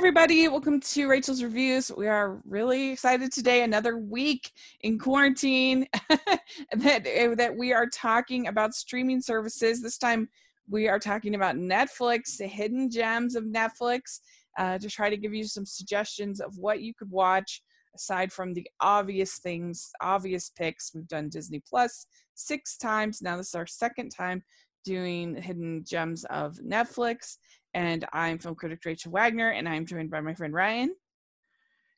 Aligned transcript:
everybody. 0.00 0.48
Welcome 0.48 0.80
to 0.80 1.08
Rachel's 1.08 1.42
Reviews. 1.42 1.92
We 1.94 2.08
are 2.08 2.40
really 2.48 2.92
excited 2.92 3.30
today. 3.30 3.64
Another 3.64 3.98
week 3.98 4.50
in 4.80 4.98
quarantine 4.98 5.86
that, 6.08 7.04
that 7.36 7.54
we 7.54 7.74
are 7.74 7.86
talking 7.86 8.46
about 8.46 8.72
streaming 8.72 9.20
services. 9.20 9.82
This 9.82 9.98
time 9.98 10.26
we 10.70 10.88
are 10.88 10.98
talking 10.98 11.34
about 11.34 11.56
Netflix, 11.56 12.38
the 12.38 12.46
hidden 12.46 12.90
gems 12.90 13.34
of 13.34 13.44
Netflix, 13.44 14.20
uh, 14.56 14.78
to 14.78 14.88
try 14.88 15.10
to 15.10 15.18
give 15.18 15.34
you 15.34 15.44
some 15.44 15.66
suggestions 15.66 16.40
of 16.40 16.56
what 16.56 16.80
you 16.80 16.94
could 16.94 17.10
watch 17.10 17.60
aside 17.94 18.32
from 18.32 18.54
the 18.54 18.66
obvious 18.80 19.36
things, 19.36 19.90
obvious 20.00 20.50
picks. 20.56 20.92
We've 20.94 21.06
done 21.08 21.28
Disney 21.28 21.62
Plus 21.68 22.06
six 22.36 22.78
times. 22.78 23.20
Now 23.20 23.36
this 23.36 23.48
is 23.48 23.54
our 23.54 23.66
second 23.66 24.08
time 24.08 24.42
doing 24.82 25.34
hidden 25.36 25.84
gems 25.86 26.24
of 26.30 26.56
Netflix. 26.56 27.36
And 27.74 28.06
I'm 28.12 28.38
film 28.38 28.54
critic 28.54 28.84
Rachel 28.84 29.12
Wagner, 29.12 29.50
and 29.50 29.68
I'm 29.68 29.86
joined 29.86 30.10
by 30.10 30.20
my 30.20 30.34
friend 30.34 30.52
Ryan. 30.52 30.94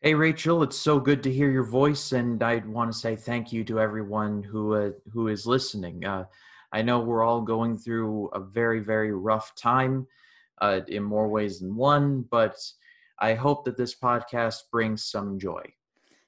Hey 0.01 0.15
Rachel, 0.15 0.63
it's 0.65 0.77
so 0.77 0.99
good 0.99 1.23
to 1.23 1.33
hear 1.33 1.51
your 1.51 1.65
voice, 1.65 2.13
and 2.13 2.43
I 2.43 2.57
want 2.67 2.93
to 2.93 2.99
say 2.99 3.15
thank 3.15 3.53
you 3.53 3.63
to 3.65 3.80
everyone 3.80 4.43
who 4.43 4.75
uh, 4.75 4.91
who 5.13 5.29
is 5.29 5.47
listening. 5.47 6.05
Uh, 6.05 6.25
I 6.73 6.83
know 6.83 7.01
we're 7.01 7.23
all 7.23 7.41
going 7.41 7.79
through 7.79 8.29
a 8.29 8.41
very 8.41 8.80
very 8.80 9.13
rough 9.13 9.55
time, 9.55 10.07
uh, 10.61 10.80
in 10.89 11.03
more 11.03 11.29
ways 11.29 11.61
than 11.61 11.77
one, 11.77 12.23
but 12.30 12.57
I 13.19 13.35
hope 13.35 13.65
that 13.65 13.77
this 13.77 13.95
podcast 13.95 14.63
brings 14.71 15.05
some 15.05 15.39
joy. 15.39 15.63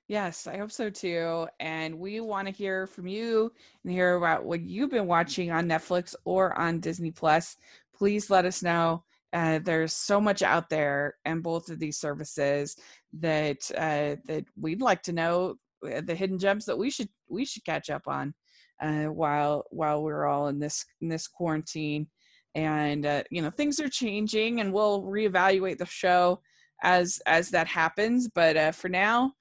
Yes, 0.06 0.46
I 0.46 0.58
hope 0.58 0.70
so 0.70 0.90
too. 0.90 1.48
And 1.60 1.98
we 1.98 2.20
want 2.20 2.46
to 2.46 2.52
hear 2.52 2.86
from 2.86 3.06
you 3.06 3.52
and 3.82 3.92
hear 3.92 4.16
about 4.16 4.44
what 4.44 4.60
you've 4.60 4.90
been 4.90 5.06
watching 5.06 5.50
on 5.50 5.66
Netflix 5.66 6.14
or 6.24 6.56
on 6.58 6.80
Disney 6.80 7.10
Plus. 7.10 7.56
Please 7.96 8.28
let 8.28 8.44
us 8.44 8.62
know. 8.62 9.02
Uh, 9.34 9.58
there's 9.58 9.92
so 9.92 10.20
much 10.20 10.42
out 10.42 10.70
there 10.70 11.16
and 11.24 11.42
both 11.42 11.68
of 11.68 11.80
these 11.80 11.98
services 11.98 12.76
that 13.12 13.68
uh, 13.76 14.14
that 14.26 14.44
we'd 14.56 14.80
like 14.80 15.02
to 15.02 15.12
know 15.12 15.56
uh, 15.84 16.00
the 16.02 16.14
hidden 16.14 16.38
gems 16.38 16.64
that 16.64 16.78
we 16.78 16.88
should 16.88 17.08
we 17.28 17.44
should 17.44 17.64
catch 17.64 17.90
up 17.90 18.02
on 18.06 18.32
uh, 18.80 19.06
while 19.06 19.64
while 19.70 20.02
we're 20.02 20.26
all 20.26 20.46
in 20.46 20.60
this 20.60 20.84
in 21.00 21.08
this 21.08 21.26
quarantine. 21.26 22.06
And 22.54 23.04
uh, 23.04 23.24
you 23.30 23.42
know 23.42 23.50
things 23.50 23.80
are 23.80 23.88
changing 23.88 24.60
and 24.60 24.72
we'll 24.72 25.02
reevaluate 25.02 25.78
the 25.78 25.86
show 25.86 26.40
as 26.84 27.20
as 27.26 27.50
that 27.50 27.66
happens. 27.66 28.28
But 28.28 28.56
uh, 28.56 28.72
for 28.72 28.88
now 28.88 29.32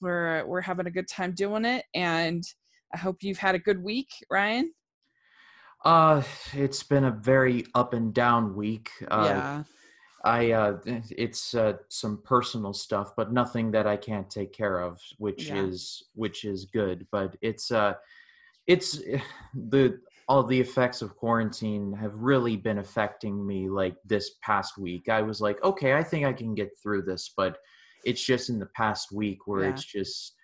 we're 0.00 0.46
we're 0.46 0.62
having 0.62 0.86
a 0.86 0.90
good 0.90 1.08
time 1.08 1.34
doing 1.34 1.66
it. 1.66 1.84
And 1.94 2.42
I 2.94 2.96
hope 2.96 3.22
you've 3.22 3.36
had 3.36 3.54
a 3.54 3.58
good 3.58 3.82
week 3.82 4.08
Ryan 4.30 4.72
uh, 5.84 6.22
it's 6.52 6.82
been 6.82 7.04
a 7.04 7.10
very 7.10 7.66
up 7.74 7.94
and 7.94 8.14
down 8.14 8.54
week. 8.54 8.90
Uh, 9.10 9.24
yeah. 9.26 9.62
I 10.24 10.52
uh, 10.52 10.78
it's 10.86 11.54
uh, 11.54 11.74
some 11.88 12.22
personal 12.22 12.72
stuff, 12.72 13.12
but 13.16 13.32
nothing 13.32 13.72
that 13.72 13.88
I 13.88 13.96
can't 13.96 14.30
take 14.30 14.52
care 14.52 14.80
of, 14.80 15.00
which 15.18 15.48
yeah. 15.48 15.64
is 15.64 16.04
which 16.14 16.44
is 16.44 16.66
good. 16.66 17.06
But 17.10 17.36
it's 17.42 17.72
uh, 17.72 17.94
it's 18.68 19.00
the 19.54 19.98
all 20.28 20.44
the 20.44 20.60
effects 20.60 21.02
of 21.02 21.16
quarantine 21.16 21.92
have 21.92 22.14
really 22.14 22.56
been 22.56 22.78
affecting 22.78 23.44
me. 23.44 23.68
Like 23.68 23.96
this 24.04 24.32
past 24.42 24.78
week, 24.78 25.08
I 25.08 25.22
was 25.22 25.40
like, 25.40 25.62
okay, 25.64 25.94
I 25.94 26.04
think 26.04 26.24
I 26.24 26.32
can 26.32 26.54
get 26.54 26.70
through 26.80 27.02
this, 27.02 27.32
but 27.36 27.58
it's 28.04 28.24
just 28.24 28.48
in 28.48 28.60
the 28.60 28.66
past 28.66 29.10
week 29.10 29.46
where 29.46 29.64
yeah. 29.64 29.70
it's 29.70 29.84
just 29.84 30.34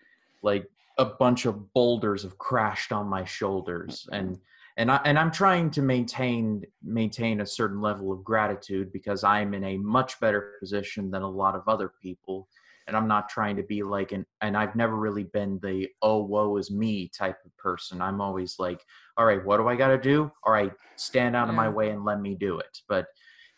like 0.43 0.69
a 0.99 1.05
bunch 1.05 1.47
of 1.47 1.73
boulders 1.73 2.25
have 2.25 2.37
crashed 2.39 2.91
on 2.91 3.07
my 3.07 3.25
shoulders 3.25 4.09
and 4.13 4.39
and 4.79 4.91
I 4.91 5.01
and 5.05 5.19
I'm 5.19 5.31
trying 5.31 5.71
to 5.73 5.83
maintain 5.83 6.63
maintain 6.83 7.43
a 7.43 7.47
certain 7.47 7.83
level 7.83 8.13
of 8.13 8.25
gratitude 8.25 8.93
because 8.93 9.25
I'm 9.25 9.53
in 9.53 9.65
a 9.65 9.77
much 9.77 10.19
better 10.21 10.55
position 10.61 11.11
than 11.11 11.23
a 11.23 11.29
lot 11.29 11.55
of 11.55 11.63
other 11.67 11.93
people 12.01 12.49
and 12.87 12.97
I'm 12.97 13.07
not 13.07 13.29
trying 13.29 13.57
to 13.57 13.63
be 13.63 13.83
like 13.83 14.13
an 14.13 14.25
and 14.41 14.57
I've 14.57 14.75
never 14.75 14.97
really 14.97 15.25
been 15.25 15.59
the 15.63 15.89
oh 16.01 16.23
woe 16.23 16.57
is 16.57 16.71
me 16.71 17.11
type 17.17 17.37
of 17.45 17.55
person. 17.59 18.01
I'm 18.01 18.21
always 18.21 18.57
like, 18.59 18.81
all 19.17 19.27
right, 19.27 19.45
what 19.45 19.59
do 19.59 19.69
I 19.69 19.77
got 19.77 19.89
to 19.89 19.99
do? 19.99 20.31
All 20.45 20.53
right, 20.53 20.73
stand 20.97 21.37
out 21.37 21.47
yeah. 21.47 21.51
of 21.51 21.57
my 21.57 21.69
way 21.69 21.91
and 21.91 22.05
let 22.05 22.21
me 22.21 22.35
do 22.35 22.59
it. 22.59 22.79
But 22.89 23.07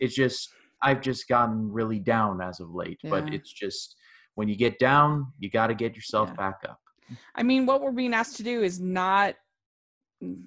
it's 0.00 0.14
just 0.14 0.48
I've 0.82 1.02
just 1.02 1.28
gotten 1.28 1.70
really 1.70 2.00
down 2.00 2.40
as 2.40 2.60
of 2.60 2.74
late, 2.74 2.98
yeah. 3.02 3.10
but 3.10 3.32
it's 3.32 3.52
just 3.52 3.96
when 4.34 4.48
you 4.48 4.56
get 4.56 4.78
down, 4.78 5.32
you 5.38 5.50
got 5.50 5.66
to 5.66 5.74
get 5.74 5.94
yourself 5.94 6.30
yeah. 6.30 6.36
back 6.36 6.60
up. 6.68 6.80
I 7.34 7.42
mean, 7.42 7.66
what 7.66 7.82
we're 7.82 7.92
being 7.92 8.14
asked 8.14 8.36
to 8.38 8.42
do 8.42 8.62
is 8.62 8.80
not 8.80 9.34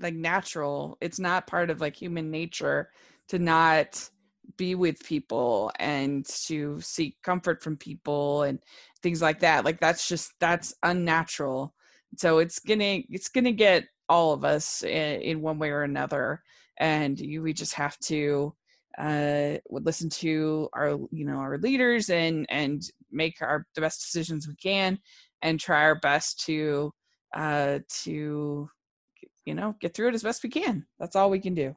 like 0.02 0.14
natural 0.14 0.98
it's 1.02 1.20
not 1.20 1.48
part 1.48 1.70
of 1.70 1.82
like 1.82 1.96
human 1.96 2.30
nature 2.30 2.90
to 3.28 3.40
not 3.40 4.10
be 4.58 4.76
with 4.76 5.04
people 5.04 5.72
and 5.80 6.26
to 6.26 6.80
seek 6.82 7.22
comfort 7.22 7.62
from 7.64 7.78
people 7.78 8.44
and 8.44 8.60
things 9.02 9.22
like 9.22 9.40
that 9.40 9.66
like 9.66 9.80
that's 9.80 10.08
just 10.08 10.32
that's 10.40 10.74
unnatural. 10.84 11.74
So 12.18 12.40
it's 12.40 12.60
gonna 12.60 13.00
it's 13.10 13.30
gonna 13.30 13.52
get 13.52 13.86
all 14.10 14.34
of 14.34 14.44
us 14.44 14.84
in, 14.84 15.22
in 15.22 15.42
one 15.42 15.60
way 15.60 15.70
or 15.70 15.84
another 15.84 16.42
and 16.80 17.20
you, 17.20 17.42
we 17.42 17.54
just 17.54 17.74
have 17.74 17.98
to 18.00 18.54
uh 19.00 19.58
listen 19.72 20.10
to 20.10 20.70
our 20.74 21.00
you 21.12 21.26
know 21.26 21.38
our 21.38 21.58
leaders 21.58 22.12
and 22.12 22.46
and 22.50 22.84
make 23.12 23.42
our 23.42 23.66
the 23.74 23.82
best 23.82 24.02
decisions 24.02 24.48
we 24.48 24.56
can 24.56 25.00
and 25.42 25.60
try 25.60 25.82
our 25.82 25.96
best 25.96 26.46
to 26.46 26.92
uh 27.36 27.80
to 27.90 28.70
you 29.46 29.54
know, 29.54 29.76
get 29.80 29.94
through 29.94 30.10
it 30.10 30.16
as 30.16 30.24
best 30.24 30.44
we 30.44 30.50
can. 30.50 30.86
That's 31.00 31.16
all 31.16 31.30
we 31.30 31.40
can 31.40 31.54
do. 31.54 31.76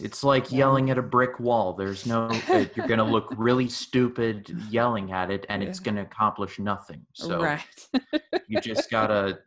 It's 0.00 0.24
like 0.24 0.50
yelling 0.50 0.90
at 0.90 0.96
a 0.96 1.02
brick 1.02 1.38
wall. 1.38 1.74
There's 1.74 2.06
no, 2.06 2.30
you're 2.48 2.86
going 2.86 2.98
to 2.98 3.04
look 3.04 3.34
really 3.36 3.68
stupid 3.68 4.48
yelling 4.70 5.12
at 5.12 5.30
it 5.30 5.44
and 5.48 5.62
it's 5.62 5.80
going 5.80 5.96
to 5.96 6.02
accomplish 6.02 6.58
nothing. 6.58 7.04
So 7.12 7.42
right. 7.42 7.60
you 8.48 8.60
just 8.60 8.90
got 8.90 9.06
to, 9.08 9.38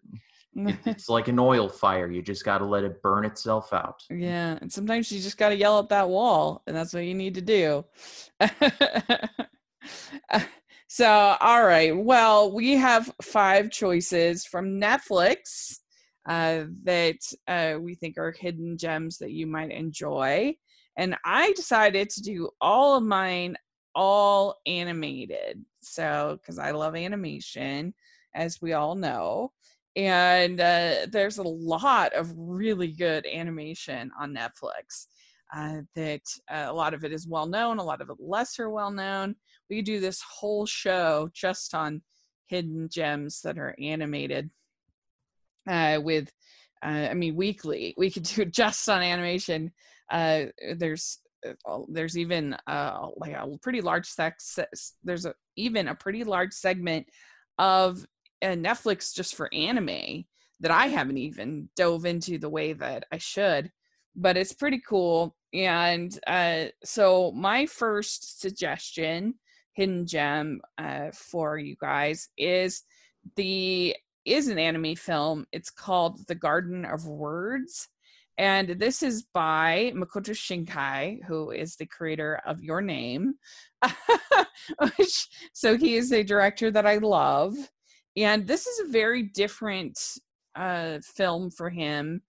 it's 0.55 1.09
like 1.09 1.29
an 1.29 1.39
oil 1.39 1.67
fire. 1.67 2.11
You 2.11 2.21
just 2.21 2.45
got 2.45 2.59
to 2.59 2.65
let 2.65 2.83
it 2.83 3.01
burn 3.01 3.25
itself 3.25 3.73
out. 3.73 4.03
Yeah. 4.09 4.59
And 4.61 4.71
sometimes 4.71 5.11
you 5.11 5.19
just 5.19 5.37
got 5.37 5.49
to 5.49 5.55
yell 5.55 5.79
at 5.79 5.89
that 5.89 6.09
wall 6.09 6.61
and 6.67 6.75
that's 6.75 6.93
what 6.93 7.05
you 7.05 7.15
need 7.15 7.33
to 7.35 7.41
do. 7.41 7.85
so, 10.87 11.37
all 11.39 11.65
right. 11.65 11.97
Well, 11.97 12.53
we 12.53 12.73
have 12.73 13.11
five 13.21 13.71
choices 13.71 14.45
from 14.45 14.79
Netflix 14.79 15.79
uh, 16.27 16.63
that 16.83 17.19
uh, 17.47 17.79
we 17.79 17.95
think 17.95 18.17
are 18.17 18.31
hidden 18.31 18.77
gems 18.77 19.17
that 19.19 19.31
you 19.31 19.47
might 19.47 19.71
enjoy. 19.71 20.55
And 20.97 21.15
I 21.25 21.51
decided 21.53 22.09
to 22.11 22.21
do 22.21 22.49
all 22.61 22.97
of 22.97 23.03
mine 23.03 23.57
all 23.93 24.59
animated. 24.65 25.63
So, 25.81 26.37
because 26.41 26.59
I 26.59 26.71
love 26.71 26.95
animation, 26.95 27.93
as 28.33 28.61
we 28.61 28.73
all 28.73 28.95
know. 28.95 29.51
And 29.95 30.59
uh, 30.59 31.07
there's 31.09 31.37
a 31.37 31.43
lot 31.43 32.13
of 32.13 32.33
really 32.35 32.91
good 32.91 33.25
animation 33.25 34.11
on 34.19 34.33
Netflix. 34.35 35.07
Uh, 35.55 35.81
that 35.93 36.21
uh, 36.51 36.65
a 36.67 36.73
lot 36.73 36.93
of 36.93 37.05
it 37.05 37.13
is 37.13 37.27
well 37.27 37.45
known, 37.45 37.77
a 37.77 37.83
lot 37.83 38.01
of 38.01 38.09
it 38.09 38.17
lesser 38.19 38.69
well 38.69 38.91
known. 38.91 39.35
We 39.69 39.81
do 39.81 39.99
this 39.99 40.21
whole 40.21 40.65
show 40.65 41.29
just 41.33 41.75
on 41.75 42.01
hidden 42.47 42.89
gems 42.91 43.41
that 43.41 43.57
are 43.57 43.75
animated 43.79 44.49
uh, 45.69 45.99
with 46.01 46.31
uh, 46.83 47.09
I 47.09 47.13
mean 47.13 47.35
weekly. 47.35 47.93
We 47.97 48.11
could 48.11 48.23
do 48.23 48.45
just 48.61 48.87
on 48.89 49.01
animation. 49.01 49.71
Uh, 50.11 50.45
there's 50.77 51.19
uh, 51.65 51.79
there's 51.89 52.17
even 52.17 52.55
uh, 52.67 53.07
like 53.17 53.33
a 53.33 53.47
pretty 53.61 53.81
large 53.81 54.07
sex. 54.07 54.57
There's 55.03 55.25
a, 55.25 55.33
even 55.55 55.87
a 55.87 55.95
pretty 55.95 56.23
large 56.23 56.53
segment 56.53 57.07
of 57.57 58.05
uh, 58.41 58.47
Netflix 58.47 59.13
just 59.13 59.35
for 59.35 59.53
anime 59.53 60.25
that 60.59 60.71
I 60.71 60.87
haven't 60.87 61.17
even 61.17 61.69
dove 61.75 62.05
into 62.05 62.37
the 62.37 62.49
way 62.49 62.73
that 62.73 63.05
I 63.11 63.17
should. 63.17 63.71
But 64.15 64.37
it's 64.37 64.53
pretty 64.53 64.81
cool. 64.87 65.35
And 65.53 66.17
uh, 66.27 66.65
so 66.83 67.31
my 67.33 67.65
first 67.65 68.39
suggestion, 68.39 69.35
hidden 69.73 70.05
gem 70.05 70.61
uh, 70.77 71.11
for 71.13 71.57
you 71.57 71.75
guys, 71.79 72.29
is 72.37 72.83
the 73.35 73.95
is 74.25 74.47
an 74.47 74.59
anime 74.59 74.95
film. 74.95 75.45
It's 75.51 75.69
called 75.69 76.27
The 76.27 76.35
Garden 76.35 76.85
of 76.85 77.05
Words. 77.05 77.87
And 78.37 78.69
this 78.79 79.01
is 79.01 79.23
by 79.33 79.93
Makoto 79.95 80.31
Shinkai, 80.31 81.23
who 81.23 81.51
is 81.51 81.75
the 81.75 81.85
creator 81.85 82.41
of 82.45 82.61
Your 82.61 82.81
Name. 82.81 83.35
Which, 84.97 85.29
so 85.53 85.77
he 85.77 85.95
is 85.95 86.11
a 86.11 86.23
director 86.23 86.71
that 86.71 86.85
I 86.85 86.97
love. 86.97 87.53
And 88.17 88.45
this 88.47 88.65
is 88.67 88.79
a 88.79 88.91
very 88.91 89.23
different 89.23 89.99
uh, 90.55 90.99
film 91.03 91.51
for 91.51 91.69
him 91.69 92.21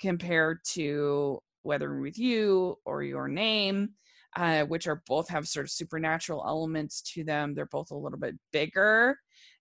compared 0.00 0.58
to 0.72 1.38
Weathering 1.62 2.02
with 2.02 2.18
You 2.18 2.76
or 2.84 3.02
Your 3.02 3.28
Name, 3.28 3.90
uh, 4.36 4.64
which 4.64 4.86
are 4.86 5.02
both 5.06 5.28
have 5.30 5.48
sort 5.48 5.64
of 5.64 5.70
supernatural 5.70 6.44
elements 6.46 7.00
to 7.14 7.24
them. 7.24 7.54
They're 7.54 7.66
both 7.66 7.90
a 7.90 7.96
little 7.96 8.18
bit 8.18 8.34
bigger 8.52 9.16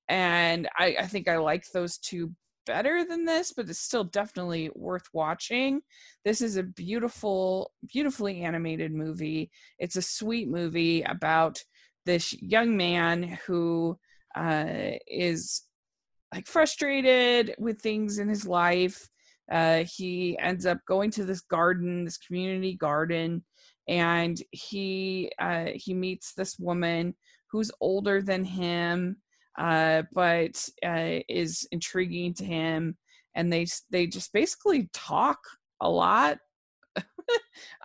and 0.10 0.68
I, 0.78 0.96
I 1.00 1.08
think 1.08 1.28
I 1.28 1.38
like 1.38 1.66
those 1.72 1.98
two 1.98 2.32
better 2.66 3.06
than 3.06 3.26
this, 3.26 3.54
but 3.56 3.70
it's 3.70 3.80
still 3.80 4.06
definitely 4.06 4.70
worth 4.76 5.08
watching. 5.14 5.82
This 6.24 6.42
is 6.42 6.58
a 6.58 6.64
beautiful, 6.64 7.72
beautifully 7.88 8.42
animated 8.42 8.94
movie. 8.94 9.52
It's 9.80 9.96
a 9.96 10.02
sweet 10.02 10.50
movie 10.50 11.02
about 11.04 11.62
this 12.06 12.34
young 12.42 12.76
man 12.76 13.38
who 13.46 13.98
uh, 14.36 14.92
is 15.08 15.64
like 16.34 16.48
frustrated 16.48 17.56
with 17.60 17.82
things 17.82 18.18
in 18.18 18.28
his 18.28 18.48
life. 18.48 19.08
Uh, 19.52 19.84
he 19.84 20.38
ends 20.40 20.66
up 20.66 20.80
going 20.88 21.12
to 21.12 21.26
this 21.26 21.42
garden, 21.42 22.06
this 22.06 22.18
community 22.18 22.76
garden, 22.76 23.44
and 23.88 24.42
he 24.52 25.32
uh, 25.40 25.68
he 25.76 25.94
meets 25.94 26.34
this 26.34 26.58
woman 26.58 27.14
who's 27.52 27.72
older 27.82 28.22
than 28.22 28.44
him, 28.44 29.18
uh, 29.58 30.04
but 30.14 30.68
uh, 30.86 31.20
is 31.30 31.68
intriguing 31.72 32.34
to 32.36 32.46
him, 32.46 32.98
and 33.36 33.52
they 33.52 33.66
they 33.92 34.08
just 34.08 34.34
basically 34.34 34.90
talk 34.94 35.40
a 35.82 35.90
lot. 35.90 36.38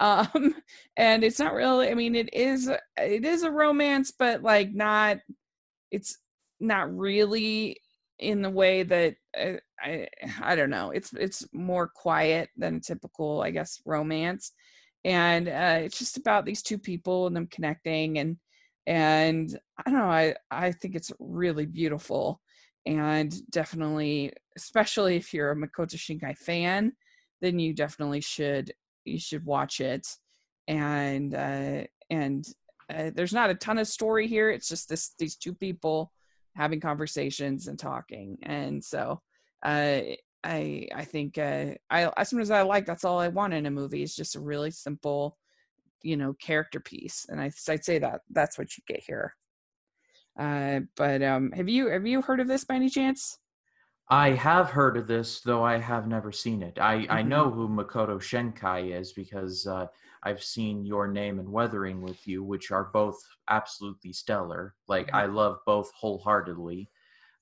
um 0.00 0.55
and 0.99 1.25
it's 1.25 1.38
not 1.38 1.55
really 1.55 1.88
i 1.88 1.94
mean 1.94 2.15
it 2.15 2.29
is 2.35 2.69
it 2.99 3.25
is 3.25 3.43
a 3.43 3.50
romance 3.50 4.12
but 4.19 4.43
like 4.43 4.75
not 4.75 5.17
it's 5.91 6.19
not 6.61 6.94
really 6.94 7.79
in 8.19 8.43
the 8.43 8.50
way 8.50 8.82
that 8.82 9.14
uh, 9.38 9.55
I 9.81 10.09
I 10.43 10.56
don't 10.56 10.71
know. 10.71 10.91
It's 10.91 11.12
it's 11.12 11.47
more 11.53 11.88
quiet 11.88 12.50
than 12.56 12.81
typical, 12.81 13.43
I 13.43 13.50
guess, 13.50 13.81
romance, 13.85 14.53
and 15.05 15.49
uh, 15.49 15.81
it's 15.82 15.99
just 15.99 16.17
about 16.17 16.44
these 16.44 16.62
two 16.62 16.79
people 16.79 17.26
and 17.26 17.37
them 17.37 17.47
connecting 17.47 18.19
and 18.19 18.37
and 18.88 19.56
I 19.79 19.90
don't 19.90 20.00
know. 20.00 20.06
I 20.06 20.35
I 20.50 20.73
think 20.73 20.96
it's 20.96 21.12
really 21.20 21.67
beautiful 21.67 22.40
and 22.87 23.35
definitely, 23.50 24.32
especially 24.56 25.17
if 25.17 25.35
you're 25.35 25.50
a 25.50 25.56
Makoto 25.56 25.96
Shinkai 25.96 26.37
fan, 26.38 26.93
then 27.43 27.58
you 27.58 27.75
definitely 27.75 28.23
should 28.23 28.73
you 29.05 29.20
should 29.20 29.44
watch 29.44 29.81
it 29.81 30.06
and 30.69 31.35
uh, 31.35 31.85
and 32.11 32.46
uh, 32.93 33.11
there's 33.14 33.35
not 33.35 33.50
a 33.50 33.55
ton 33.55 33.79
of 33.79 33.87
story 33.87 34.26
here. 34.26 34.50
It's 34.50 34.69
just 34.69 34.88
this 34.88 35.14
these 35.19 35.37
two 35.37 35.55
people 35.55 36.12
having 36.56 36.81
conversations 36.81 37.69
and 37.69 37.79
talking. 37.79 38.38
And 38.43 38.82
so 38.82 39.20
uh, 39.64 40.00
I 40.44 40.88
I 40.94 41.05
think 41.05 41.37
uh, 41.37 41.73
I 41.90 42.11
as 42.17 42.31
soon 42.31 42.40
as 42.40 42.50
I 42.50 42.62
like 42.62 42.87
that's 42.87 43.05
all 43.05 43.19
I 43.19 43.29
want 43.29 43.52
in 43.52 43.67
a 43.67 43.70
movie 43.70 44.02
is 44.02 44.17
just 44.17 44.35
a 44.35 44.40
really 44.40 44.70
simple, 44.70 45.37
you 46.03 46.17
know, 46.17 46.35
character 46.35 46.81
piece. 46.81 47.27
And 47.29 47.41
I 47.41 47.50
I'd 47.69 47.85
say 47.85 47.99
that 47.99 48.23
that's 48.31 48.59
what 48.59 48.77
you 48.77 48.83
get 48.87 49.03
here. 49.03 49.35
Uh, 50.39 50.81
but 50.97 51.23
um, 51.23 51.50
have 51.53 51.69
you 51.69 51.89
have 51.89 52.06
you 52.06 52.23
heard 52.23 52.41
of 52.41 52.49
this 52.49 52.65
by 52.65 52.77
any 52.77 52.89
chance? 52.89 53.39
I 54.11 54.31
have 54.31 54.71
heard 54.71 54.97
of 54.97 55.06
this, 55.06 55.41
though 55.41 55.62
I 55.62 55.79
have 55.79 56.06
never 56.06 56.33
seen 56.33 56.62
it. 56.62 56.79
I, 56.81 56.99
mm-hmm. 56.99 57.12
I 57.12 57.23
know 57.23 57.50
who 57.50 57.69
Makoto 57.69 58.19
Shinkai 58.19 58.99
is 58.99 59.12
because 59.12 59.67
uh, 59.67 59.87
I've 60.23 60.43
seen 60.43 60.87
Your 60.87 61.09
Name 61.09 61.39
and 61.39 61.50
Weathering 61.50 62.00
with 62.00 62.27
You, 62.27 62.43
which 62.43 62.71
are 62.71 62.89
both 62.93 63.19
absolutely 63.50 64.15
stellar. 64.15 64.75
Like 64.87 65.09
mm-hmm. 65.09 65.17
I 65.17 65.27
love 65.27 65.59
both 65.67 65.93
wholeheartedly. 65.93 66.89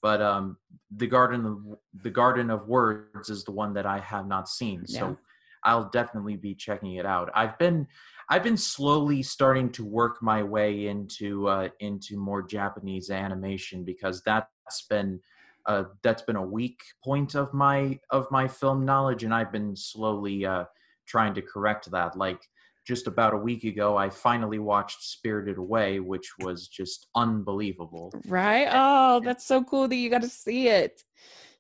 But 0.03 0.21
um, 0.21 0.57
the 0.91 1.07
Garden 1.07 1.47
of 1.47 1.79
the 2.03 2.11
Garden 2.11 2.51
of 2.51 2.69
Words 2.69 3.31
is 3.31 3.45
the 3.45 3.53
one 3.53 3.73
that 3.75 3.87
I 3.87 3.99
have 4.01 4.27
not 4.27 4.49
seen, 4.49 4.85
yeah. 4.87 5.01
so 5.01 5.19
I'll 5.65 5.89
definitely 5.89 6.37
be 6.37 6.55
checking 6.55 6.95
it 6.95 7.07
out. 7.07 7.31
I've 7.35 7.59
been 7.59 7.89
I've 8.29 8.43
been 8.43 8.57
slowly 8.57 9.23
starting 9.23 9.71
to 9.73 9.85
work 9.85 10.23
my 10.23 10.43
way 10.43 10.89
into 10.89 11.49
uh, 11.49 11.69
into 11.81 12.17
more 12.17 12.43
Japanese 12.43 13.11
animation 13.11 13.85
because 13.85 14.23
that's 14.25 14.83
been 14.91 15.21
uh, 15.67 15.85
that's 16.03 16.23
been 16.23 16.37
a 16.37 16.43
weak 16.43 16.81
point 17.05 17.35
of 17.35 17.53
my 17.55 17.99
of 18.11 18.31
my 18.31 18.49
film 18.49 18.85
knowledge, 18.85 19.23
and 19.23 19.33
I've 19.33 19.53
been 19.53 19.77
slowly 19.77 20.45
uh, 20.45 20.65
trying 21.07 21.35
to 21.35 21.43
correct 21.43 21.91
that. 21.93 22.17
Like 22.17 22.41
just 22.87 23.07
about 23.07 23.35
a 23.35 23.39
week 23.39 23.65
ago, 23.65 23.97
I 23.97 24.11
finally 24.11 24.59
watched 24.59 25.03
Spirited 25.03 25.59
Away, 25.59 26.01
which 26.01 26.33
was 26.41 26.69
just 26.69 27.09
unbelievable. 27.15 28.13
Right? 28.27 28.69
Oh, 28.71 29.21
that's 29.21 29.45
so 29.45 29.63
cool 29.65 29.89
that 29.89 29.97
you 29.97 30.09
got 30.09 30.23
to 30.23 30.29
see 30.29 30.69
it. 30.69 31.03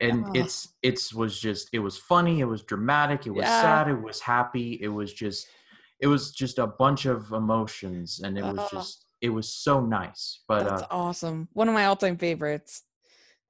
And 0.01 0.25
oh. 0.27 0.33
it's 0.35 0.69
it's 0.83 1.15
was 1.15 1.41
just 1.41 1.69
it 1.73 1.79
was 1.79 1.97
funny, 1.97 2.41
it 2.41 2.45
was 2.45 2.63
dramatic, 2.63 3.27
it 3.27 3.31
was 3.31 3.45
yeah. 3.45 3.63
sad, 3.63 3.89
it 3.89 4.03
was 4.03 4.21
happy, 4.21 4.79
it 4.83 4.89
was 4.89 5.13
just 5.13 5.49
it 6.01 6.07
was 6.07 6.33
just 6.33 6.59
a 6.59 6.67
bunch 6.67 7.07
of 7.07 7.33
emotions, 7.33 8.21
and 8.23 8.37
it 8.37 8.45
was 8.45 8.59
oh. 8.59 8.69
just 8.71 9.07
it 9.21 9.31
was 9.31 9.53
so 9.53 9.81
nice. 9.81 10.43
But 10.49 10.65
that's 10.65 10.83
uh, 10.83 10.87
awesome. 10.91 11.49
One 11.53 11.69
of 11.69 11.75
my 11.75 11.87
all 11.87 11.97
time 11.97 12.19
favorites. 12.19 12.83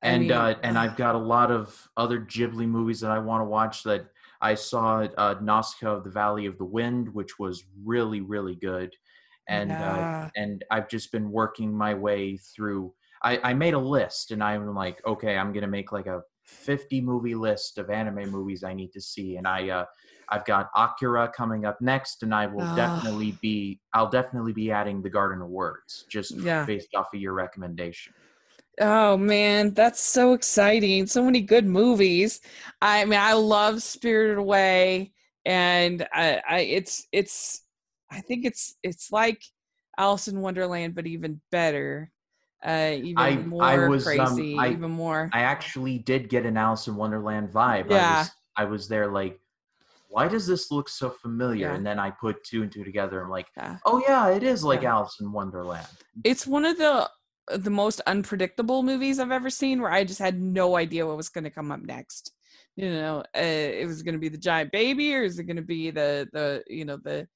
And 0.03 0.17
I 0.17 0.19
mean, 0.19 0.33
uh, 0.33 0.59
and 0.63 0.79
I've 0.79 0.97
got 0.97 1.15
a 1.15 1.19
lot 1.19 1.51
of 1.51 1.89
other 1.97 2.21
Ghibli 2.21 2.69
movies 2.69 3.01
that 3.01 3.11
I 3.11 3.19
want 3.19 3.41
to 3.41 3.47
watch 3.47 3.83
that 3.85 4.07
I 4.41 4.55
saw 4.55 5.07
uh, 5.17 5.37
Nausicaa 5.41 5.97
of 5.97 6.05
the 6.05 6.11
Valley 6.11 6.47
of 6.47 6.59
the 6.59 6.65
Wind, 6.65 7.13
which 7.13 7.39
was 7.39 7.65
really 7.85 8.21
really 8.21 8.55
good, 8.55 8.95
and 9.49 9.73
uh, 9.73 9.75
yeah. 9.75 10.25
uh, 10.27 10.31
and 10.37 10.65
I've 10.71 10.89
just 10.89 11.13
been 11.13 11.31
working 11.31 11.77
my 11.77 11.95
way 11.95 12.37
through. 12.37 12.93
I, 13.23 13.41
I 13.43 13.55
made 13.55 13.75
a 13.75 13.79
list, 13.79 14.31
and 14.31 14.45
I'm 14.45 14.75
like, 14.75 15.05
okay, 15.07 15.37
I'm 15.37 15.53
gonna 15.53 15.67
make 15.67 15.91
like 15.91 16.07
a 16.07 16.23
50 16.47 17.01
movie 17.01 17.35
list 17.35 17.79
of 17.79 17.91
anime 17.91 18.31
movies 18.31 18.65
I 18.65 18.75
need 18.75 18.93
to 18.93 19.01
see, 19.01 19.37
and 19.37 19.47
I 19.47 19.69
uh, 19.69 19.85
I've 20.29 20.45
got 20.45 20.71
Akira 20.75 21.31
coming 21.35 21.65
up 21.65 21.81
next, 21.81 22.23
and 22.23 22.35
I 22.35 22.47
will 22.47 22.63
oh. 22.63 22.77
definitely 22.77 23.39
be 23.43 23.81
I'll 23.93 24.11
definitely 24.11 24.53
be 24.53 24.71
adding 24.71 25.03
the 25.03 25.11
Garden 25.11 25.43
of 25.43 25.49
Words 25.49 26.07
just 26.09 26.33
yeah. 26.37 26.65
based 26.65 26.95
off 26.95 27.09
of 27.15 27.21
your 27.21 27.33
recommendation. 27.33 28.15
Oh 28.81 29.17
man, 29.17 29.73
that's 29.73 30.01
so 30.01 30.35
exciting. 30.35 31.07
So 31.07 31.25
many 31.25 31.41
good 31.41 31.67
movies. 31.67 32.41
I 32.83 33.05
mean, 33.05 33.19
I 33.19 33.33
love 33.33 33.83
Spirited 33.83 34.39
Away 34.39 35.13
and 35.47 36.07
I, 36.13 36.43
I 36.47 36.59
it's 36.61 37.07
it's 37.13 37.63
I 38.11 38.21
think 38.21 38.45
it's 38.45 38.77
it's 38.83 39.11
like 39.11 39.41
Alice 39.97 40.29
in 40.29 40.41
Wonderland 40.41 40.95
but 40.95 41.07
even 41.07 41.41
better. 41.51 42.11
Uh 42.65 42.97
even 42.97 43.19
I, 43.19 43.37
more 43.37 43.63
I 43.63 43.89
was, 43.89 44.07
um, 44.07 44.17
crazy, 44.17 44.55
um, 44.55 44.61
I, 44.61 44.69
even 44.71 44.91
more. 44.91 45.31
I 45.33 45.41
actually 45.43 45.99
did 45.99 46.29
get 46.29 46.47
an 46.47 46.57
Alice 46.57 46.87
in 46.87 46.97
Wonderland 46.97 47.51
vibe. 47.51 47.91
Yeah. 47.91 48.15
I 48.15 48.19
was 48.19 48.31
I 48.57 48.65
was 48.65 48.89
there 48.89 49.09
like 49.09 49.41
why 50.09 50.29
does 50.29 50.47
this 50.47 50.71
look 50.71 50.89
so 50.89 51.11
familiar? 51.11 51.69
Yeah. 51.69 51.75
And 51.75 51.85
then 51.85 51.99
I 51.99 52.11
put 52.11 52.43
two 52.43 52.63
and 52.63 52.73
two 52.73 52.85
together. 52.85 53.21
I'm 53.23 53.29
like, 53.29 53.49
yeah. 53.57 53.77
oh 53.85 54.03
yeah, 54.07 54.31
it 54.31 54.43
is 54.43 54.65
like 54.65 54.83
yeah. 54.83 54.95
Alice 54.95 55.19
in 55.21 55.31
Wonderland. 55.33 55.87
It's 56.25 56.47
one 56.47 56.65
of 56.65 56.79
the 56.79 57.11
the 57.55 57.71
most 57.71 58.01
unpredictable 58.07 58.83
movies 58.83 59.19
I've 59.19 59.31
ever 59.31 59.51
seen 59.51 59.81
where 59.81 59.93
I 59.93 60.05
just 60.05 60.19
had 60.19 60.41
no 60.41 60.77
idea 60.77 61.07
what 61.07 61.17
was 61.17 61.29
going 61.29 61.45
to 61.45 61.51
come 61.51 61.71
up 61.71 61.81
next. 61.81 62.33
You 62.77 62.91
know, 62.91 63.21
uh, 63.37 63.41
it 63.41 63.87
was 63.87 64.03
going 64.03 64.15
to 64.15 64.19
be 64.19 64.29
the 64.29 64.39
giant 64.39 64.73
baby 64.73 65.15
or 65.15 65.23
is 65.23 65.39
it 65.39 65.45
going 65.45 65.57
to 65.57 65.63
be 65.63 65.91
the 65.91 66.29
the 66.33 66.65
you 66.67 66.85
know 66.85 66.97
the 66.97 67.29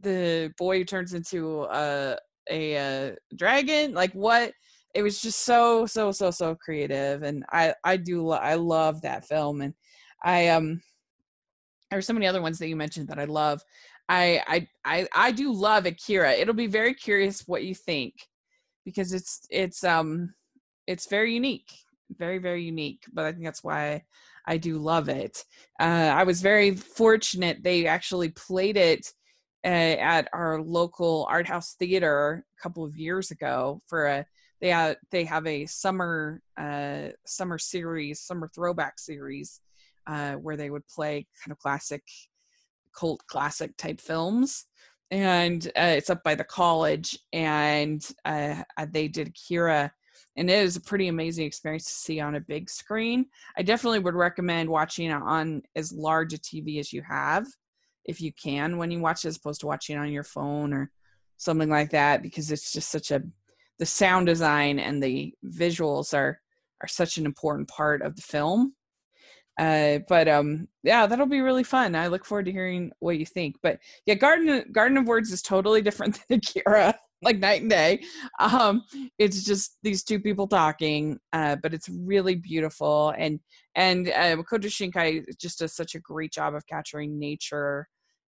the 0.00 0.52
boy 0.58 0.78
who 0.78 0.84
turns 0.84 1.14
into 1.14 1.62
uh, 1.62 2.16
a, 2.50 2.74
a 2.74 3.16
dragon? 3.36 3.94
Like 3.94 4.12
what 4.12 4.52
it 4.94 5.02
was 5.02 5.22
just 5.22 5.40
so 5.40 5.86
so 5.86 6.12
so 6.12 6.30
so 6.30 6.54
creative 6.54 7.22
and 7.22 7.44
I 7.50 7.74
I 7.84 7.96
do 7.96 8.26
lo- 8.26 8.36
I 8.36 8.54
love 8.54 9.02
that 9.02 9.26
film 9.26 9.62
and 9.62 9.74
I 10.22 10.48
um 10.48 10.82
there's 11.90 12.06
so 12.06 12.12
many 12.14 12.26
other 12.26 12.42
ones 12.42 12.58
that 12.58 12.68
you 12.68 12.76
mentioned 12.76 13.08
that 13.08 13.18
I 13.18 13.24
love. 13.24 13.62
I 14.08 14.42
I 14.46 14.68
I 14.84 15.08
I 15.14 15.32
do 15.32 15.52
love 15.52 15.86
Akira. 15.86 16.32
It'll 16.32 16.54
be 16.54 16.66
very 16.66 16.94
curious 16.94 17.46
what 17.46 17.64
you 17.64 17.74
think 17.74 18.14
because 18.84 19.12
it's 19.12 19.46
it's 19.50 19.84
um 19.84 20.34
it's 20.86 21.08
very 21.08 21.34
unique 21.34 21.70
very 22.18 22.38
very 22.38 22.62
unique 22.62 23.04
but 23.12 23.24
i 23.24 23.32
think 23.32 23.44
that's 23.44 23.64
why 23.64 24.02
i 24.46 24.56
do 24.56 24.78
love 24.78 25.08
it 25.08 25.44
uh, 25.80 26.12
i 26.14 26.22
was 26.24 26.42
very 26.42 26.74
fortunate 26.74 27.62
they 27.62 27.86
actually 27.86 28.28
played 28.30 28.76
it 28.76 29.12
uh, 29.64 29.68
at 29.68 30.28
our 30.32 30.60
local 30.60 31.26
art 31.30 31.46
house 31.46 31.74
theater 31.78 32.44
a 32.58 32.62
couple 32.62 32.84
of 32.84 32.96
years 32.96 33.30
ago 33.30 33.80
for 33.86 34.06
a 34.06 34.26
they 34.60 34.68
have 34.68 34.96
they 35.10 35.24
have 35.24 35.46
a 35.46 35.66
summer 35.66 36.40
uh, 36.56 37.08
summer 37.26 37.58
series 37.58 38.20
summer 38.20 38.50
throwback 38.54 38.98
series 38.98 39.60
uh, 40.06 40.32
where 40.34 40.56
they 40.56 40.70
would 40.70 40.86
play 40.88 41.26
kind 41.42 41.52
of 41.52 41.58
classic 41.58 42.02
cult 42.96 43.22
classic 43.26 43.76
type 43.76 44.00
films 44.00 44.66
and 45.10 45.66
uh, 45.76 45.94
it's 45.96 46.10
up 46.10 46.22
by 46.24 46.34
the 46.34 46.44
college 46.44 47.18
and 47.32 48.08
uh, 48.24 48.62
uh, 48.76 48.86
they 48.90 49.08
did 49.08 49.28
Akira 49.28 49.92
and 50.36 50.48
it 50.48 50.58
is 50.58 50.76
a 50.76 50.80
pretty 50.80 51.08
amazing 51.08 51.46
experience 51.46 51.84
to 51.84 51.92
see 51.92 52.18
on 52.18 52.36
a 52.36 52.40
big 52.40 52.70
screen. 52.70 53.26
I 53.56 53.62
definitely 53.62 53.98
would 53.98 54.14
recommend 54.14 54.70
watching 54.70 55.10
it 55.10 55.12
on 55.12 55.62
as 55.76 55.92
large 55.92 56.32
a 56.32 56.38
TV 56.38 56.80
as 56.80 56.92
you 56.92 57.02
have 57.02 57.46
if 58.04 58.20
you 58.20 58.32
can 58.32 58.76
when 58.78 58.90
you 58.90 59.00
watch 59.00 59.24
it 59.24 59.28
as 59.28 59.36
opposed 59.36 59.60
to 59.60 59.66
watching 59.66 59.96
it 59.96 60.00
on 60.00 60.12
your 60.12 60.24
phone 60.24 60.72
or 60.72 60.90
something 61.36 61.68
like 61.68 61.90
that 61.90 62.22
because 62.22 62.50
it's 62.50 62.72
just 62.72 62.90
such 62.90 63.10
a 63.10 63.22
the 63.78 63.86
sound 63.86 64.26
design 64.26 64.78
and 64.78 65.02
the 65.02 65.34
visuals 65.44 66.14
are 66.14 66.40
are 66.80 66.88
such 66.88 67.16
an 67.16 67.26
important 67.26 67.68
part 67.68 68.02
of 68.02 68.16
the 68.16 68.22
film. 68.22 68.74
Uh 69.58 69.98
but 70.08 70.28
um 70.28 70.68
yeah 70.82 71.06
that'll 71.06 71.26
be 71.26 71.40
really 71.40 71.64
fun. 71.64 71.94
I 71.94 72.08
look 72.08 72.24
forward 72.24 72.46
to 72.46 72.52
hearing 72.52 72.92
what 73.00 73.18
you 73.18 73.26
think. 73.26 73.56
But 73.62 73.78
yeah 74.06 74.14
garden 74.14 74.70
garden 74.72 74.98
of 74.98 75.06
words 75.06 75.32
is 75.32 75.42
totally 75.42 75.82
different 75.82 76.20
than 76.28 76.38
akira 76.38 76.94
like 77.22 77.38
night 77.38 77.62
and 77.62 77.70
day 77.70 78.02
um 78.40 78.82
it's 79.18 79.44
just 79.44 79.78
these 79.82 80.02
two 80.02 80.20
people 80.20 80.46
talking 80.46 81.18
uh 81.32 81.56
but 81.62 81.72
it's 81.72 81.88
really 81.88 82.34
beautiful 82.34 83.14
and 83.16 83.40
and 83.74 84.08
uh 84.08 84.36
shinkai 84.36 85.22
just 85.38 85.60
does 85.60 85.74
such 85.74 85.94
a 85.94 86.00
great 86.00 86.32
job 86.32 86.54
of 86.54 86.66
capturing 86.66 87.18
nature 87.18 87.86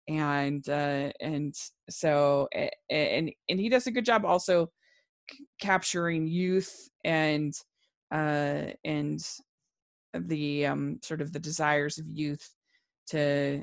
and 0.08 0.68
uh 0.68 1.10
and 1.20 1.54
so 1.90 2.48
and 2.90 3.30
and 3.48 3.60
he 3.60 3.68
does 3.68 3.86
a 3.86 3.90
good 3.90 4.04
job 4.04 4.24
also 4.24 4.68
capturing 5.60 6.26
youth 6.26 6.90
and 7.04 7.54
uh, 8.12 8.66
and 8.84 9.20
the 10.14 10.66
um, 10.66 10.98
sort 11.02 11.20
of 11.20 11.32
the 11.32 11.40
desires 11.40 11.98
of 11.98 12.06
youth 12.08 12.48
to 13.08 13.62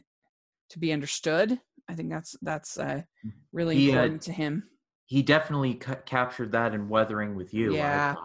to 0.69 0.79
be 0.79 0.91
understood. 0.91 1.59
I 1.89 1.95
think 1.95 2.09
that's 2.09 2.35
that's 2.41 2.77
uh, 2.77 3.01
mm. 3.25 3.31
really 3.53 3.75
he, 3.75 3.89
important 3.89 4.23
uh, 4.23 4.25
to 4.25 4.31
him. 4.33 4.63
He 5.11 5.21
definitely 5.21 5.73
captured 6.05 6.53
that 6.53 6.73
in 6.73 6.87
Weathering 6.87 7.35
with 7.35 7.53
You. 7.53 7.73
Yeah, 7.73 8.15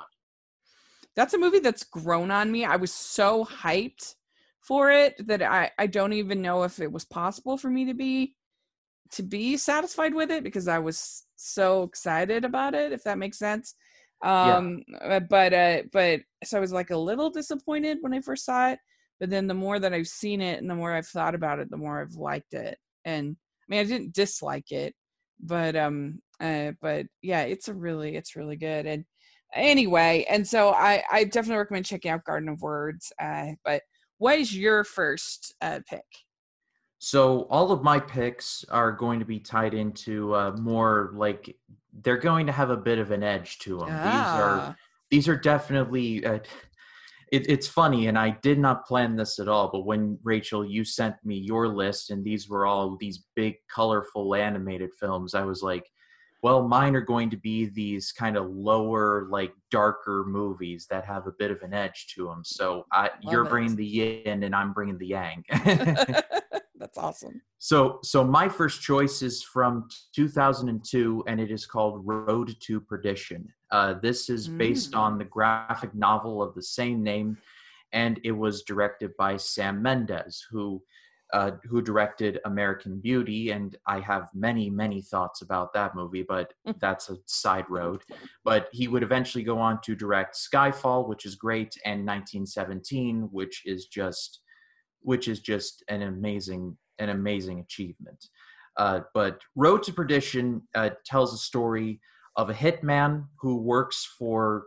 that's 1.16 1.35
a 1.35 1.38
movie 1.38 1.59
that's 1.59 1.83
grown 1.83 2.31
on 2.31 2.52
me. 2.52 2.64
I 2.64 2.76
was 2.76 2.93
so 2.93 3.45
hyped 3.45 4.14
for 4.61 4.93
it 4.93 5.14
that 5.26 5.43
I 5.43 5.73
I 5.78 5.88
don't 5.88 6.12
even 6.12 6.40
know 6.43 6.62
if 6.62 6.78
it 6.78 6.93
was 6.93 7.05
possible 7.05 7.59
for 7.59 7.69
me 7.69 7.87
to 7.87 7.95
be 7.95 8.37
to 9.14 9.25
be 9.25 9.57
satisfied 9.57 10.14
with 10.14 10.31
it 10.31 10.45
because 10.45 10.69
I 10.69 10.78
was 10.78 11.25
so 11.35 11.83
excited 11.83 12.45
about 12.45 12.75
it. 12.75 12.93
If 12.93 13.02
that 13.02 13.19
makes 13.19 13.38
sense 13.38 13.75
um 14.25 14.83
yeah. 14.88 15.16
Uh, 15.16 15.21
but 15.21 15.52
uh 15.52 15.83
but 15.93 16.21
so 16.43 16.57
i 16.57 16.61
was 16.61 16.73
like 16.73 16.90
a 16.90 16.97
little 16.97 17.28
disappointed 17.28 17.99
when 18.00 18.14
i 18.14 18.21
first 18.21 18.47
saw 18.47 18.71
it 18.71 18.78
but 19.21 19.28
then 19.28 19.47
the 19.47 19.52
more 19.52 19.78
that 19.78 19.93
i've 19.93 20.07
seen 20.07 20.40
it 20.40 20.59
and 20.59 20.71
the 20.71 20.75
more 20.75 20.95
i've 20.95 21.07
thought 21.07 21.35
about 21.35 21.59
it 21.59 21.71
the 21.71 21.76
more 21.76 22.00
i've 22.00 22.14
liked 22.14 22.55
it 22.55 22.78
and 23.05 23.37
i 23.37 23.64
mean 23.69 23.81
i 23.81 23.85
didn't 23.85 24.14
dislike 24.14 24.73
it 24.73 24.95
but 25.38 25.76
um 25.76 26.19
uh 26.40 26.73
but 26.81 27.07
yeah 27.23 27.43
it's 27.43 27.69
a 27.69 27.75
really 27.75 28.16
it's 28.16 28.37
really 28.37 28.57
good 28.57 28.87
and 28.87 29.05
anyway 29.55 30.25
and 30.28 30.47
so 30.47 30.71
i 30.71 31.02
i 31.11 31.25
definitely 31.25 31.59
recommend 31.59 31.85
checking 31.85 32.11
out 32.11 32.25
garden 32.25 32.49
of 32.49 32.61
words 32.62 33.12
uh 33.21 33.49
but 33.64 33.83
what 34.19 34.38
is 34.38 34.57
your 34.57 34.85
first 34.85 35.55
uh 35.62 35.81
pick 35.88 36.05
so 36.99 37.47
all 37.50 37.73
of 37.73 37.83
my 37.83 38.00
picks 38.00 38.64
are 38.71 38.90
going 38.90 39.21
to 39.21 39.26
be 39.26 39.38
tied 39.38 39.75
into 39.75 40.35
uh, 40.35 40.52
more 40.59 41.12
like 41.14 41.55
they're 42.02 42.16
going 42.16 42.47
to 42.47 42.52
have 42.52 42.71
a 42.71 42.76
bit 42.76 42.99
of 42.99 43.11
an 43.11 43.23
edge 43.23 43.59
to 43.61 43.78
them. 43.78 43.88
Ah. 43.90 44.02
These 44.02 44.43
are 44.43 44.59
ah. 44.61 44.76
these 45.11 45.28
are 45.28 45.37
definitely. 45.37 46.25
Uh, 46.25 46.38
it, 47.33 47.50
it's 47.50 47.66
funny, 47.66 48.07
and 48.07 48.16
I 48.16 48.31
did 48.40 48.59
not 48.59 48.87
plan 48.87 49.16
this 49.16 49.40
at 49.40 49.49
all. 49.49 49.69
But 49.73 49.85
when 49.85 50.16
Rachel, 50.23 50.64
you 50.64 50.85
sent 50.85 51.16
me 51.25 51.37
your 51.37 51.66
list, 51.66 52.11
and 52.11 52.25
these 52.25 52.49
were 52.49 52.66
all 52.66 52.97
these 53.00 53.25
big, 53.35 53.57
colorful 53.69 54.35
animated 54.35 54.90
films, 54.99 55.35
I 55.35 55.43
was 55.43 55.61
like, 55.61 55.90
well, 56.47 56.62
mine 56.62 56.95
are 56.95 57.00
going 57.00 57.29
to 57.29 57.37
be 57.37 57.65
these 57.65 58.12
kind 58.12 58.37
of 58.37 58.49
lower, 58.49 59.26
like 59.29 59.53
darker 59.73 60.25
movies 60.29 60.87
that 60.88 61.05
have 61.05 61.26
a 61.26 61.33
bit 61.33 61.50
of 61.50 61.61
an 61.62 61.75
edge 61.75 62.07
to 62.15 62.26
them. 62.26 62.43
So 62.45 62.87
I, 62.93 63.11
you're 63.21 63.45
it. 63.45 63.50
bringing 63.50 63.75
the 63.75 63.85
yin, 63.85 64.45
and 64.45 64.55
I'm 64.55 64.73
bringing 64.73 64.97
the 64.97 65.09
yang. 65.09 65.43
That's 66.79 66.97
awesome. 66.99 67.43
So, 67.59 67.99
so 68.05 68.23
my 68.23 68.49
first 68.49 68.81
choice 68.81 69.23
is 69.23 69.43
from 69.43 69.88
2002, 70.15 71.25
and 71.26 71.41
it 71.41 71.50
is 71.50 71.67
called 71.67 72.07
Road 72.07 72.55
to 72.61 72.81
Perdition. 72.81 73.53
Uh, 73.73 73.95
this 74.00 74.31
is 74.31 74.47
based 74.47 74.93
mm. 74.93 75.00
on 75.00 75.19
the 75.19 75.25
graphic 75.25 75.97
novel 75.97 76.45
of 76.45 76.55
the 76.55 76.62
same 76.62 77.03
name, 77.03 77.38
and 77.91 78.21
it 78.23 78.31
was 78.31 78.62
directed 78.62 79.11
by 79.19 79.37
Sam 79.37 79.83
Mendes, 79.83 80.47
who 80.49 80.81
uh, 81.33 81.52
who 81.64 81.83
directed 81.83 82.38
American 82.45 83.00
Beauty, 83.00 83.50
and 83.50 83.76
I 83.87 84.00
have 84.00 84.28
many, 84.33 84.71
many 84.71 85.02
thoughts 85.02 85.42
about 85.42 85.73
that 85.75 85.95
movie, 85.95 86.25
but 86.26 86.52
that's 86.80 87.11
a 87.11 87.16
side 87.26 87.64
road. 87.68 88.02
But 88.45 88.68
he 88.73 88.88
would 88.88 89.02
eventually 89.02 89.42
go 89.42 89.59
on 89.59 89.80
to 89.83 89.97
direct 89.97 90.37
Skyfall, 90.37 91.09
which 91.09 91.26
is 91.26 91.35
great, 91.35 91.75
and 91.85 92.06
1917, 92.06 93.28
which 93.33 93.62
is 93.64 93.87
just 93.87 94.40
which 95.00 95.28
is 95.28 95.40
just 95.40 95.85
an 95.88 96.02
amazing 96.02 96.76
an 96.99 97.11
amazing 97.11 97.61
achievement. 97.61 98.28
Uh, 98.76 99.00
but 99.14 99.40
Road 99.54 99.83
to 99.85 99.92
Perdition 99.92 100.62
uh, 100.75 100.90
tells 101.04 101.33
a 101.33 101.38
story 101.38 102.00
of 102.37 102.50
a 102.50 102.54
hitman 102.54 103.25
who 103.40 103.56
works 103.56 104.09
for 104.18 104.64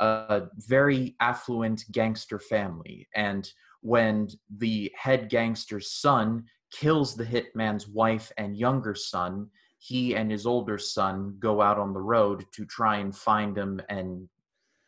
a 0.00 0.44
very 0.56 1.14
affluent 1.20 1.84
gangster 1.92 2.38
family, 2.38 3.06
and 3.14 3.50
when 3.80 4.28
the 4.58 4.92
head 4.96 5.28
gangster's 5.28 5.90
son 5.90 6.44
kills 6.70 7.14
the 7.14 7.24
hitman's 7.24 7.88
wife 7.88 8.30
and 8.36 8.56
younger 8.56 8.94
son, 8.94 9.48
he 9.78 10.14
and 10.14 10.30
his 10.30 10.46
older 10.46 10.78
son 10.78 11.36
go 11.38 11.62
out 11.62 11.78
on 11.78 11.92
the 11.92 12.00
road 12.00 12.44
to 12.52 12.64
try 12.66 12.98
and 12.98 13.16
find 13.16 13.56
him 13.56 13.80
and 13.88 14.28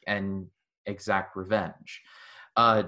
and 0.06 0.46
exact 0.86 1.36
revenge. 1.36 2.02
Uh, 2.56 2.84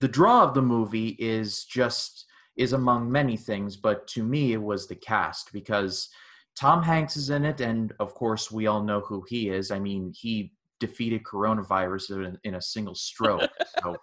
the 0.00 0.08
draw 0.08 0.42
of 0.42 0.54
the 0.54 0.62
movie 0.62 1.16
is 1.18 1.64
just 1.64 2.26
is 2.56 2.72
among 2.72 3.10
many 3.10 3.36
things, 3.36 3.76
but 3.76 4.06
to 4.08 4.24
me 4.24 4.52
it 4.52 4.62
was 4.62 4.88
the 4.88 4.96
cast 4.96 5.52
because 5.52 6.08
Tom 6.56 6.82
Hanks 6.82 7.16
is 7.16 7.30
in 7.30 7.44
it, 7.44 7.60
and 7.60 7.92
of 8.00 8.14
course 8.14 8.50
we 8.50 8.66
all 8.66 8.82
know 8.82 9.00
who 9.00 9.24
he 9.28 9.48
is. 9.48 9.70
I 9.70 9.78
mean, 9.78 10.12
he 10.12 10.52
defeated 10.80 11.22
coronavirus 11.22 12.26
in, 12.26 12.38
in 12.42 12.54
a 12.56 12.62
single 12.62 12.96
stroke. 12.96 13.48
so, 13.82 13.96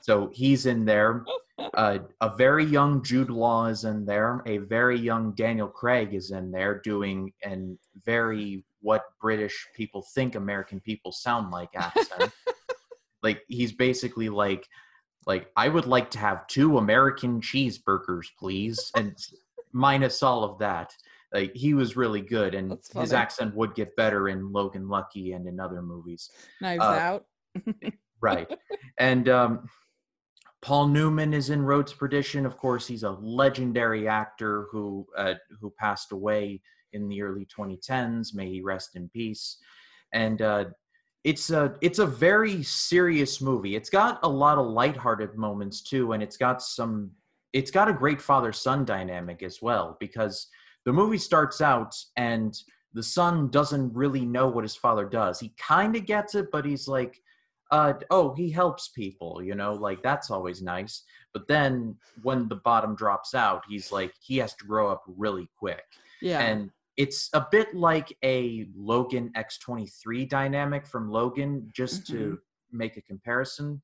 so 0.00 0.30
he's 0.32 0.66
in 0.66 0.84
there. 0.84 1.24
Uh, 1.74 1.98
a 2.20 2.34
very 2.36 2.64
young 2.64 3.04
Jude 3.04 3.30
Law 3.30 3.66
is 3.66 3.84
in 3.84 4.04
there. 4.04 4.42
A 4.46 4.58
very 4.58 4.98
young 4.98 5.32
Daniel 5.34 5.68
Craig 5.68 6.12
is 6.12 6.32
in 6.32 6.50
there 6.50 6.80
doing 6.82 7.32
an 7.44 7.78
very 8.04 8.64
what 8.80 9.02
British 9.20 9.68
people 9.76 10.04
think 10.12 10.34
American 10.34 10.80
people 10.80 11.12
sound 11.12 11.52
like 11.52 11.68
accent. 11.76 12.32
like 13.22 13.42
he's 13.48 13.72
basically 13.72 14.28
like 14.28 14.66
like 15.26 15.50
i 15.56 15.68
would 15.68 15.86
like 15.86 16.10
to 16.10 16.18
have 16.18 16.46
two 16.46 16.78
american 16.78 17.40
cheeseburgers 17.40 18.26
please 18.38 18.90
and 18.96 19.16
minus 19.72 20.22
all 20.22 20.44
of 20.44 20.58
that 20.58 20.92
like 21.32 21.52
he 21.54 21.74
was 21.74 21.96
really 21.96 22.20
good 22.20 22.54
and 22.54 22.76
his 22.94 23.12
accent 23.12 23.54
would 23.54 23.74
get 23.74 23.94
better 23.96 24.28
in 24.28 24.52
logan 24.52 24.88
lucky 24.88 25.32
and 25.32 25.46
in 25.46 25.60
other 25.60 25.82
movies 25.82 26.30
knives 26.60 26.82
uh, 26.82 26.86
out 26.86 27.24
right 28.22 28.50
and 28.98 29.28
um 29.28 29.68
paul 30.62 30.86
newman 30.86 31.34
is 31.34 31.50
in 31.50 31.60
road 31.62 31.86
to 31.86 31.96
perdition 31.96 32.46
of 32.46 32.56
course 32.56 32.86
he's 32.86 33.02
a 33.02 33.10
legendary 33.10 34.08
actor 34.08 34.66
who 34.70 35.06
uh, 35.16 35.34
who 35.60 35.72
passed 35.78 36.12
away 36.12 36.60
in 36.92 37.08
the 37.08 37.20
early 37.20 37.46
2010s 37.46 38.34
may 38.34 38.48
he 38.48 38.62
rest 38.62 38.96
in 38.96 39.08
peace 39.10 39.58
and 40.12 40.42
uh, 40.42 40.64
it's 41.24 41.50
a 41.50 41.76
it's 41.80 41.98
a 41.98 42.06
very 42.06 42.62
serious 42.62 43.40
movie. 43.40 43.76
It's 43.76 43.90
got 43.90 44.18
a 44.22 44.28
lot 44.28 44.58
of 44.58 44.66
lighthearted 44.66 45.36
moments 45.36 45.82
too, 45.82 46.12
and 46.12 46.22
it's 46.22 46.36
got 46.36 46.62
some 46.62 47.10
it's 47.52 47.70
got 47.70 47.88
a 47.88 47.92
great 47.92 48.20
father 48.20 48.52
son 48.52 48.84
dynamic 48.84 49.42
as 49.42 49.60
well 49.62 49.96
because 50.00 50.48
the 50.84 50.92
movie 50.92 51.18
starts 51.18 51.60
out 51.60 51.94
and 52.16 52.58
the 52.94 53.02
son 53.02 53.48
doesn't 53.50 53.94
really 53.94 54.24
know 54.24 54.48
what 54.48 54.64
his 54.64 54.74
father 54.74 55.04
does. 55.04 55.38
He 55.38 55.54
kind 55.58 55.94
of 55.96 56.06
gets 56.06 56.34
it, 56.34 56.50
but 56.50 56.64
he's 56.64 56.88
like, 56.88 57.20
uh, 57.72 57.94
oh, 58.10 58.34
he 58.34 58.50
helps 58.50 58.88
people, 58.88 59.42
you 59.42 59.54
know, 59.54 59.72
like 59.72 60.02
that's 60.02 60.30
always 60.30 60.60
nice. 60.60 61.02
But 61.32 61.48
then 61.48 61.96
when 62.22 62.46
the 62.48 62.56
bottom 62.56 62.94
drops 62.94 63.34
out, 63.34 63.62
he's 63.66 63.90
like, 63.90 64.12
he 64.20 64.36
has 64.38 64.54
to 64.56 64.66
grow 64.66 64.90
up 64.90 65.02
really 65.06 65.48
quick. 65.58 65.82
Yeah. 66.20 66.40
And 66.40 66.70
it's 66.98 67.30
a 67.32 67.46
bit 67.50 67.74
like 67.74 68.14
a 68.22 68.66
Logan 68.76 69.32
X23 69.34 70.28
dynamic 70.28 70.86
from 70.86 71.10
Logan, 71.10 71.70
just 71.74 72.04
mm-hmm. 72.04 72.18
to 72.18 72.38
make 72.70 72.98
a 72.98 73.02
comparison. 73.02 73.80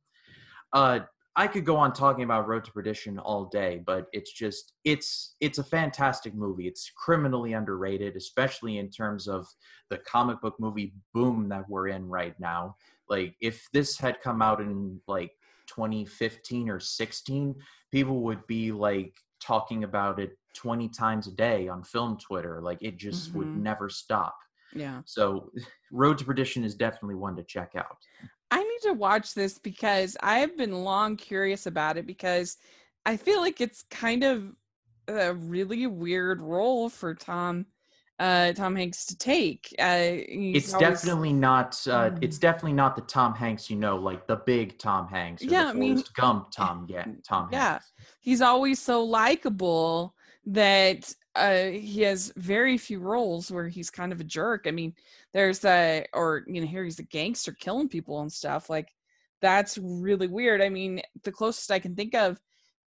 Uh, 0.75 1.00
I 1.35 1.47
could 1.47 1.64
go 1.64 1.76
on 1.76 1.95
talking 1.95 2.25
about 2.25 2.47
Road 2.47 2.64
to 2.64 2.73
Perdition 2.73 3.18
all 3.18 3.47
day, 3.47 3.80
but 3.87 4.09
it's 4.12 4.33
just 4.33 4.75
it's 4.85 5.37
it's 5.40 5.59
a 5.59 5.64
fantastic 5.64 6.35
movie. 6.35 6.66
It's 6.66 6.90
criminally 6.95 7.52
underrated, 7.54 8.16
especially 8.16 8.78
in 8.78 8.90
terms 8.90 9.28
of 9.28 9.47
the 9.88 9.99
comic 9.99 10.42
book 10.42 10.57
movie 10.59 10.95
boom 11.14 11.49
that 11.49 11.64
we're 11.71 11.88
in 11.88 12.07
right 12.09 12.35
now. 12.40 12.76
Like 13.08 13.34
if 13.40 13.66
this 13.72 13.98
had 13.98 14.20
come 14.20 14.42
out 14.42 14.60
in 14.60 15.00
like 15.06 15.32
2015 15.68 16.68
or 16.68 16.80
16, 16.80 17.54
people 17.92 18.22
would 18.22 18.46
be 18.46 18.72
like 18.72 19.14
talking 19.42 19.84
about 19.84 20.18
it 20.18 20.36
20 20.56 20.88
times 20.88 21.26
a 21.26 21.32
day 21.32 21.68
on 21.68 21.84
film 21.84 22.18
Twitter. 22.18 22.60
Like 22.62 22.78
it 22.82 22.96
just 22.96 23.30
mm-hmm. 23.30 23.38
would 23.38 23.56
never 23.56 23.88
stop. 23.88 24.36
Yeah. 24.74 25.00
So 25.04 25.50
Road 25.92 26.18
to 26.18 26.24
Perdition 26.24 26.64
is 26.64 26.74
definitely 26.74 27.16
one 27.16 27.36
to 27.36 27.42
check 27.42 27.72
out. 27.76 27.96
I 28.50 28.62
need 28.62 28.80
to 28.82 28.94
watch 28.94 29.34
this 29.34 29.58
because 29.58 30.16
I 30.22 30.38
have 30.38 30.56
been 30.56 30.84
long 30.84 31.16
curious 31.16 31.66
about 31.66 31.96
it 31.98 32.06
because 32.06 32.56
I 33.04 33.16
feel 33.16 33.40
like 33.40 33.60
it's 33.60 33.84
kind 33.90 34.24
of 34.24 34.52
a 35.06 35.34
really 35.34 35.86
weird 35.86 36.40
role 36.40 36.88
for 36.88 37.14
Tom 37.14 37.66
uh 38.18 38.52
Tom 38.52 38.76
Hanks 38.76 39.06
to 39.06 39.16
take. 39.16 39.75
Uh 39.78 40.22
it's 40.28 40.75
always... 40.75 40.88
definitely 40.88 41.32
not 41.32 41.80
uh 41.87 42.10
mm. 42.10 42.18
it's 42.20 42.38
definitely 42.38 42.72
not 42.72 42.96
the 42.96 43.02
Tom 43.02 43.34
Hanks 43.34 43.70
you 43.70 43.76
know, 43.76 43.96
like 43.96 44.26
the 44.26 44.37
big 44.37 44.78
Tom 44.78 45.08
Hanks 45.08 45.42
yeah, 45.42 45.68
I 45.68 45.72
mean, 45.72 46.02
Gump 46.14 46.50
Tom 46.50 46.87
yeah, 46.88 47.06
Tom 47.26 47.48
yeah. 47.52 47.70
Hanks. 47.70 47.92
He's 48.20 48.42
always 48.42 48.80
so 48.80 49.04
likable 49.04 50.14
that 50.46 51.12
uh, 51.34 51.66
he 51.66 52.02
has 52.02 52.32
very 52.37 52.76
few 52.78 52.98
roles 52.98 53.50
where 53.50 53.68
he's 53.68 53.90
kind 53.90 54.12
of 54.12 54.20
a 54.20 54.25
jerk. 54.25 54.64
I 54.66 54.70
mean, 54.70 54.94
there's 55.32 55.64
a, 55.64 56.04
or, 56.12 56.42
you 56.46 56.60
know, 56.60 56.66
here 56.66 56.84
he's 56.84 56.98
a 56.98 57.04
gangster 57.04 57.52
killing 57.52 57.88
people 57.88 58.20
and 58.22 58.32
stuff. 58.32 58.68
Like, 58.68 58.88
that's 59.40 59.78
really 59.78 60.26
weird. 60.26 60.60
I 60.60 60.68
mean, 60.68 61.00
the 61.22 61.30
closest 61.30 61.70
I 61.70 61.78
can 61.78 61.94
think 61.94 62.14
of 62.14 62.40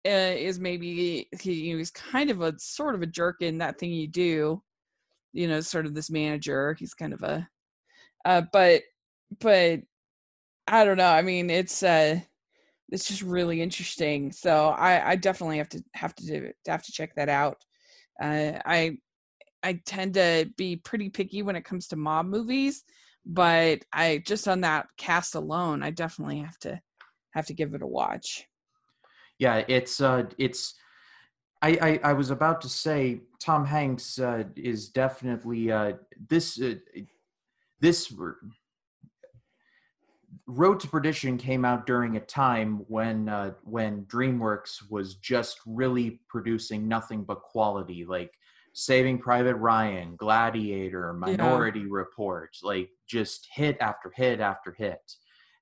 uh, 0.07 0.35
is 0.37 0.61
maybe 0.61 1.29
he, 1.41 1.53
you 1.53 1.73
know, 1.73 1.79
he's 1.79 1.91
kind 1.91 2.31
of 2.31 2.41
a 2.41 2.57
sort 2.59 2.95
of 2.95 3.03
a 3.03 3.07
jerk 3.07 3.43
in 3.43 3.59
that 3.59 3.79
thing 3.79 3.91
you 3.91 4.07
do, 4.07 4.63
you 5.37 5.49
know, 5.49 5.61
sort 5.61 5.87
of 5.87 5.95
this 5.95 6.11
manager. 6.11 6.75
He's 6.79 6.95
kind 6.95 7.13
of 7.13 7.23
a, 7.23 7.49
Uh, 8.25 8.43
but 8.53 8.83
but 9.41 9.81
I 10.67 10.85
don't 10.85 10.97
know. 10.99 11.11
I 11.11 11.23
mean, 11.23 11.51
it's 11.51 11.83
uh, 11.83 12.21
it's 12.91 13.09
just 13.09 13.23
really 13.23 13.63
interesting. 13.63 14.33
So 14.33 14.69
I, 14.69 15.13
I 15.13 15.17
definitely 15.17 15.59
have 15.59 15.69
to 15.71 15.83
have 15.95 16.15
to 16.17 16.27
do, 16.27 16.53
have 16.67 16.83
to 16.85 16.93
check 16.93 17.15
that 17.17 17.29
out. 17.29 17.59
Uh, 18.21 18.59
I 18.65 18.99
I 19.63 19.81
tend 19.87 20.15
to 20.15 20.51
be 20.57 20.77
pretty 20.77 21.11
picky 21.11 21.43
when 21.43 21.57
it 21.57 21.65
comes 21.65 21.89
to 21.89 21.97
mob 21.97 22.27
movies, 22.27 22.85
but 23.25 23.81
I 23.93 24.23
just 24.27 24.49
on 24.49 24.63
that 24.63 24.87
cast 24.97 25.35
alone, 25.35 25.83
I 25.83 25.91
definitely 25.91 26.41
have 26.41 26.59
to 26.61 26.81
have 27.33 27.47
to 27.47 27.55
give 27.55 27.75
it 27.75 27.83
a 27.83 27.87
watch. 27.87 28.47
Yeah, 29.39 29.65
it's 29.69 30.01
uh, 30.01 30.25
it's. 30.39 30.75
I, 31.63 31.71
I, 31.71 32.11
I 32.11 32.13
was 32.13 32.31
about 32.31 32.61
to 32.63 32.69
say 32.69 33.21
Tom 33.41 33.65
Hanks 33.65 34.19
uh, 34.19 34.45
is 34.57 34.89
definitely 34.89 35.73
uh, 35.73 35.95
this 36.29 36.61
uh, 36.61 36.75
this 37.81 38.13
Road 40.47 40.79
to 40.81 40.89
Perdition 40.89 41.39
came 41.39 41.65
out 41.65 41.87
during 41.87 42.17
a 42.17 42.21
time 42.21 42.85
when 42.89 43.29
uh, 43.29 43.53
when 43.65 44.05
DreamWorks 44.05 44.91
was 44.91 45.17
just 45.17 45.59
really 45.67 46.21
producing 46.29 46.87
nothing 46.87 47.25
but 47.25 47.43
quality, 47.43 48.05
like 48.05 48.33
Saving 48.73 49.19
Private 49.19 49.57
Ryan, 49.57 50.15
Gladiator, 50.17 51.13
Minority 51.15 51.81
yeah. 51.81 51.87
Report, 51.91 52.57
like 52.63 52.91
just 53.09 53.49
hit 53.53 53.77
after 53.81 54.13
hit 54.15 54.41
after 54.41 54.73
hit, 54.73 55.15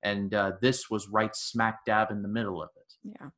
and 0.02 0.34
uh, 0.34 0.52
this 0.60 0.90
was 0.90 1.08
right 1.08 1.34
smack 1.34 1.84
dab 1.86 2.10
in 2.10 2.20
the 2.20 2.28
middle 2.28 2.62
of 2.62 2.68
it. 2.76 2.92
Yeah, 3.04 3.28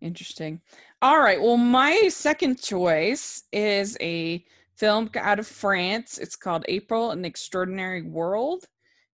interesting. 0.00 0.60
All 1.02 1.20
right, 1.20 1.40
well, 1.40 1.56
my 1.56 2.08
second 2.08 2.60
choice 2.60 3.44
is 3.52 3.96
a 4.00 4.44
film 4.76 5.10
out 5.16 5.38
of 5.38 5.46
France. 5.46 6.18
It's 6.18 6.36
called 6.36 6.64
April: 6.68 7.10
An 7.10 7.24
Extraordinary 7.24 8.02
World 8.02 8.64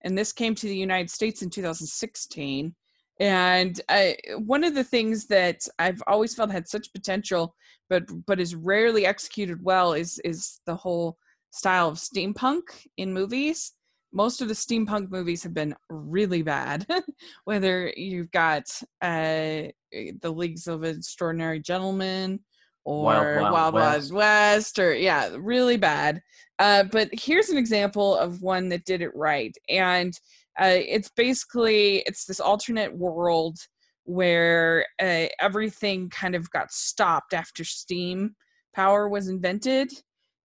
and 0.04 0.16
this 0.16 0.32
came 0.32 0.54
to 0.54 0.66
the 0.66 0.76
United 0.76 1.10
States 1.10 1.42
in 1.42 1.50
2016. 1.50 2.74
And 3.20 3.80
I, 3.88 4.16
one 4.38 4.64
of 4.64 4.74
the 4.74 4.84
things 4.84 5.26
that 5.26 5.66
I've 5.78 6.02
always 6.06 6.34
felt 6.34 6.50
had 6.50 6.68
such 6.68 6.92
potential, 6.92 7.54
but 7.88 8.04
but 8.26 8.40
is 8.40 8.54
rarely 8.54 9.06
executed 9.06 9.62
well, 9.62 9.92
is 9.92 10.20
is 10.24 10.60
the 10.66 10.74
whole 10.74 11.16
style 11.50 11.88
of 11.88 11.98
steampunk 11.98 12.62
in 12.96 13.12
movies. 13.12 13.72
Most 14.14 14.40
of 14.40 14.46
the 14.46 14.54
steampunk 14.54 15.10
movies 15.10 15.42
have 15.42 15.52
been 15.52 15.74
really 15.90 16.42
bad. 16.42 16.86
Whether 17.44 17.92
you've 17.96 18.30
got 18.30 18.62
uh, 19.02 19.64
the 19.90 20.32
Leagues 20.32 20.68
of 20.68 20.84
Extraordinary 20.84 21.58
Gentlemen 21.58 22.38
or 22.84 23.02
Wild 23.02 23.24
Wild, 23.24 23.52
Wild, 23.52 23.74
West. 23.74 24.12
Wild 24.12 24.12
West, 24.12 24.78
or 24.78 24.94
yeah, 24.94 25.30
really 25.36 25.76
bad. 25.76 26.22
Uh, 26.60 26.84
but 26.84 27.08
here's 27.12 27.48
an 27.48 27.58
example 27.58 28.16
of 28.16 28.40
one 28.40 28.68
that 28.68 28.84
did 28.84 29.02
it 29.02 29.14
right, 29.16 29.56
and 29.68 30.14
uh, 30.60 30.76
it's 30.76 31.10
basically 31.16 32.04
it's 32.06 32.24
this 32.24 32.38
alternate 32.40 32.96
world 32.96 33.58
where 34.04 34.86
uh, 35.02 35.26
everything 35.40 36.08
kind 36.10 36.36
of 36.36 36.48
got 36.50 36.70
stopped 36.70 37.34
after 37.34 37.64
steam 37.64 38.36
power 38.74 39.08
was 39.08 39.28
invented, 39.28 39.90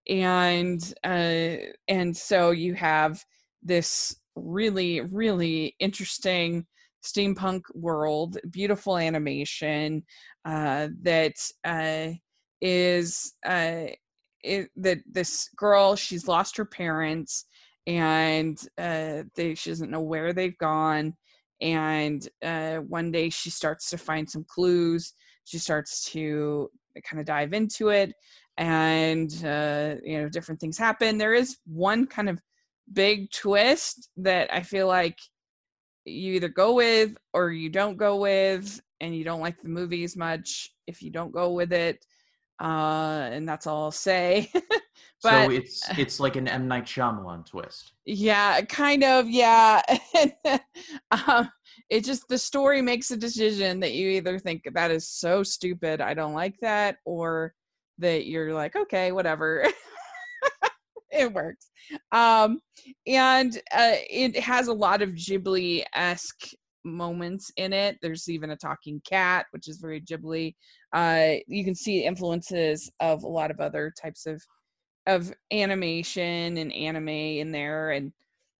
and 0.07 0.93
uh, 1.03 1.57
and 1.87 2.17
so 2.17 2.49
you 2.51 2.73
have 2.73 3.23
this 3.63 4.15
really 4.35 5.01
really 5.01 5.75
interesting 5.79 6.65
steampunk 7.03 7.61
world, 7.73 8.37
beautiful 8.51 8.97
animation 8.97 10.03
uh, 10.43 10.89
that 11.01 11.33
uh, 11.63 12.09
is 12.61 13.35
uh, 13.45 13.85
it, 14.43 14.69
that 14.75 14.97
this 15.09 15.49
girl 15.55 15.95
she's 15.95 16.27
lost 16.27 16.57
her 16.57 16.65
parents 16.65 17.45
and 17.87 18.67
uh, 18.77 19.23
they 19.35 19.55
she 19.55 19.69
doesn't 19.69 19.91
know 19.91 20.01
where 20.01 20.33
they've 20.33 20.57
gone 20.57 21.13
and 21.61 22.27
uh, 22.43 22.77
one 22.77 23.11
day 23.11 23.29
she 23.29 23.49
starts 23.49 23.89
to 23.89 23.97
find 23.97 24.29
some 24.29 24.45
clues 24.47 25.13
she 25.43 25.57
starts 25.57 26.05
to 26.05 26.69
kind 27.03 27.19
of 27.19 27.25
dive 27.25 27.53
into 27.53 27.89
it 27.89 28.13
and 28.59 29.43
uh, 29.45 29.95
you 30.03 30.21
know 30.21 30.29
different 30.29 30.59
things 30.59 30.77
happen. 30.77 31.17
There 31.17 31.33
is 31.33 31.57
one 31.65 32.05
kind 32.05 32.29
of 32.29 32.39
big 32.93 33.31
twist 33.31 34.09
that 34.17 34.51
i 34.53 34.61
feel 34.61 34.87
like 34.87 35.17
you 36.05 36.33
either 36.33 36.49
go 36.49 36.73
with 36.73 37.15
or 37.33 37.51
you 37.51 37.69
don't 37.69 37.97
go 37.97 38.17
with 38.17 38.81
and 39.01 39.15
you 39.15 39.23
don't 39.23 39.41
like 39.41 39.61
the 39.61 39.69
movie 39.69 40.03
as 40.03 40.15
much 40.15 40.71
if 40.87 41.01
you 41.01 41.11
don't 41.11 41.31
go 41.31 41.51
with 41.51 41.71
it 41.71 42.03
uh, 42.59 43.29
and 43.31 43.47
that's 43.47 43.67
all 43.67 43.85
I'll 43.85 43.91
say. 43.91 44.51
but, 45.23 45.45
so 45.45 45.51
it's 45.51 45.81
it's 45.97 46.19
like 46.19 46.35
an 46.35 46.47
M 46.47 46.67
Night 46.67 46.85
Shyamalan 46.85 47.45
twist. 47.45 47.93
Yeah, 48.05 48.61
kind 48.61 49.03
of. 49.03 49.29
Yeah, 49.29 49.81
um, 51.11 51.49
it 51.89 52.03
just 52.03 52.27
the 52.27 52.37
story 52.37 52.81
makes 52.81 53.11
a 53.11 53.17
decision 53.17 53.79
that 53.79 53.93
you 53.93 54.09
either 54.09 54.37
think 54.39 54.63
that 54.73 54.91
is 54.91 55.07
so 55.07 55.41
stupid, 55.41 56.01
I 56.01 56.13
don't 56.13 56.33
like 56.33 56.59
that, 56.61 56.97
or 57.05 57.53
that 57.99 58.25
you're 58.25 58.53
like, 58.53 58.75
okay, 58.75 59.11
whatever. 59.11 59.65
it 61.19 61.33
works. 61.33 61.69
Um, 62.11 62.59
and 63.07 63.55
uh, 63.71 63.95
it 64.09 64.37
has 64.39 64.67
a 64.67 64.73
lot 64.73 65.01
of 65.01 65.11
Ghibli 65.11 65.83
esque 65.95 66.49
moments 66.83 67.51
in 67.57 67.73
it. 67.73 67.97
There's 68.01 68.29
even 68.29 68.51
a 68.51 68.55
talking 68.55 69.01
cat, 69.07 69.45
which 69.51 69.67
is 69.67 69.77
very 69.77 70.01
Ghibli. 70.01 70.55
Uh, 70.93 71.35
you 71.47 71.63
can 71.63 71.75
see 71.75 72.05
influences 72.05 72.91
of 72.99 73.23
a 73.23 73.27
lot 73.27 73.51
of 73.51 73.59
other 73.59 73.93
types 74.01 74.25
of 74.25 74.41
of 75.07 75.33
animation 75.51 76.57
and 76.57 76.73
anime 76.73 77.09
in 77.09 77.51
there, 77.51 77.91
and 77.91 78.11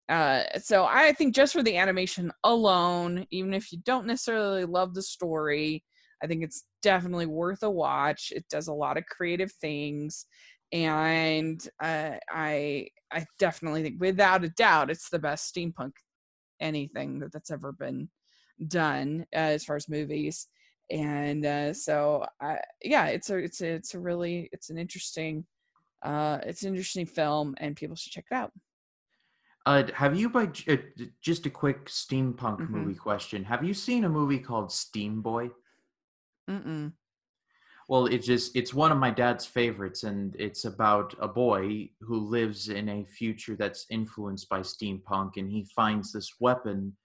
uh, 0.09 0.43
so 0.59 0.85
I 0.85 1.13
think 1.13 1.35
just 1.35 1.53
for 1.53 1.61
the 1.61 1.77
animation 1.77 2.31
alone, 2.43 3.27
even 3.29 3.53
if 3.53 3.71
you 3.71 3.77
don't 3.85 4.07
necessarily 4.07 4.65
love 4.65 4.95
the 4.95 5.03
story, 5.03 5.83
I 6.23 6.27
think 6.27 6.43
it's 6.43 6.65
definitely 6.81 7.27
worth 7.27 7.61
a 7.61 7.69
watch. 7.69 8.33
It 8.35 8.45
does 8.49 8.67
a 8.67 8.73
lot 8.73 8.97
of 8.97 9.05
creative 9.05 9.51
things, 9.61 10.25
and 10.71 11.65
uh, 11.81 12.11
I 12.29 12.87
I 13.11 13.25
definitely 13.39 13.83
think, 13.83 13.99
without 13.99 14.43
a 14.43 14.49
doubt, 14.49 14.91
it's 14.91 15.09
the 15.09 15.19
best 15.19 15.53
steampunk 15.53 15.93
anything 16.59 17.19
that 17.19 17.31
that's 17.31 17.51
ever 17.51 17.71
been 17.71 18.09
done 18.67 19.25
uh, 19.33 19.55
as 19.55 19.63
far 19.63 19.75
as 19.75 19.89
movies 19.89 20.47
and 20.89 21.45
uh, 21.45 21.73
so 21.73 22.25
I, 22.41 22.59
yeah 22.83 23.07
it's 23.07 23.29
a 23.29 23.37
it's 23.37 23.61
a 23.61 23.67
it's 23.67 23.93
a 23.93 23.99
really 23.99 24.49
it's 24.51 24.69
an 24.69 24.77
interesting 24.77 25.45
uh 26.01 26.39
it's 26.43 26.63
an 26.63 26.69
interesting 26.69 27.05
film 27.05 27.55
and 27.57 27.75
people 27.75 27.95
should 27.95 28.11
check 28.11 28.25
it 28.31 28.35
out 28.35 28.51
uh 29.65 29.83
have 29.93 30.17
you 30.17 30.29
by 30.29 30.49
uh, 30.67 30.77
just 31.21 31.45
a 31.45 31.49
quick 31.49 31.85
steampunk 31.85 32.59
mm-hmm. 32.59 32.77
movie 32.77 32.95
question 32.95 33.43
have 33.43 33.63
you 33.63 33.73
seen 33.73 34.05
a 34.05 34.09
movie 34.09 34.39
called 34.39 34.71
steam 34.71 35.21
boy 35.21 35.49
Mm-mm. 36.49 36.93
Well 37.89 38.05
it's 38.05 38.27
just 38.27 38.55
it's 38.55 38.73
one 38.73 38.91
of 38.91 38.97
my 38.97 39.09
dad's 39.09 39.45
favorites 39.45 40.03
and 40.03 40.35
it's 40.39 40.63
about 40.63 41.13
a 41.19 41.27
boy 41.27 41.89
who 41.99 42.17
lives 42.19 42.69
in 42.69 42.87
a 42.87 43.03
future 43.03 43.55
that's 43.57 43.85
influenced 43.89 44.47
by 44.47 44.59
steampunk 44.59 45.31
and 45.35 45.51
he 45.51 45.65
finds 45.75 46.13
this 46.13 46.35
weapon 46.39 46.95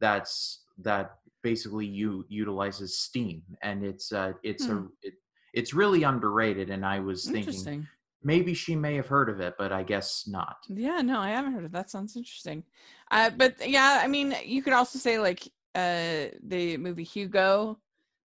that's 0.00 0.62
that 0.78 1.16
basically 1.42 1.86
you 1.86 2.24
utilizes 2.28 2.98
steam 2.98 3.42
and 3.62 3.84
it's 3.84 4.12
uh 4.12 4.32
it's 4.44 4.66
hmm. 4.66 4.72
a 4.72 4.88
it, 5.02 5.14
it's 5.54 5.74
really 5.74 6.04
underrated 6.04 6.70
and 6.70 6.84
i 6.86 7.00
was 7.00 7.24
thinking 7.24 7.86
maybe 8.22 8.54
she 8.54 8.76
may 8.76 8.94
have 8.94 9.06
heard 9.06 9.28
of 9.28 9.40
it 9.40 9.54
but 9.58 9.72
i 9.72 9.82
guess 9.82 10.24
not. 10.26 10.56
Yeah 10.68 11.00
no 11.00 11.20
i 11.20 11.30
haven't 11.30 11.52
heard 11.52 11.64
of 11.64 11.72
that 11.72 11.90
sounds 11.90 12.16
interesting. 12.16 12.64
Uh 13.10 13.30
but 13.30 13.54
yeah 13.66 14.00
i 14.02 14.06
mean 14.06 14.34
you 14.44 14.62
could 14.62 14.72
also 14.72 14.98
say 14.98 15.18
like 15.18 15.42
uh 15.74 16.28
the 16.42 16.76
movie 16.78 17.04
hugo 17.04 17.78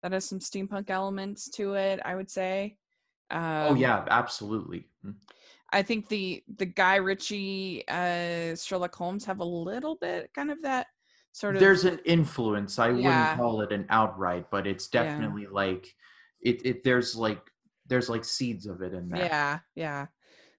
that 0.05 0.11
has 0.11 0.25
some 0.25 0.37
steampunk 0.37 0.91
elements 0.91 1.49
to 1.49 1.73
it 1.73 1.99
i 2.05 2.13
would 2.13 2.29
say. 2.29 2.77
Oh, 3.31 3.37
um, 3.37 3.67
oh 3.69 3.73
yeah 3.73 4.05
absolutely. 4.07 4.87
Hmm. 5.01 5.11
i 5.71 5.81
think 5.81 6.09
the 6.09 6.43
the 6.57 6.67
guy 6.67 6.97
ritchie 6.97 7.83
uh 7.87 8.55
sherlock 8.55 8.93
holmes 8.93 9.25
have 9.25 9.39
a 9.39 9.45
little 9.45 9.95
bit 9.95 10.31
kind 10.35 10.51
of 10.51 10.61
that 10.61 10.85
sort 11.31 11.55
of 11.55 11.59
there's 11.59 11.85
an 11.85 11.99
influence. 12.05 12.77
I 12.77 12.89
yeah. 12.89 12.93
wouldn't 12.93 13.39
call 13.39 13.61
it 13.61 13.71
an 13.71 13.87
outright 13.89 14.45
but 14.51 14.67
it's 14.67 14.87
definitely 14.87 15.43
yeah. 15.43 15.49
like 15.51 15.87
it, 16.39 16.63
it 16.63 16.83
there's 16.83 17.15
like 17.15 17.41
there's 17.87 18.07
like 18.07 18.23
seeds 18.23 18.67
of 18.67 18.83
it 18.83 18.93
in 18.93 19.09
there. 19.09 19.25
Yeah 19.25 19.59
yeah. 19.73 20.05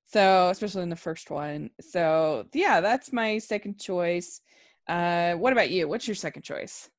So 0.07 0.49
especially 0.51 0.83
in 0.83 0.91
the 0.91 0.97
first 0.97 1.31
one. 1.31 1.71
So 1.81 2.47
yeah 2.53 2.81
that's 2.81 3.13
my 3.13 3.39
second 3.39 3.79
choice. 3.79 4.41
Uh 4.89 5.35
what 5.35 5.53
about 5.53 5.71
you? 5.71 5.87
What's 5.87 6.09
your 6.09 6.17
second 6.17 6.43
choice 6.43 6.91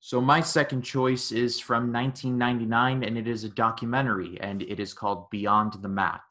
so 0.00 0.20
my 0.20 0.40
second 0.40 0.82
choice 0.82 1.30
is 1.30 1.60
from 1.60 1.92
1999 1.92 3.04
and 3.04 3.18
it 3.18 3.28
is 3.28 3.44
a 3.44 3.50
documentary 3.50 4.40
and 4.40 4.62
it 4.62 4.80
is 4.80 4.94
called 4.94 5.28
beyond 5.30 5.74
the 5.82 5.88
mat 5.88 6.22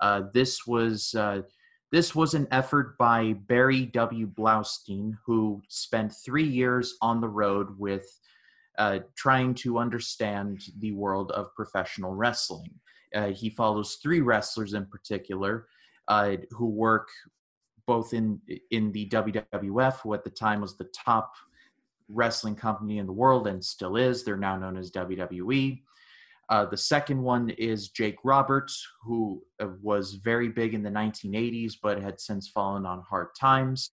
uh, 0.00 0.22
this 0.32 0.66
was 0.66 1.14
uh, 1.14 1.42
this 1.92 2.14
was 2.14 2.34
an 2.34 2.48
effort 2.50 2.98
by 2.98 3.34
Barry 3.46 3.86
W. 3.86 4.26
Blaustein, 4.26 5.16
who 5.24 5.62
spent 5.68 6.12
three 6.12 6.46
years 6.46 6.96
on 7.00 7.20
the 7.20 7.28
road 7.28 7.78
with 7.78 8.06
uh, 8.78 8.98
trying 9.16 9.54
to 9.54 9.78
understand 9.78 10.62
the 10.80 10.92
world 10.92 11.30
of 11.32 11.54
professional 11.54 12.14
wrestling. 12.14 12.70
Uh, 13.14 13.28
he 13.28 13.48
follows 13.48 13.98
three 14.02 14.20
wrestlers 14.20 14.74
in 14.74 14.84
particular 14.86 15.68
uh, 16.08 16.36
who 16.50 16.66
work 16.66 17.08
both 17.86 18.12
in 18.12 18.40
in 18.70 18.90
the 18.92 19.08
WWF, 19.08 20.00
who 20.00 20.12
at 20.12 20.24
the 20.24 20.30
time 20.30 20.60
was 20.60 20.76
the 20.76 20.90
top 20.94 21.32
wrestling 22.08 22.54
company 22.54 22.98
in 22.98 23.06
the 23.06 23.12
world 23.12 23.46
and 23.46 23.64
still 23.64 23.96
is. 23.96 24.24
They're 24.24 24.36
now 24.36 24.56
known 24.56 24.76
as 24.76 24.90
WWE. 24.90 25.82
Uh, 26.48 26.64
the 26.66 26.76
second 26.76 27.20
one 27.20 27.50
is 27.50 27.88
Jake 27.88 28.18
Roberts, 28.22 28.86
who 29.02 29.42
uh, 29.60 29.68
was 29.82 30.14
very 30.14 30.48
big 30.48 30.74
in 30.74 30.82
the 30.82 30.90
1980s 30.90 31.74
but 31.82 32.00
had 32.00 32.20
since 32.20 32.48
fallen 32.48 32.86
on 32.86 33.02
hard 33.02 33.28
times. 33.38 33.90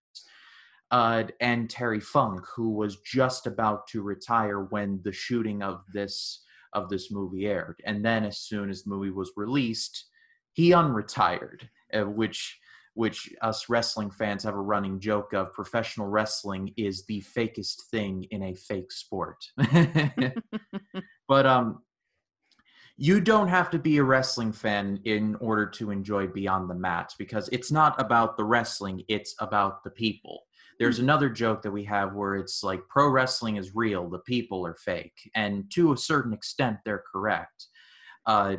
Uh, 0.92 1.24
and 1.40 1.70
Terry 1.70 2.00
Funk, 2.00 2.46
who 2.56 2.70
was 2.70 2.98
just 2.98 3.48
about 3.48 3.88
to 3.88 4.04
retire 4.04 4.66
when 4.66 5.02
the 5.04 5.12
shooting 5.12 5.64
of 5.64 5.82
this 5.92 6.44
of 6.74 6.90
this 6.90 7.12
movie 7.12 7.48
aired. 7.48 7.82
And 7.86 8.04
then, 8.04 8.26
as 8.26 8.40
soon 8.40 8.70
as 8.70 8.84
the 8.84 8.90
movie 8.90 9.12
was 9.12 9.32
released, 9.36 10.06
he 10.54 10.70
unretired, 10.72 11.68
uh, 11.94 12.04
which 12.04 12.60
which 12.96 13.30
us 13.42 13.70
wrestling 13.70 14.12
fans 14.12 14.44
have 14.44 14.54
a 14.54 14.62
running 14.62 15.00
joke 15.00 15.34
of 15.34 15.54
professional 15.54 16.08
wrestling 16.08 16.74
is 16.78 17.06
the 17.06 17.22
fakest 17.22 17.82
thing 17.90 18.26
in 18.32 18.44
a 18.44 18.54
fake 18.54 18.92
sport. 18.92 19.44
but 21.28 21.46
um 21.46 21.80
you 22.96 23.20
don't 23.20 23.48
have 23.48 23.72
to 23.72 23.80
be 23.80 23.98
a 23.98 24.04
wrestling 24.04 24.52
fan 24.52 25.00
in 25.06 25.36
order 25.36 25.66
to 25.66 25.90
enjoy 25.90 26.28
Beyond 26.28 26.70
the 26.70 26.76
Mat 26.76 27.14
because 27.18 27.50
it's 27.52 27.72
not 27.72 28.00
about 28.00 28.38
the 28.38 28.44
wrestling, 28.44 29.04
it's 29.08 29.36
about 29.40 29.84
the 29.84 29.90
people. 29.90 30.44
There's 30.80 30.98
hmm. 30.98 31.04
another 31.04 31.30
joke 31.30 31.64
that 31.64 31.72
we 31.72 31.84
have 31.86 32.14
where 32.14 32.36
it's 32.36 32.64
like 32.64 32.88
pro 32.88 33.10
wrestling 33.10 33.58
is 33.58 33.76
real, 33.76 34.10
the 34.10 34.20
people 34.20 34.66
are 34.66 34.76
fake. 34.76 35.30
And 35.36 35.72
to 35.72 35.94
a 35.94 35.98
certain 35.98 36.34
extent, 36.34 36.78
they're 36.86 37.04
correct. 37.12 37.68
Uh, 38.26 38.58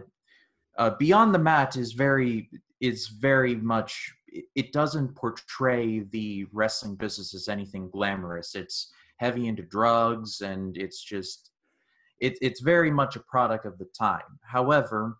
uh, 0.76 0.90
Beyond 0.98 1.34
the 1.34 1.38
Mat 1.38 1.76
is 1.76 1.92
very 1.92 2.50
is 2.80 3.06
very 3.06 3.54
much 3.54 4.12
it 4.54 4.72
doesn't 4.72 5.14
portray 5.14 6.00
the 6.00 6.46
wrestling 6.52 6.96
business 6.96 7.34
as 7.34 7.48
anything 7.48 7.88
glamorous. 7.90 8.54
It's 8.54 8.92
heavy 9.18 9.46
into 9.46 9.62
drugs 9.62 10.40
and 10.40 10.76
it's 10.76 11.02
just 11.02 11.50
it, 12.20 12.38
it's 12.40 12.60
very 12.60 12.90
much 12.90 13.16
a 13.16 13.20
product 13.20 13.66
of 13.66 13.78
the 13.78 13.88
time. 13.96 14.38
However, 14.42 15.18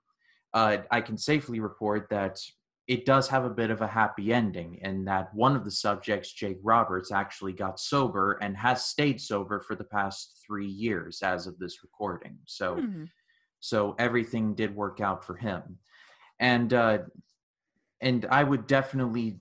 uh, 0.52 0.78
I 0.90 1.00
can 1.00 1.18
safely 1.18 1.60
report 1.60 2.08
that 2.10 2.38
it 2.86 3.06
does 3.06 3.28
have 3.28 3.44
a 3.44 3.50
bit 3.50 3.70
of 3.70 3.80
a 3.80 3.86
happy 3.86 4.32
ending, 4.32 4.78
and 4.82 5.06
that 5.08 5.34
one 5.34 5.56
of 5.56 5.64
the 5.64 5.70
subjects, 5.70 6.32
Jake 6.32 6.58
Roberts, 6.62 7.10
actually 7.10 7.54
got 7.54 7.80
sober 7.80 8.38
and 8.42 8.56
has 8.56 8.84
stayed 8.84 9.20
sober 9.20 9.60
for 9.60 9.74
the 9.74 9.84
past 9.84 10.42
three 10.46 10.68
years 10.68 11.22
as 11.22 11.46
of 11.46 11.58
this 11.58 11.82
recording. 11.82 12.36
So, 12.44 12.76
mm-hmm. 12.76 13.04
so 13.60 13.96
everything 13.98 14.54
did 14.54 14.76
work 14.76 15.00
out 15.00 15.24
for 15.24 15.34
him, 15.34 15.78
and 16.40 16.74
uh, 16.74 16.98
and 18.00 18.26
I 18.30 18.44
would 18.44 18.66
definitely 18.66 19.38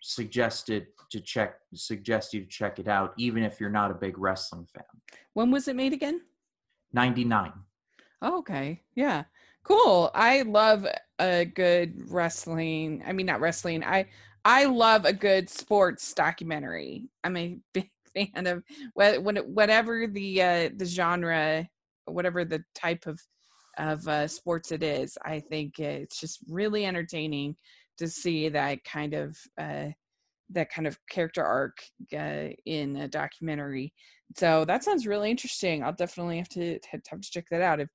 suggest 0.00 0.70
it 0.70 0.88
to 1.10 1.20
check 1.20 1.56
suggest 1.74 2.34
you 2.34 2.40
to 2.40 2.46
check 2.46 2.78
it 2.78 2.88
out, 2.88 3.12
even 3.18 3.42
if 3.42 3.60
you're 3.60 3.70
not 3.70 3.90
a 3.90 3.94
big 3.94 4.18
wrestling 4.18 4.66
fan. 4.74 4.84
When 5.34 5.50
was 5.50 5.68
it 5.68 5.76
made 5.76 5.92
again? 5.92 6.20
99. 6.92 7.52
Oh, 8.22 8.38
okay. 8.38 8.82
Yeah. 8.94 9.24
Cool. 9.64 10.10
I 10.14 10.42
love 10.42 10.86
a 11.18 11.44
good 11.44 12.10
wrestling. 12.10 13.02
I 13.06 13.12
mean, 13.12 13.26
not 13.26 13.40
wrestling. 13.40 13.84
I 13.84 14.06
I 14.44 14.64
love 14.66 15.04
a 15.04 15.12
good 15.12 15.50
sports 15.50 16.14
documentary. 16.14 17.08
I'm 17.24 17.36
a 17.36 17.58
big 17.74 17.90
fan 18.14 18.46
of 18.46 18.62
when 18.94 19.36
whatever 19.36 20.06
the 20.06 20.42
uh, 20.42 20.70
the 20.76 20.86
genre, 20.86 21.68
whatever 22.06 22.44
the 22.44 22.64
type 22.74 23.06
of 23.06 23.20
of 23.76 24.06
uh, 24.08 24.26
sports 24.26 24.72
it 24.72 24.82
is. 24.82 25.18
I 25.24 25.40
think 25.40 25.78
it's 25.78 26.20
just 26.20 26.38
really 26.48 26.86
entertaining 26.86 27.56
to 27.98 28.08
see 28.08 28.48
that 28.48 28.84
kind 28.84 29.14
of 29.14 29.36
uh, 29.58 29.86
that 30.50 30.70
kind 30.70 30.86
of 30.86 30.98
character 31.10 31.44
arc 31.44 31.78
uh, 32.16 32.48
in 32.66 32.96
a 32.96 33.08
documentary. 33.08 33.92
So 34.36 34.64
that 34.64 34.84
sounds 34.84 35.06
really 35.06 35.30
interesting. 35.30 35.82
I'll 35.82 35.92
definitely 35.92 36.38
have 36.38 36.48
to 36.50 36.78
have 36.90 37.02
to 37.02 37.30
check 37.30 37.46
that 37.50 37.62
out. 37.62 37.80
If 37.80 37.88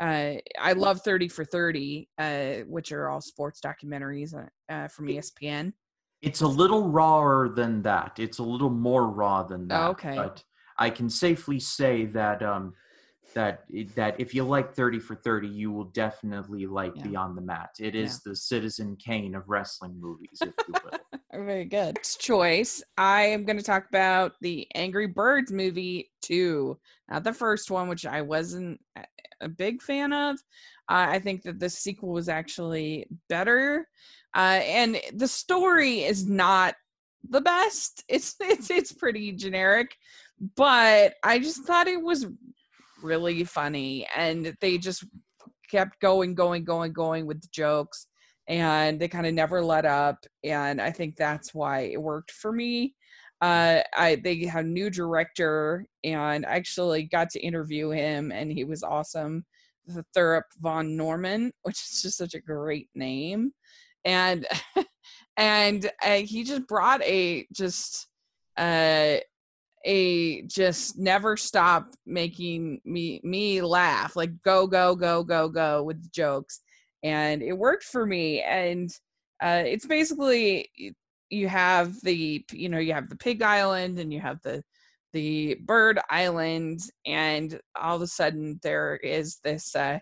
uh, 0.00 0.34
I 0.60 0.72
love 0.72 1.02
Thirty 1.02 1.28
for 1.28 1.44
Thirty, 1.44 2.08
uh, 2.18 2.64
which 2.66 2.92
are 2.92 3.08
all 3.08 3.20
sports 3.20 3.60
documentaries 3.60 4.34
uh, 4.34 4.72
uh, 4.72 4.88
from 4.88 5.06
ESPN. 5.06 5.72
It's 6.22 6.40
a 6.40 6.48
little 6.48 6.88
rawer 6.88 7.50
than 7.54 7.82
that. 7.82 8.14
It's 8.18 8.38
a 8.38 8.42
little 8.42 8.70
more 8.70 9.08
raw 9.08 9.42
than 9.42 9.68
that. 9.68 9.80
Oh, 9.80 9.90
okay. 9.90 10.16
But 10.16 10.42
I 10.78 10.90
can 10.90 11.10
safely 11.10 11.60
say 11.60 12.06
that 12.06 12.42
um, 12.42 12.74
that 13.34 13.64
that 13.94 14.14
if 14.18 14.34
you 14.34 14.44
like 14.44 14.74
30 14.74 14.98
for 14.98 15.14
30 15.14 15.48
you 15.48 15.70
will 15.70 15.84
definitely 15.84 16.66
like 16.66 16.92
yeah. 16.96 17.02
beyond 17.04 17.36
the 17.36 17.42
mat. 17.42 17.70
It 17.78 17.94
is 17.94 18.20
yeah. 18.24 18.30
the 18.30 18.36
citizen 18.36 18.96
kane 18.96 19.34
of 19.34 19.48
wrestling 19.48 20.00
movies 20.00 20.38
if 20.40 20.54
you 20.68 20.74
will. 20.84 20.98
Very 21.44 21.64
good. 21.64 21.98
Choice 22.18 22.82
i 22.96 23.22
am 23.22 23.44
going 23.44 23.56
to 23.56 23.62
talk 23.62 23.86
about 23.88 24.32
the 24.40 24.66
angry 24.74 25.06
birds 25.06 25.52
movie 25.52 26.10
2 26.22 26.78
not 27.10 27.24
the 27.24 27.32
first 27.32 27.70
one 27.70 27.88
which 27.88 28.06
i 28.06 28.22
wasn't 28.22 28.80
a 29.40 29.48
big 29.48 29.82
fan 29.82 30.12
of 30.12 30.36
uh, 30.88 31.06
i 31.08 31.18
think 31.18 31.42
that 31.42 31.58
the 31.58 31.68
sequel 31.68 32.10
was 32.10 32.28
actually 32.28 33.06
better. 33.28 33.88
Uh, 34.36 34.60
and 34.64 35.00
the 35.12 35.28
story 35.28 36.02
is 36.02 36.26
not 36.26 36.74
the 37.28 37.40
best. 37.40 38.02
It's 38.08 38.34
it's 38.40 38.70
it's 38.70 38.92
pretty 38.92 39.32
generic 39.32 39.96
but 40.56 41.14
i 41.22 41.38
just 41.38 41.64
thought 41.64 41.86
it 41.86 42.02
was 42.02 42.26
really 43.04 43.44
funny 43.44 44.06
and 44.16 44.56
they 44.60 44.78
just 44.78 45.04
kept 45.70 46.00
going 46.00 46.34
going 46.34 46.64
going 46.64 46.92
going 46.92 47.26
with 47.26 47.40
the 47.40 47.48
jokes 47.52 48.06
and 48.48 48.98
they 48.98 49.08
kind 49.08 49.26
of 49.26 49.34
never 49.34 49.62
let 49.62 49.84
up 49.84 50.24
and 50.42 50.80
i 50.80 50.90
think 50.90 51.14
that's 51.16 51.54
why 51.54 51.80
it 51.80 52.00
worked 52.00 52.30
for 52.30 52.52
me. 52.52 52.94
Uh 53.40 53.80
i 53.96 54.16
they 54.16 54.44
have 54.46 54.64
new 54.64 54.88
director 54.90 55.86
and 56.02 56.46
I 56.46 56.50
actually 56.50 57.04
got 57.04 57.30
to 57.30 57.40
interview 57.40 57.90
him 57.90 58.32
and 58.32 58.50
he 58.50 58.64
was 58.64 58.82
awesome. 58.82 59.44
The 59.86 60.04
Thurop 60.16 60.44
Van 60.60 60.98
Orman 61.00 61.52
which 61.62 61.76
is 61.76 62.02
just 62.02 62.18
such 62.18 62.34
a 62.34 62.40
great 62.40 62.88
name 62.94 63.52
and 64.04 64.46
and 65.36 65.90
uh, 66.04 66.20
he 66.20 66.44
just 66.44 66.66
brought 66.66 67.02
a 67.02 67.46
just 67.52 68.06
uh 68.56 69.16
a 69.84 70.42
just 70.42 70.98
never 70.98 71.36
stop 71.36 71.94
making 72.06 72.80
me 72.84 73.20
me 73.22 73.60
laugh 73.60 74.16
like 74.16 74.30
go 74.42 74.66
go 74.66 74.94
go 74.94 75.22
go 75.22 75.48
go 75.48 75.82
with 75.82 76.10
jokes. 76.12 76.60
And 77.02 77.42
it 77.42 77.52
worked 77.52 77.84
for 77.84 78.06
me. 78.06 78.42
And 78.42 78.90
uh 79.42 79.62
it's 79.66 79.86
basically 79.86 80.70
you 81.30 81.48
have 81.48 82.00
the 82.02 82.44
you 82.52 82.68
know 82.68 82.78
you 82.78 82.92
have 82.92 83.08
the 83.08 83.16
pig 83.16 83.42
island 83.42 83.98
and 83.98 84.12
you 84.12 84.20
have 84.20 84.40
the 84.42 84.62
the 85.12 85.54
bird 85.64 86.00
island 86.10 86.80
and 87.06 87.60
all 87.80 87.96
of 87.96 88.02
a 88.02 88.06
sudden 88.06 88.58
there 88.62 88.96
is 88.96 89.38
this 89.44 89.74
uh 89.76 89.98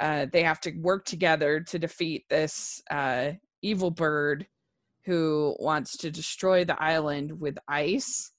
uh 0.00 0.26
they 0.32 0.42
have 0.42 0.60
to 0.60 0.72
work 0.72 1.04
together 1.04 1.60
to 1.60 1.78
defeat 1.78 2.24
this 2.28 2.82
uh 2.90 3.30
evil 3.62 3.90
bird 3.90 4.46
who 5.04 5.56
wants 5.58 5.96
to 5.96 6.10
destroy 6.10 6.64
the 6.64 6.80
island 6.82 7.40
with 7.40 7.56
ice 7.68 8.31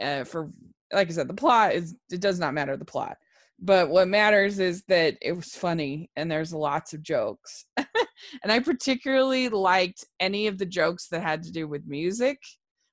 uh, 0.00 0.24
for 0.24 0.50
like 0.92 1.08
I 1.08 1.12
said, 1.12 1.28
the 1.28 1.34
plot 1.34 1.74
is 1.74 1.94
it 2.10 2.20
does 2.20 2.38
not 2.38 2.54
matter 2.54 2.76
the 2.76 2.84
plot, 2.84 3.16
but 3.58 3.90
what 3.90 4.08
matters 4.08 4.58
is 4.58 4.82
that 4.88 5.16
it 5.20 5.32
was 5.32 5.54
funny 5.54 6.10
and 6.16 6.30
there's 6.30 6.52
lots 6.52 6.94
of 6.94 7.02
jokes, 7.02 7.66
and 7.76 8.52
I 8.52 8.60
particularly 8.60 9.48
liked 9.48 10.04
any 10.20 10.46
of 10.46 10.58
the 10.58 10.66
jokes 10.66 11.08
that 11.08 11.22
had 11.22 11.42
to 11.44 11.52
do 11.52 11.68
with 11.68 11.86
music 11.86 12.38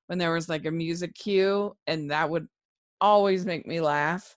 when 0.08 0.20
there 0.20 0.34
was 0.34 0.50
like 0.50 0.66
a 0.66 0.72
music 0.72 1.16
cue, 1.16 1.76
and 1.88 2.12
that 2.12 2.30
would 2.30 2.48
always 3.02 3.46
make 3.46 3.66
me 3.68 3.82
laugh. 3.82 4.36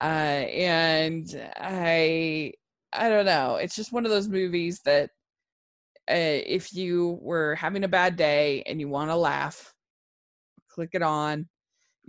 Uh, 0.00 0.04
and 0.04 1.26
I 1.56 2.52
I 2.92 3.08
don't 3.08 3.26
know, 3.26 3.56
it's 3.56 3.76
just 3.76 3.92
one 3.92 4.04
of 4.04 4.10
those 4.10 4.28
movies 4.28 4.80
that 4.84 5.10
uh, 6.10 6.42
if 6.46 6.74
you 6.74 7.18
were 7.22 7.54
having 7.54 7.84
a 7.84 7.88
bad 7.88 8.16
day 8.16 8.62
and 8.66 8.80
you 8.80 8.88
want 8.88 9.10
to 9.10 9.16
laugh, 9.16 9.72
click 10.68 10.90
it 10.94 11.02
on 11.02 11.48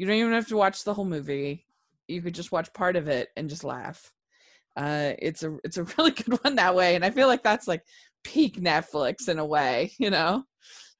you 0.02 0.08
don't 0.08 0.16
even 0.16 0.34
have 0.34 0.48
to 0.48 0.58
watch 0.58 0.84
the 0.84 0.96
whole 0.96 1.06
movie. 1.06 1.64
You 2.08 2.24
could 2.24 2.34
just 2.34 2.52
watch 2.52 2.74
part 2.74 2.96
of 2.96 3.08
it 3.08 3.30
and 3.38 3.48
just 3.48 3.64
laugh. 3.64 4.12
Uh, 4.76 5.14
it's 5.20 5.44
a 5.44 5.56
it's 5.64 5.78
a 5.78 5.84
really 5.98 6.10
good 6.10 6.44
one 6.44 6.56
that 6.56 6.74
way, 6.74 6.96
and 6.96 7.06
I 7.06 7.12
feel 7.12 7.28
like 7.28 7.44
that's 7.44 7.68
like 7.68 7.84
peak 8.24 8.60
Netflix 8.60 9.30
in 9.30 9.38
a 9.38 9.46
way, 9.46 9.92
you 10.00 10.10
know, 10.10 10.44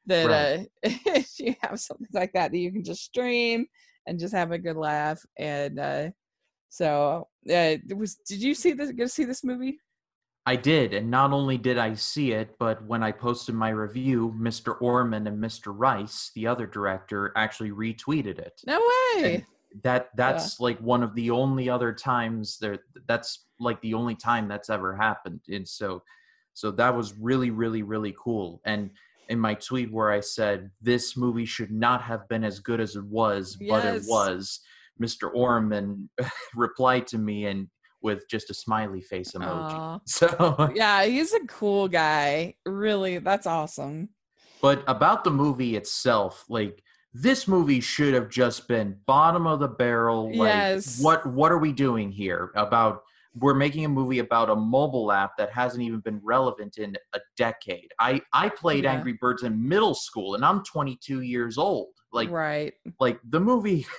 that 0.06 0.30
right. 0.30 0.68
uh, 0.86 1.22
you 1.40 1.56
have 1.64 1.80
something 1.80 2.06
like 2.14 2.34
that 2.34 2.52
that 2.52 2.58
you 2.60 2.72
can 2.72 2.84
just 2.84 3.04
stream 3.04 3.66
and 4.06 4.20
just 4.20 4.36
have 4.36 4.52
a 4.52 4.60
good 4.60 4.78
laugh. 4.78 5.20
And 5.36 5.80
uh, 5.80 6.10
so, 6.70 7.28
uh, 7.52 7.78
was 7.96 8.18
did 8.28 8.44
you 8.44 8.54
see 8.54 8.74
this? 8.74 8.92
To 8.96 9.08
see 9.08 9.24
this 9.24 9.44
movie? 9.44 9.80
I 10.46 10.56
did, 10.56 10.94
and 10.94 11.12
not 11.12 11.34
only 11.34 11.58
did 11.58 11.78
I 11.78 11.94
see 11.94 12.32
it, 12.32 12.56
but 12.58 12.84
when 12.86 13.04
I 13.04 13.12
posted 13.12 13.54
my 13.54 13.70
review, 13.70 14.36
Mr. 14.40 14.76
Orman 14.82 15.28
and 15.28 15.42
Mr. 15.42 15.72
Rice, 15.76 16.32
the 16.34 16.48
other 16.48 16.66
director, 16.66 17.32
actually 17.36 17.70
retweeted 17.72 18.40
it. 18.40 18.60
No 18.66 18.80
way. 18.80 19.36
And 19.36 19.46
that 19.84 20.10
that's 20.16 20.60
yeah. 20.60 20.64
like 20.64 20.80
one 20.80 21.04
of 21.04 21.14
the 21.14 21.30
only 21.30 21.70
other 21.70 21.94
times 21.94 22.58
there. 22.58 22.80
That's 23.08 23.46
like 23.60 23.80
the 23.82 23.94
only 23.94 24.16
time 24.16 24.48
that's 24.48 24.70
ever 24.72 24.96
happened, 24.96 25.42
and 25.48 25.68
so 25.68 26.02
so 26.54 26.72
that 26.72 26.96
was 26.96 27.14
really 27.14 27.52
really 27.52 27.84
really 27.84 28.16
cool. 28.20 28.62
And 28.66 28.90
in 29.30 29.40
my 29.40 29.54
tweet 29.54 29.94
where 29.94 30.12
I 30.12 30.20
said 30.22 30.72
this 30.82 31.16
movie 31.16 31.46
should 31.46 31.72
not 31.72 32.02
have 32.02 32.28
been 32.28 32.44
as 32.44 32.60
good 32.60 32.82
as 32.82 32.96
it 32.96 33.06
was, 33.06 33.58
yes. 33.60 33.70
but 33.70 33.86
it 33.86 34.04
was. 34.08 34.60
Mr. 35.02 35.34
Orman 35.34 36.10
replied 36.56 37.08
to 37.08 37.18
me 37.18 37.46
and 37.46 37.68
with 38.02 38.28
just 38.30 38.50
a 38.50 38.54
smiley 38.54 39.02
face 39.02 39.32
emoji. 39.32 39.72
Aww. 39.72 40.02
So 40.08 40.72
yeah, 40.76 41.06
he's 41.06 41.34
a 41.34 41.46
cool 41.48 41.88
guy. 41.88 42.56
Really, 42.66 43.20
that's 43.20 43.48
awesome. 43.48 44.10
But 44.62 44.84
about 44.88 45.24
the 45.24 45.32
movie 45.32 45.76
itself, 45.76 46.46
like 46.50 46.84
this 47.14 47.48
movie 47.48 47.82
should 47.82 48.14
have 48.14 48.30
just 48.30 48.68
been 48.68 48.98
bottom 49.06 49.48
of 49.48 49.60
the 49.60 49.68
barrel. 49.68 50.28
Like, 50.28 50.54
yes. 50.54 51.02
What 51.02 51.26
what 51.26 51.52
are 51.52 51.58
we 51.58 51.72
doing 51.72 52.12
here? 52.12 52.52
About 52.56 53.02
we're 53.36 53.54
making 53.54 53.86
a 53.86 53.90
movie 53.90 54.20
about 54.20 54.50
a 54.50 54.56
mobile 54.56 55.12
app 55.12 55.38
that 55.38 55.52
hasn't 55.52 55.84
even 55.84 56.00
been 56.00 56.20
relevant 56.24 56.78
in 56.78 56.96
a 57.14 57.20
decade. 57.38 57.92
I 58.00 58.22
I 58.34 58.50
played 58.50 58.84
yeah. 58.84 58.94
Angry 58.94 59.14
Birds 59.14 59.44
in 59.44 59.68
middle 59.68 59.96
school, 59.96 60.36
and 60.36 60.46
I'm 60.46 60.64
22 60.64 61.22
years 61.22 61.58
old. 61.58 61.90
Like 62.14 62.30
right. 62.30 62.74
Like 63.00 63.20
the 63.30 63.40
movie. 63.40 63.86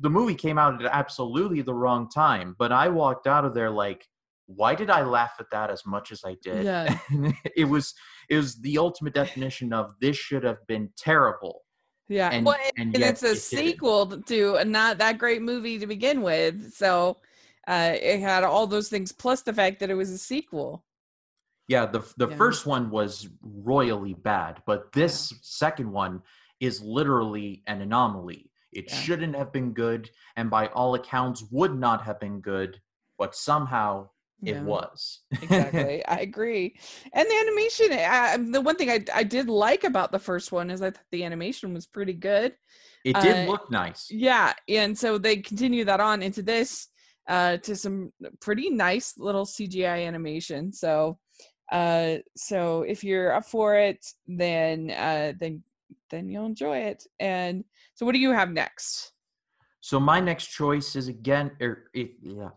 The 0.00 0.10
movie 0.10 0.34
came 0.34 0.58
out 0.58 0.82
at 0.82 0.90
absolutely 0.92 1.62
the 1.62 1.74
wrong 1.74 2.08
time, 2.08 2.54
but 2.58 2.72
I 2.72 2.88
walked 2.88 3.26
out 3.26 3.44
of 3.44 3.54
there 3.54 3.70
like, 3.70 4.06
why 4.46 4.74
did 4.74 4.90
I 4.90 5.02
laugh 5.02 5.34
at 5.40 5.50
that 5.52 5.70
as 5.70 5.86
much 5.86 6.12
as 6.12 6.22
I 6.24 6.36
did? 6.42 6.64
Yeah. 6.64 6.98
it 7.56 7.64
was 7.64 7.94
it 8.28 8.36
was 8.36 8.60
the 8.60 8.78
ultimate 8.78 9.14
definition 9.14 9.72
of 9.72 9.94
this 10.00 10.16
should 10.16 10.44
have 10.44 10.66
been 10.66 10.90
terrible 10.96 11.64
yeah, 12.08 12.30
and, 12.30 12.44
well, 12.44 12.56
and, 12.76 12.94
and 12.94 13.02
it's 13.02 13.22
a 13.22 13.32
it 13.32 13.38
sequel 13.38 14.06
didn't. 14.06 14.26
to 14.26 14.56
a 14.56 14.64
not 14.64 14.98
that 14.98 15.18
great 15.18 15.40
movie 15.40 15.78
to 15.78 15.86
begin 15.86 16.20
with, 16.22 16.74
so 16.74 17.18
uh, 17.66 17.92
it 17.94 18.20
had 18.20 18.44
all 18.44 18.66
those 18.66 18.88
things 18.88 19.10
plus 19.10 19.42
the 19.42 19.54
fact 19.54 19.80
that 19.80 19.90
it 19.90 19.94
was 19.94 20.10
a 20.10 20.18
sequel. 20.18 20.84
Yeah, 21.66 21.86
the 21.86 22.00
the 22.18 22.28
yeah. 22.28 22.36
first 22.36 22.66
one 22.66 22.90
was 22.90 23.28
royally 23.40 24.12
bad, 24.12 24.62
but 24.66 24.92
this 24.92 25.32
yeah. 25.32 25.38
second 25.40 25.90
one 25.90 26.22
is 26.60 26.82
literally 26.82 27.62
an 27.66 27.80
anomaly. 27.80 28.50
It 28.74 28.86
yeah. 28.88 28.96
shouldn't 28.96 29.36
have 29.36 29.52
been 29.52 29.72
good, 29.72 30.10
and 30.36 30.50
by 30.50 30.68
all 30.68 30.94
accounts, 30.94 31.44
would 31.50 31.74
not 31.74 32.02
have 32.02 32.20
been 32.20 32.40
good. 32.40 32.80
But 33.16 33.34
somehow 33.36 34.08
it 34.44 34.62
was. 34.62 35.20
Exactly. 35.42 36.04
I 36.08 36.20
agree. 36.20 36.76
And 37.12 37.28
the 37.28 37.34
animation 37.34 37.92
I, 37.92 38.36
the 38.36 38.60
one 38.60 38.76
thing 38.76 38.90
I, 38.90 39.04
I 39.14 39.22
did 39.22 39.48
like 39.48 39.84
about 39.84 40.12
the 40.12 40.18
first 40.18 40.52
one 40.52 40.70
is 40.70 40.82
i 40.82 40.90
thought 40.90 41.04
the 41.10 41.24
animation 41.24 41.72
was 41.74 41.86
pretty 41.86 42.12
good. 42.12 42.54
It 43.04 43.18
did 43.20 43.48
uh, 43.48 43.50
look 43.50 43.70
nice. 43.70 44.08
yeah 44.10 44.54
and 44.68 44.96
so 44.96 45.18
they 45.18 45.36
continue 45.36 45.84
that 45.84 46.00
on 46.00 46.22
into 46.22 46.42
this 46.42 46.88
uh 47.28 47.58
to 47.58 47.76
some 47.76 48.12
pretty 48.40 48.70
nice 48.70 49.14
little 49.18 49.44
cgi 49.44 50.06
animation. 50.06 50.72
So 50.72 51.18
uh 51.72 52.16
so 52.36 52.82
if 52.82 53.02
you're 53.02 53.32
up 53.32 53.46
for 53.46 53.76
it 53.76 54.04
then 54.26 54.90
uh 54.90 55.32
then 55.38 55.62
then 56.14 56.28
you'll 56.28 56.46
enjoy 56.46 56.78
it 56.78 57.04
and 57.20 57.64
so 57.94 58.06
what 58.06 58.12
do 58.12 58.18
you 58.18 58.30
have 58.30 58.50
next 58.50 59.12
so 59.80 60.00
my 60.00 60.20
next 60.20 60.46
choice 60.46 60.96
is 60.96 61.08
again 61.08 61.50
er, 61.60 61.90
it, 61.92 62.12
yeah 62.22 62.50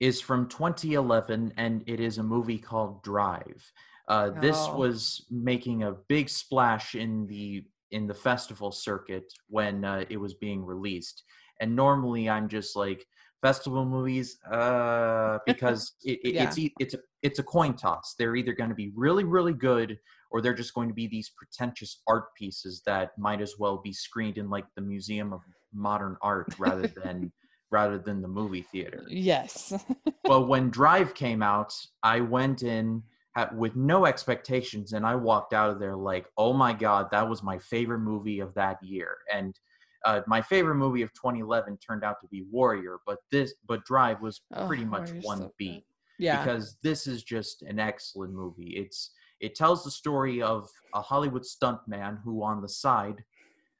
is 0.00 0.20
from 0.20 0.48
2011 0.48 1.52
and 1.56 1.82
it 1.86 2.00
is 2.00 2.18
a 2.18 2.22
movie 2.22 2.58
called 2.58 3.02
Drive. 3.02 3.72
Uh, 4.08 4.30
this 4.40 4.56
oh. 4.58 4.76
was 4.76 5.26
making 5.30 5.82
a 5.82 5.96
big 6.08 6.28
splash 6.28 6.94
in 6.94 7.26
the 7.26 7.64
in 7.92 8.06
the 8.06 8.14
festival 8.14 8.72
circuit 8.72 9.32
when 9.48 9.84
uh, 9.84 10.04
it 10.10 10.16
was 10.16 10.34
being 10.34 10.64
released. 10.64 11.22
And 11.60 11.74
normally 11.74 12.28
I'm 12.28 12.48
just 12.48 12.76
like 12.76 13.06
festival 13.42 13.84
movies 13.84 14.38
uh, 14.50 15.38
because 15.46 15.94
it, 16.04 16.18
it, 16.24 16.34
yeah. 16.34 16.44
it's 16.44 16.58
it's 16.78 16.94
a 16.94 16.98
it's 17.22 17.38
a 17.38 17.44
coin 17.44 17.74
toss. 17.74 18.14
They're 18.18 18.36
either 18.36 18.52
going 18.52 18.70
to 18.70 18.76
be 18.76 18.92
really 18.94 19.24
really 19.24 19.54
good 19.54 19.98
or 20.30 20.40
they're 20.40 20.54
just 20.54 20.74
going 20.74 20.88
to 20.88 20.94
be 20.94 21.06
these 21.06 21.30
pretentious 21.36 22.02
art 22.08 22.34
pieces 22.36 22.82
that 22.86 23.10
might 23.18 23.40
as 23.40 23.54
well 23.58 23.80
be 23.82 23.92
screened 23.92 24.38
in 24.38 24.50
like 24.50 24.66
the 24.74 24.82
Museum 24.82 25.32
of 25.32 25.40
Modern 25.72 26.16
Art 26.22 26.54
rather 26.58 26.86
than 27.04 27.32
rather 27.70 27.98
than 27.98 28.22
the 28.22 28.28
movie 28.28 28.62
theater. 28.62 29.04
Yes. 29.08 29.72
but 30.24 30.48
when 30.48 30.70
Drive 30.70 31.14
came 31.14 31.42
out, 31.42 31.74
I 32.02 32.20
went 32.20 32.62
in 32.62 33.02
at, 33.36 33.54
with 33.54 33.76
no 33.76 34.06
expectations 34.06 34.92
and 34.92 35.06
I 35.06 35.14
walked 35.14 35.52
out 35.52 35.70
of 35.70 35.78
there 35.78 35.96
like, 35.96 36.26
oh 36.38 36.52
my 36.52 36.72
God, 36.72 37.08
that 37.10 37.28
was 37.28 37.42
my 37.42 37.58
favorite 37.58 38.00
movie 38.00 38.40
of 38.40 38.54
that 38.54 38.82
year. 38.82 39.18
And 39.32 39.58
uh, 40.04 40.20
my 40.26 40.40
favorite 40.40 40.76
movie 40.76 41.02
of 41.02 41.12
2011 41.14 41.78
turned 41.78 42.04
out 42.04 42.20
to 42.20 42.28
be 42.28 42.44
Warrior, 42.50 42.98
but 43.06 43.18
this, 43.32 43.54
but 43.66 43.84
Drive 43.84 44.22
was 44.22 44.40
oh, 44.54 44.66
pretty 44.66 44.84
much 44.84 45.10
one 45.22 45.38
so 45.38 45.52
beat. 45.58 45.84
Yeah. 46.18 46.42
Because 46.42 46.78
this 46.82 47.06
is 47.06 47.24
just 47.24 47.62
an 47.62 47.78
excellent 47.78 48.32
movie. 48.32 48.74
It's, 48.76 49.10
it 49.40 49.54
tells 49.54 49.84
the 49.84 49.90
story 49.90 50.42
of 50.42 50.68
a 50.94 51.02
Hollywood 51.02 51.42
stuntman 51.42 52.22
who, 52.22 52.42
on 52.42 52.62
the 52.62 52.68
side, 52.68 53.24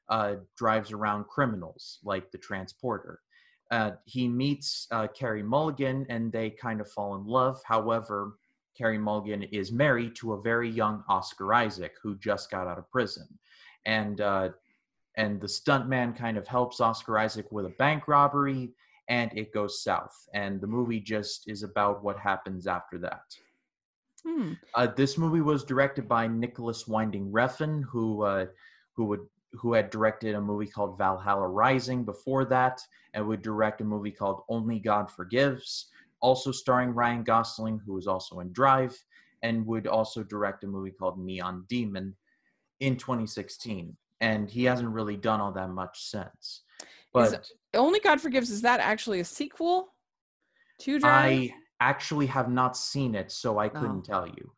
uh, 0.09 0.35
drives 0.57 0.91
around 0.91 1.25
criminals 1.27 1.99
like 2.03 2.31
the 2.31 2.37
transporter 2.37 3.19
uh, 3.71 3.91
he 4.05 4.27
meets 4.27 4.87
uh, 4.91 5.07
Carey 5.07 5.43
Mulligan 5.43 6.05
and 6.09 6.31
they 6.31 6.49
kind 6.49 6.81
of 6.81 6.89
fall 6.89 7.15
in 7.15 7.25
love. 7.25 7.61
However, 7.65 8.37
Carey 8.77 8.97
Mulligan 8.97 9.43
is 9.43 9.71
married 9.71 10.15
to 10.17 10.33
a 10.33 10.41
very 10.41 10.69
young 10.69 11.03
Oscar 11.09 11.53
Isaac 11.53 11.93
who 12.01 12.17
just 12.17 12.49
got 12.49 12.67
out 12.67 12.77
of 12.77 12.89
prison. 12.91 13.27
And, 13.85 14.21
uh, 14.21 14.49
and 15.17 15.41
the 15.41 15.47
stuntman 15.47 16.15
kind 16.15 16.37
of 16.37 16.47
helps 16.47 16.79
Oscar 16.79 17.17
Isaac 17.17 17.51
with 17.51 17.65
a 17.65 17.73
bank 17.77 18.07
robbery 18.07 18.71
and 19.09 19.35
it 19.35 19.53
goes 19.53 19.83
south. 19.83 20.15
And 20.33 20.61
the 20.61 20.67
movie 20.67 20.99
just 20.99 21.49
is 21.49 21.63
about 21.63 22.03
what 22.03 22.19
happens 22.19 22.67
after 22.67 22.97
that. 22.99 23.23
Hmm. 24.25 24.53
Uh, 24.73 24.87
this 24.87 25.17
movie 25.17 25.41
was 25.41 25.63
directed 25.63 26.07
by 26.07 26.27
Nicolas 26.27 26.87
Winding 26.87 27.31
Refn, 27.31 27.83
who 27.83 28.23
uh, 28.23 28.47
who 28.93 29.05
would 29.05 29.21
who 29.53 29.73
had 29.73 29.89
directed 29.89 30.35
a 30.35 30.41
movie 30.41 30.67
called 30.67 30.97
Valhalla 30.97 31.47
Rising 31.47 32.03
before 32.03 32.45
that, 32.45 32.81
and 33.13 33.25
would 33.27 33.41
direct 33.41 33.81
a 33.81 33.83
movie 33.83 34.11
called 34.11 34.41
Only 34.49 34.79
God 34.79 35.09
Forgives, 35.09 35.87
also 36.21 36.51
starring 36.51 36.91
Ryan 36.91 37.23
Gosling, 37.23 37.79
who 37.85 37.93
was 37.93 38.07
also 38.07 38.39
in 38.39 38.51
Drive, 38.51 38.97
and 39.43 39.65
would 39.65 39.87
also 39.87 40.23
direct 40.23 40.63
a 40.63 40.67
movie 40.67 40.91
called 40.91 41.19
Neon 41.19 41.65
Demon 41.69 42.15
in 42.79 42.97
2016. 42.97 43.95
And 44.19 44.49
he 44.49 44.63
hasn't 44.63 44.89
really 44.89 45.15
done 45.15 45.39
all 45.39 45.51
that 45.51 45.69
much 45.69 46.01
since. 46.01 46.63
But 47.13 47.33
is 47.33 47.53
Only 47.73 47.99
God 47.99 48.19
Forgives 48.19 48.49
is 48.49 48.61
that 48.63 48.79
actually 48.79 49.19
a 49.19 49.25
sequel 49.25 49.93
to 50.79 50.99
Drive? 50.99 51.31
I 51.31 51.53
actually 51.79 52.25
have 52.27 52.49
not 52.49 52.77
seen 52.77 53.15
it, 53.15 53.31
so 53.31 53.57
I 53.59 53.69
couldn't 53.69 54.07
oh. 54.09 54.11
tell 54.11 54.27
you. 54.27 54.51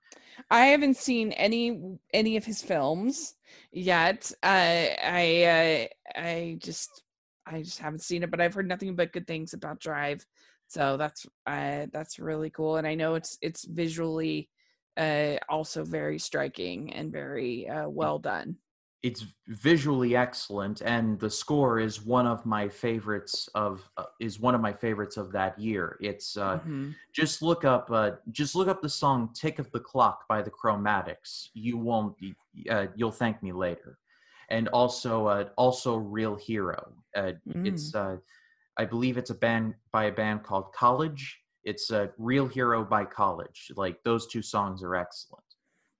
I 0.49 0.67
haven't 0.67 0.97
seen 0.97 1.32
any 1.34 1.97
any 2.13 2.38
of 2.38 2.45
his 2.45 2.62
films 2.62 3.36
yet. 3.71 4.32
Uh, 4.41 4.88
I 5.03 5.89
uh, 6.15 6.19
I 6.19 6.58
just 6.60 7.03
I 7.45 7.62
just 7.62 7.79
haven't 7.79 8.03
seen 8.03 8.23
it, 8.23 8.32
but 8.32 8.41
I've 8.41 8.53
heard 8.53 8.67
nothing 8.67 8.95
but 8.95 9.13
good 9.13 9.27
things 9.27 9.53
about 9.53 9.79
Drive. 9.79 10.25
So 10.67 10.97
that's 10.97 11.25
uh, 11.45 11.88
that's 11.91 12.19
really 12.19 12.49
cool, 12.49 12.77
and 12.77 12.88
I 12.88 12.95
know 12.95 13.15
it's 13.15 13.38
it's 13.41 13.65
visually 13.65 14.49
uh, 14.97 15.38
also 15.47 15.84
very 15.84 16.19
striking 16.19 16.93
and 16.93 17.12
very 17.12 17.67
uh, 17.67 17.89
well 17.89 18.19
done 18.19 18.58
it's 19.01 19.25
visually 19.47 20.15
excellent 20.15 20.81
and 20.81 21.19
the 21.19 21.29
score 21.29 21.79
is 21.79 22.01
one 22.01 22.27
of 22.27 22.45
my 22.45 22.67
favorites 22.67 23.47
of 23.55 23.89
uh, 23.95 24.03
is 24.19 24.39
one 24.39 24.53
of 24.53 24.59
my 24.59 24.73
favorites 24.73 25.15
of 25.15 25.31
that 25.31 25.57
year. 25.57 25.97
It's 26.01 26.35
uh, 26.35 26.57
mm-hmm. 26.57 26.91
just 27.13 27.41
look 27.41 27.63
up 27.63 27.89
uh, 27.91 28.12
just 28.31 28.55
look 28.55 28.67
up 28.67 28.81
the 28.81 28.89
song 28.89 29.29
tick 29.33 29.57
of 29.57 29.71
the 29.71 29.79
clock 29.79 30.27
by 30.27 30.41
the 30.41 30.51
chromatics. 30.51 31.47
You 31.53 31.77
won't 31.77 32.15
uh, 32.69 32.88
you'll 32.95 33.12
thank 33.12 33.41
me 33.41 33.53
later. 33.53 33.97
And 34.49 34.67
also 34.69 35.27
uh, 35.27 35.49
also 35.57 35.95
real 35.95 36.35
hero. 36.35 36.93
Uh, 37.15 37.31
mm. 37.47 37.65
it's 37.65 37.95
i 37.95 38.85
believe 38.85 39.17
it's 39.17 39.29
a 39.29 39.35
band 39.35 39.73
by 39.91 40.05
a 40.05 40.12
band 40.12 40.43
called 40.43 40.73
college. 40.73 41.39
It's 41.63 41.91
a 41.91 42.09
real 42.17 42.47
hero 42.47 42.83
by 42.83 43.05
college. 43.05 43.71
Like 43.75 44.03
those 44.03 44.27
two 44.27 44.41
songs 44.41 44.83
are 44.83 44.95
excellent 44.95 45.48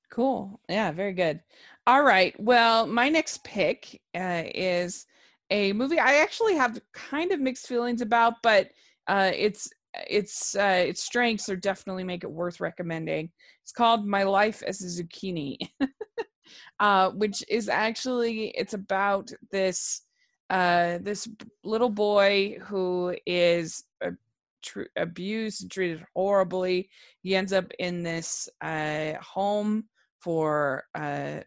Cool. 0.10 0.60
Yeah, 0.68 0.92
very 0.92 1.14
good. 1.14 1.42
All 1.86 2.04
right. 2.04 2.36
Well, 2.40 2.88
my 2.88 3.10
next 3.10 3.44
pick 3.44 4.02
uh, 4.16 4.44
is 4.56 5.06
a 5.52 5.74
movie 5.74 6.00
I 6.00 6.18
actually 6.18 6.56
have 6.56 6.80
kind 6.94 7.32
of 7.32 7.40
mixed 7.40 7.68
feelings 7.68 8.02
about, 8.02 8.36
but 8.42 8.70
uh, 9.08 9.32
it's 9.36 9.70
its 10.10 10.56
uh, 10.56 10.84
its 10.88 11.04
strengths 11.04 11.50
are 11.50 11.56
definitely 11.56 12.04
make 12.04 12.24
it 12.24 12.32
worth 12.32 12.60
recommending. 12.60 13.30
It's 13.64 13.72
called 13.72 14.08
My 14.08 14.24
Life 14.24 14.64
as 14.66 14.82
a 14.82 15.04
Zucchini, 15.04 15.58
uh, 16.80 17.12
which 17.12 17.44
is 17.48 17.70
actually 17.70 18.50
it's 18.50 18.74
about 18.74 19.32
this 19.52 20.02
uh, 20.50 20.98
this 21.02 21.28
little 21.64 21.90
boy 21.90 22.58
who 22.64 23.16
is 23.26 23.84
tr- 24.64 24.84
abused 24.96 25.62
and 25.62 25.72
treated 25.72 26.06
horribly. 26.16 26.90
He 27.22 27.36
ends 27.36 27.54
up 27.54 27.72
in 27.80 28.04
this 28.04 28.50
uh, 28.62 29.14
home 29.22 29.86
for 30.22 30.84
uh, 30.96 31.40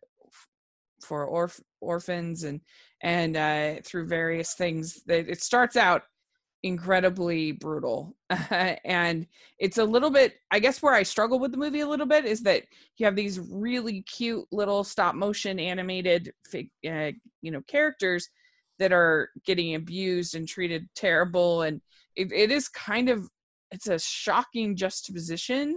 for 1.02 1.24
orf- 1.26 1.61
orphans 1.80 2.44
and 2.44 2.61
and 3.02 3.37
uh, 3.37 3.74
through 3.85 4.06
various 4.06 4.54
things. 4.54 5.02
That 5.06 5.28
it 5.28 5.42
starts 5.42 5.76
out 5.76 6.02
incredibly 6.64 7.52
brutal 7.52 8.14
and 8.85 9.26
it's 9.58 9.78
a 9.78 9.85
little 9.85 10.11
bit 10.11 10.35
i 10.52 10.61
guess 10.61 10.80
where 10.80 10.94
i 10.94 11.02
struggle 11.02 11.40
with 11.40 11.50
the 11.50 11.58
movie 11.58 11.80
a 11.80 11.88
little 11.88 12.06
bit 12.06 12.24
is 12.24 12.40
that 12.40 12.62
you 12.96 13.04
have 13.04 13.16
these 13.16 13.40
really 13.50 14.02
cute 14.02 14.44
little 14.52 14.85
stop 14.85 15.16
motion 15.16 15.58
animated 15.58 16.32
uh, 16.54 17.11
you 17.40 17.50
know 17.50 17.61
characters 17.66 18.28
that 18.78 18.92
are 18.92 19.30
getting 19.44 19.74
abused 19.74 20.37
and 20.37 20.46
treated 20.46 20.88
terrible 20.94 21.62
and 21.62 21.80
it, 22.14 22.30
it 22.32 22.52
is 22.52 22.68
kind 22.68 23.08
of 23.08 23.28
it's 23.72 23.88
a 23.88 23.98
shocking 23.98 24.76
juxtaposition 24.76 25.76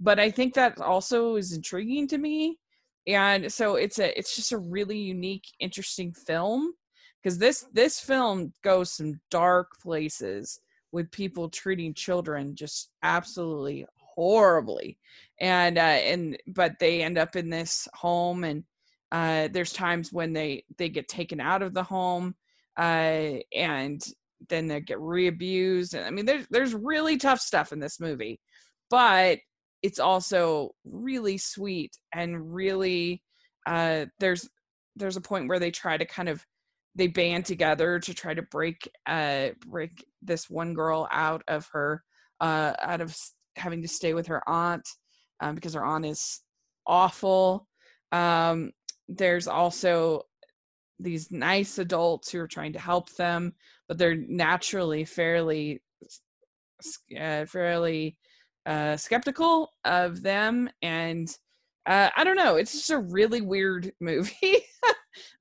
but 0.00 0.18
i 0.18 0.30
think 0.30 0.54
that 0.54 0.78
also 0.80 1.36
is 1.36 1.52
intriguing 1.52 2.06
to 2.08 2.18
me 2.18 2.58
and 3.06 3.52
so 3.52 3.76
it's 3.76 3.98
a 3.98 4.16
it's 4.18 4.34
just 4.34 4.52
a 4.52 4.58
really 4.58 4.98
unique 4.98 5.46
interesting 5.60 6.12
film 6.12 6.72
because 7.22 7.38
this 7.38 7.66
this 7.72 8.00
film 8.00 8.52
goes 8.62 8.92
some 8.92 9.20
dark 9.30 9.68
places 9.80 10.60
with 10.92 11.10
people 11.10 11.48
treating 11.48 11.92
children 11.92 12.54
just 12.54 12.90
absolutely 13.02 13.86
horribly 13.96 14.96
and 15.40 15.76
uh 15.76 15.80
and 15.80 16.38
but 16.48 16.78
they 16.78 17.02
end 17.02 17.18
up 17.18 17.36
in 17.36 17.50
this 17.50 17.88
home 17.94 18.44
and 18.44 18.64
uh 19.12 19.48
there's 19.52 19.72
times 19.72 20.12
when 20.12 20.32
they 20.32 20.64
they 20.78 20.88
get 20.88 21.08
taken 21.08 21.40
out 21.40 21.62
of 21.62 21.74
the 21.74 21.82
home 21.82 22.34
uh 22.78 23.32
and 23.54 24.06
then 24.48 24.68
they 24.68 24.80
get 24.80 25.00
re-abused 25.00 25.94
and 25.94 26.04
i 26.04 26.10
mean 26.10 26.24
there's 26.24 26.46
there's 26.50 26.74
really 26.74 27.16
tough 27.16 27.40
stuff 27.40 27.72
in 27.72 27.80
this 27.80 27.98
movie 27.98 28.40
but 28.90 29.38
it's 29.84 29.98
also 29.98 30.70
really 30.86 31.36
sweet 31.36 31.98
and 32.14 32.54
really 32.54 33.22
uh 33.66 34.06
there's 34.18 34.48
there's 34.96 35.18
a 35.18 35.20
point 35.20 35.46
where 35.46 35.58
they 35.58 35.70
try 35.70 35.98
to 35.98 36.06
kind 36.06 36.28
of 36.28 36.42
they 36.94 37.06
band 37.06 37.44
together 37.44 38.00
to 38.00 38.14
try 38.14 38.32
to 38.32 38.42
break 38.50 38.90
uh 39.06 39.48
break 39.66 40.02
this 40.22 40.48
one 40.48 40.72
girl 40.72 41.06
out 41.12 41.42
of 41.48 41.68
her 41.70 42.02
uh 42.40 42.72
out 42.80 43.02
of 43.02 43.14
having 43.56 43.82
to 43.82 43.88
stay 43.88 44.14
with 44.14 44.26
her 44.26 44.42
aunt 44.48 44.88
um, 45.40 45.54
because 45.54 45.74
her 45.74 45.84
aunt 45.84 46.06
is 46.06 46.40
awful. 46.86 47.68
Um 48.10 48.72
there's 49.06 49.46
also 49.46 50.22
these 50.98 51.30
nice 51.30 51.76
adults 51.76 52.30
who 52.32 52.40
are 52.40 52.48
trying 52.48 52.72
to 52.72 52.78
help 52.78 53.10
them 53.16 53.52
but 53.86 53.98
they're 53.98 54.16
naturally 54.16 55.04
fairly 55.04 55.82
uh, 57.20 57.44
fairly 57.44 58.16
uh 58.66 58.96
skeptical 58.96 59.70
of 59.84 60.22
them 60.22 60.68
and 60.82 61.36
uh 61.86 62.08
i 62.16 62.24
don't 62.24 62.36
know 62.36 62.56
it's 62.56 62.72
just 62.72 62.90
a 62.90 62.98
really 62.98 63.40
weird 63.40 63.92
movie 64.00 64.58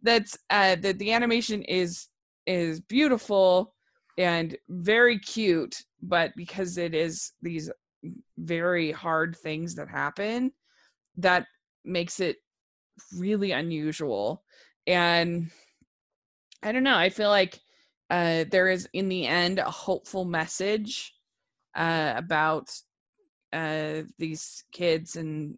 that's 0.01 0.37
uh 0.49 0.75
that 0.75 0.99
the 0.99 1.11
animation 1.11 1.61
is 1.63 2.07
is 2.45 2.81
beautiful 2.81 3.73
and 4.17 4.57
very 4.69 5.17
cute 5.17 5.83
but 6.01 6.31
because 6.35 6.77
it 6.77 6.93
is 6.93 7.31
these 7.41 7.71
very 8.37 8.91
hard 8.91 9.35
things 9.37 9.75
that 9.75 9.87
happen 9.87 10.51
that 11.17 11.45
makes 11.85 12.19
it 12.19 12.37
really 13.17 13.51
unusual 13.51 14.43
and 14.87 15.49
i 16.61 16.71
don't 16.71 16.83
know 16.83 16.97
i 16.97 17.09
feel 17.09 17.29
like 17.29 17.59
uh 18.09 18.43
there 18.51 18.69
is 18.69 18.87
in 18.93 19.09
the 19.09 19.25
end 19.25 19.59
a 19.59 19.63
hopeful 19.63 20.25
message 20.25 21.13
uh 21.75 22.13
about 22.15 22.69
uh 23.53 24.03
these 24.17 24.63
kids 24.71 25.15
and 25.15 25.57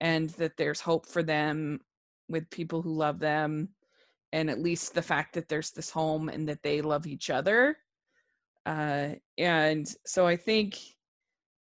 and 0.00 0.30
that 0.30 0.56
there's 0.56 0.80
hope 0.80 1.06
for 1.06 1.22
them 1.22 1.80
with 2.28 2.50
people 2.50 2.82
who 2.82 2.94
love 2.94 3.18
them 3.18 3.68
and 4.32 4.50
at 4.50 4.60
least 4.60 4.94
the 4.94 5.02
fact 5.02 5.34
that 5.34 5.48
there's 5.48 5.70
this 5.70 5.90
home 5.90 6.28
and 6.28 6.48
that 6.48 6.62
they 6.62 6.82
love 6.82 7.06
each 7.06 7.30
other. 7.30 7.76
Uh, 8.66 9.10
and 9.38 9.86
so 10.06 10.26
i 10.26 10.36
think 10.36 10.78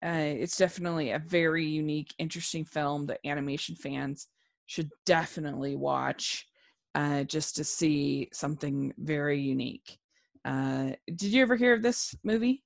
uh, 0.06 0.10
it's 0.10 0.58
definitely 0.58 1.12
a 1.12 1.20
very 1.20 1.66
unique 1.66 2.14
interesting 2.18 2.66
film 2.66 3.06
that 3.06 3.20
animation 3.26 3.76
fans 3.76 4.28
should 4.66 4.90
definitely 5.06 5.76
watch 5.76 6.48
uh, 6.96 7.24
just 7.24 7.56
to 7.56 7.64
see 7.64 8.28
something 8.34 8.94
very 8.98 9.40
unique. 9.40 9.98
Uh, 10.44 10.92
did 11.08 11.32
you 11.32 11.42
ever 11.42 11.56
hear 11.56 11.74
of 11.74 11.84
this 11.84 12.16
movie 12.24 12.64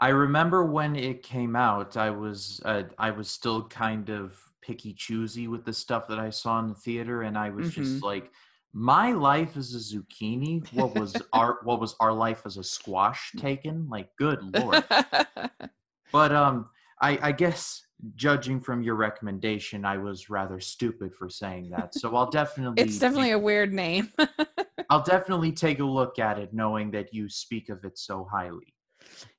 i 0.00 0.08
remember 0.08 0.64
when 0.64 0.96
it 0.96 1.22
came 1.22 1.56
out 1.56 1.96
i 1.96 2.10
was 2.10 2.60
uh, 2.64 2.82
i 2.98 3.10
was 3.10 3.28
still 3.30 3.66
kind 3.68 4.10
of 4.10 4.38
picky 4.66 4.92
choosy 4.92 5.46
with 5.46 5.64
the 5.64 5.72
stuff 5.72 6.08
that 6.08 6.18
I 6.18 6.30
saw 6.30 6.58
in 6.58 6.68
the 6.68 6.74
theater, 6.74 7.22
and 7.22 7.38
I 7.38 7.50
was 7.50 7.70
mm-hmm. 7.70 7.82
just 7.82 8.02
like, 8.02 8.30
my 8.72 9.12
life 9.12 9.56
as 9.56 9.74
a 9.74 9.78
zucchini. 9.78 10.70
What 10.74 10.94
was 10.94 11.16
our 11.32 11.60
what 11.62 11.80
was 11.80 11.94
our 12.00 12.12
life 12.12 12.42
as 12.44 12.56
a 12.56 12.64
squash 12.64 13.32
taken? 13.38 13.88
Like, 13.88 14.08
good 14.18 14.42
lord. 14.54 14.84
but 16.12 16.32
um, 16.32 16.68
I, 17.00 17.18
I 17.22 17.32
guess 17.32 17.82
judging 18.16 18.60
from 18.60 18.82
your 18.82 18.96
recommendation, 18.96 19.86
I 19.86 19.96
was 19.96 20.28
rather 20.28 20.60
stupid 20.60 21.14
for 21.14 21.30
saying 21.30 21.70
that. 21.70 21.94
So 21.94 22.14
I'll 22.14 22.30
definitely. 22.30 22.82
it's 22.82 22.98
definitely 22.98 23.30
a 23.30 23.38
weird 23.38 23.72
name. 23.72 24.12
I'll 24.90 25.02
definitely 25.02 25.52
take 25.52 25.78
a 25.78 25.84
look 25.84 26.18
at 26.18 26.38
it, 26.38 26.52
knowing 26.52 26.90
that 26.90 27.14
you 27.14 27.28
speak 27.28 27.70
of 27.70 27.84
it 27.84 27.98
so 27.98 28.28
highly. 28.30 28.74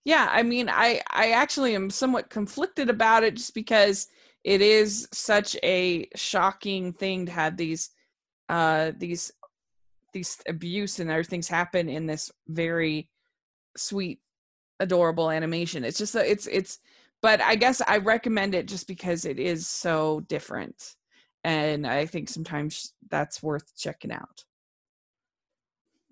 Yeah, 0.06 0.28
I 0.32 0.44
mean, 0.44 0.70
I 0.70 1.02
I 1.12 1.32
actually 1.32 1.76
am 1.76 1.90
somewhat 1.90 2.30
conflicted 2.30 2.90
about 2.90 3.24
it, 3.24 3.36
just 3.36 3.54
because 3.54 4.08
it 4.44 4.62
is 4.62 5.08
such 5.14 5.58
a 5.64 6.08
shocking 6.16 6.94
thing 6.94 7.26
to 7.26 7.32
have 7.32 7.58
these 7.58 7.90
uh 8.50 8.92
these 8.98 9.32
these 10.14 10.40
abuse 10.48 11.00
and 11.00 11.10
other 11.12 11.24
things 11.24 11.48
happen 11.48 11.90
in 11.90 12.06
this 12.08 12.32
very 12.48 13.10
sweet 13.78 14.20
adorable 14.80 15.32
animation. 15.32 15.84
It's 15.84 15.98
just 16.00 16.16
it's 16.16 16.48
it's 16.48 16.80
but 17.22 17.42
i 17.42 17.56
guess 17.56 17.82
i 17.88 17.98
recommend 17.98 18.56
it 18.56 18.68
just 18.68 18.88
because 18.88 19.26
it 19.26 19.40
is 19.40 19.68
so 19.68 20.22
different. 20.30 20.96
And 21.44 21.88
i 21.88 22.06
think 22.06 22.30
sometimes 22.30 22.94
that's 23.10 23.44
worth 23.44 23.76
checking 23.78 24.12
out 24.14 24.46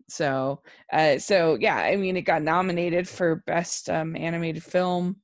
so 0.08 0.62
uh 0.94 1.18
so 1.18 1.58
yeah 1.60 1.78
i 1.78 1.96
mean 1.96 2.16
it 2.16 2.22
got 2.22 2.44
nominated 2.44 3.08
for 3.08 3.44
best 3.48 3.90
um 3.90 4.16
animated 4.16 4.64
film 4.64 5.16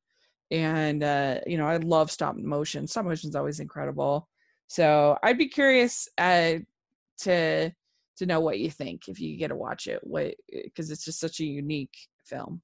and 0.52 1.02
uh, 1.04 1.39
you 1.48 1.58
know 1.58 1.65
I 1.65 1.78
love 1.78 2.12
stop 2.12 2.36
motion. 2.36 2.86
Stop 2.86 3.06
motion 3.06 3.30
is 3.30 3.36
always 3.36 3.60
incredible. 3.60 4.28
So 4.67 5.17
I'd 5.24 5.38
be 5.38 5.48
curious 5.48 6.08
uh, 6.17 6.56
to 7.20 7.72
to 8.17 8.26
know 8.26 8.41
what 8.41 8.60
you 8.60 8.70
think 8.70 9.08
if 9.08 9.20
you 9.20 9.38
get 9.38 9.48
to 9.48 9.56
watch 9.56 9.88
it. 9.88 10.02
What 10.04 10.36
because 10.52 10.91
it's 10.91 11.06
just 11.06 11.20
such 11.20 11.39
a 11.39 11.46
unique 11.46 11.96
film. 12.26 12.62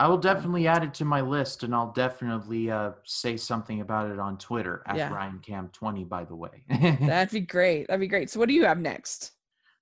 I 0.00 0.06
will 0.06 0.18
definitely 0.18 0.68
add 0.68 0.84
it 0.84 0.94
to 0.94 1.04
my 1.04 1.20
list, 1.20 1.64
and 1.64 1.74
I'll 1.74 1.90
definitely 1.90 2.70
uh, 2.70 2.92
say 3.04 3.36
something 3.36 3.80
about 3.80 4.12
it 4.12 4.20
on 4.20 4.38
Twitter 4.38 4.84
at 4.86 4.96
yeah. 4.96 5.10
RyanCam20. 5.10 6.08
By 6.08 6.24
the 6.24 6.36
way, 6.36 6.62
that'd 6.68 7.30
be 7.30 7.40
great. 7.40 7.88
That'd 7.88 8.00
be 8.00 8.06
great. 8.06 8.30
So, 8.30 8.38
what 8.40 8.48
do 8.48 8.54
you 8.54 8.64
have 8.64 8.78
next? 8.78 9.32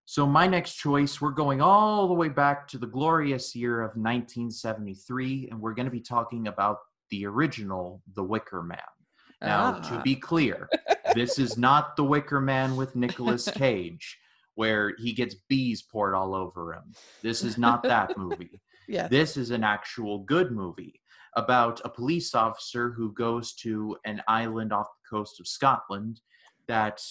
So, 0.08 0.24
my 0.24 0.46
next 0.46 0.76
choice, 0.76 1.20
we're 1.20 1.32
going 1.32 1.60
all 1.60 2.06
the 2.06 2.14
way 2.14 2.28
back 2.28 2.68
to 2.68 2.78
the 2.78 2.86
glorious 2.86 3.56
year 3.56 3.80
of 3.80 3.96
1973, 3.96 5.48
and 5.50 5.60
we're 5.60 5.74
going 5.74 5.86
to 5.86 5.92
be 5.92 6.00
talking 6.00 6.46
about 6.46 6.78
the 7.10 7.26
original 7.26 8.00
The 8.14 8.22
Wicker 8.22 8.62
Man. 8.62 8.78
Now, 9.42 9.80
ah. 9.82 9.88
to 9.90 10.02
be 10.02 10.14
clear, 10.14 10.68
this 11.14 11.40
is 11.40 11.58
not 11.58 11.96
The 11.96 12.04
Wicker 12.04 12.40
Man 12.40 12.76
with 12.76 12.94
Nicolas 12.94 13.48
Cage, 13.54 14.16
where 14.54 14.94
he 14.96 15.12
gets 15.12 15.34
bees 15.48 15.82
poured 15.82 16.14
all 16.14 16.36
over 16.36 16.72
him. 16.72 16.94
This 17.22 17.42
is 17.42 17.58
not 17.58 17.82
that 17.82 18.16
movie. 18.16 18.60
yeah. 18.88 19.08
This 19.08 19.36
is 19.36 19.50
an 19.50 19.64
actual 19.64 20.20
good 20.20 20.52
movie 20.52 21.00
about 21.34 21.80
a 21.84 21.88
police 21.88 22.32
officer 22.32 22.92
who 22.92 23.12
goes 23.12 23.54
to 23.54 23.96
an 24.04 24.22
island 24.28 24.72
off 24.72 24.86
the 24.86 25.16
coast 25.16 25.40
of 25.40 25.48
Scotland 25.48 26.20
that 26.68 27.02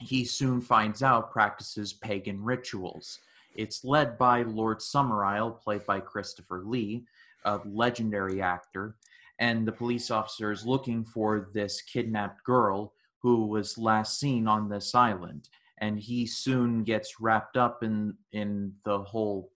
he 0.00 0.24
soon 0.24 0.60
finds 0.60 1.02
out 1.02 1.30
practices 1.30 1.92
pagan 1.92 2.42
rituals. 2.42 3.18
It's 3.54 3.84
led 3.84 4.16
by 4.16 4.42
Lord 4.42 4.78
Summerisle, 4.78 5.60
played 5.60 5.84
by 5.86 6.00
Christopher 6.00 6.62
Lee, 6.64 7.04
a 7.44 7.60
legendary 7.64 8.40
actor, 8.40 8.96
and 9.38 9.66
the 9.66 9.72
police 9.72 10.10
officer 10.10 10.52
is 10.52 10.66
looking 10.66 11.04
for 11.04 11.50
this 11.52 11.80
kidnapped 11.82 12.44
girl 12.44 12.92
who 13.18 13.46
was 13.46 13.78
last 13.78 14.18
seen 14.18 14.46
on 14.46 14.68
this 14.68 14.94
island. 14.94 15.48
And 15.78 15.98
he 15.98 16.26
soon 16.26 16.84
gets 16.84 17.20
wrapped 17.20 17.56
up 17.56 17.82
in 17.82 18.14
in 18.32 18.74
the 18.84 18.98
whole 18.98 19.50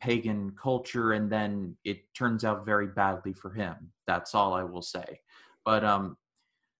pagan 0.00 0.54
culture, 0.60 1.12
and 1.12 1.30
then 1.30 1.76
it 1.84 2.12
turns 2.14 2.44
out 2.44 2.66
very 2.66 2.88
badly 2.88 3.32
for 3.32 3.50
him. 3.50 3.90
That's 4.06 4.34
all 4.34 4.52
I 4.52 4.64
will 4.64 4.82
say. 4.82 5.20
But 5.64 5.84
um, 5.84 6.16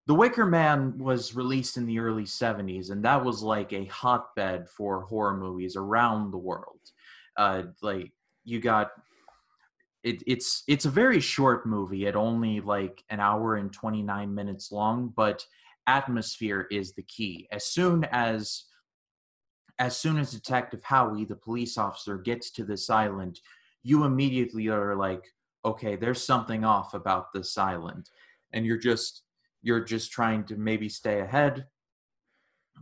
the 0.06 0.14
Wicker 0.14 0.46
Man 0.46 0.98
was 0.98 1.34
released 1.34 1.76
in 1.76 1.86
the 1.86 1.98
early 1.98 2.24
70s, 2.24 2.90
and 2.90 3.04
that 3.04 3.24
was 3.24 3.42
like 3.42 3.72
a 3.72 3.84
hotbed 3.86 4.68
for 4.68 5.02
horror 5.02 5.36
movies 5.36 5.76
around 5.76 6.30
the 6.30 6.38
world. 6.38 6.80
Uh, 7.36 7.64
like 7.80 8.12
you 8.44 8.60
got 8.60 8.90
it, 10.02 10.22
it's 10.26 10.64
it's 10.66 10.84
a 10.84 10.90
very 10.90 11.20
short 11.20 11.66
movie 11.66 12.06
at 12.06 12.16
only 12.16 12.60
like 12.60 13.04
an 13.08 13.20
hour 13.20 13.56
and 13.56 13.72
29 13.72 14.34
minutes 14.34 14.72
long 14.72 15.12
but 15.16 15.46
atmosphere 15.86 16.66
is 16.70 16.92
the 16.92 17.04
key 17.04 17.48
as 17.52 17.64
soon 17.64 18.04
as 18.10 18.64
as 19.78 19.96
soon 19.96 20.18
as 20.18 20.32
detective 20.32 20.82
howie 20.82 21.24
the 21.24 21.36
police 21.36 21.78
officer 21.78 22.18
gets 22.18 22.50
to 22.50 22.64
this 22.64 22.90
island 22.90 23.40
you 23.82 24.04
immediately 24.04 24.68
are 24.68 24.94
like, 24.96 25.24
okay, 25.64 25.96
there's 25.96 26.24
something 26.24 26.64
off 26.64 26.94
about 26.94 27.32
this 27.32 27.58
island, 27.58 28.08
and 28.52 28.64
you're 28.64 28.78
just 28.78 29.22
you're 29.62 29.84
just 29.84 30.10
trying 30.10 30.44
to 30.44 30.56
maybe 30.56 30.88
stay 30.88 31.20
ahead, 31.20 31.66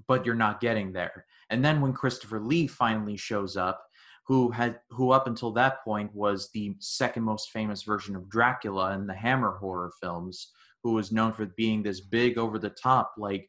but 0.09 0.24
you're 0.24 0.35
not 0.35 0.61
getting 0.61 0.93
there. 0.93 1.26
And 1.51 1.64
then 1.64 1.81
when 1.81 1.93
Christopher 1.93 2.41
Lee 2.41 2.66
finally 2.66 3.16
shows 3.16 3.57
up, 3.57 3.85
who 4.31 4.51
had 4.51 4.78
who 4.91 5.11
up 5.11 5.26
until 5.26 5.51
that 5.51 5.83
point 5.83 6.14
was 6.14 6.51
the 6.55 6.76
second 6.78 7.24
most 7.24 7.51
famous 7.51 7.83
version 7.83 8.14
of 8.14 8.28
Dracula 8.28 8.93
in 8.93 9.09
the 9.09 9.14
Hammer 9.14 9.57
horror 9.59 9.91
films, 10.01 10.53
who 10.85 10.93
was 10.93 11.11
known 11.11 11.33
for 11.33 11.47
being 11.47 11.83
this 11.83 12.01
big 12.01 12.39
over 12.39 12.57
the 12.57 12.70
top 12.70 13.14
like 13.18 13.49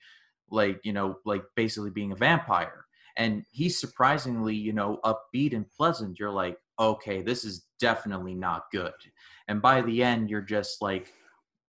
like 0.50 0.80
you 0.84 0.92
know 0.92 1.18
like 1.24 1.44
basically 1.56 1.92
being 1.92 2.12
a 2.12 2.16
vampire. 2.16 2.86
And 3.16 3.44
he's 3.52 3.80
surprisingly 3.80 4.56
you 4.56 4.74
know 4.74 5.00
upbeat 5.06 5.54
and 5.54 5.70
pleasant. 5.70 6.18
You're 6.20 6.32
like 6.32 6.58
okay 6.80 7.22
this 7.22 7.46
is 7.46 7.68
definitely 7.80 8.34
not 8.34 8.64
good. 8.72 8.94
And 9.48 9.62
by 9.62 9.84
the 9.84 10.02
end 10.02 10.32
you're 10.32 10.42
just 10.42 10.82
like 10.82 11.14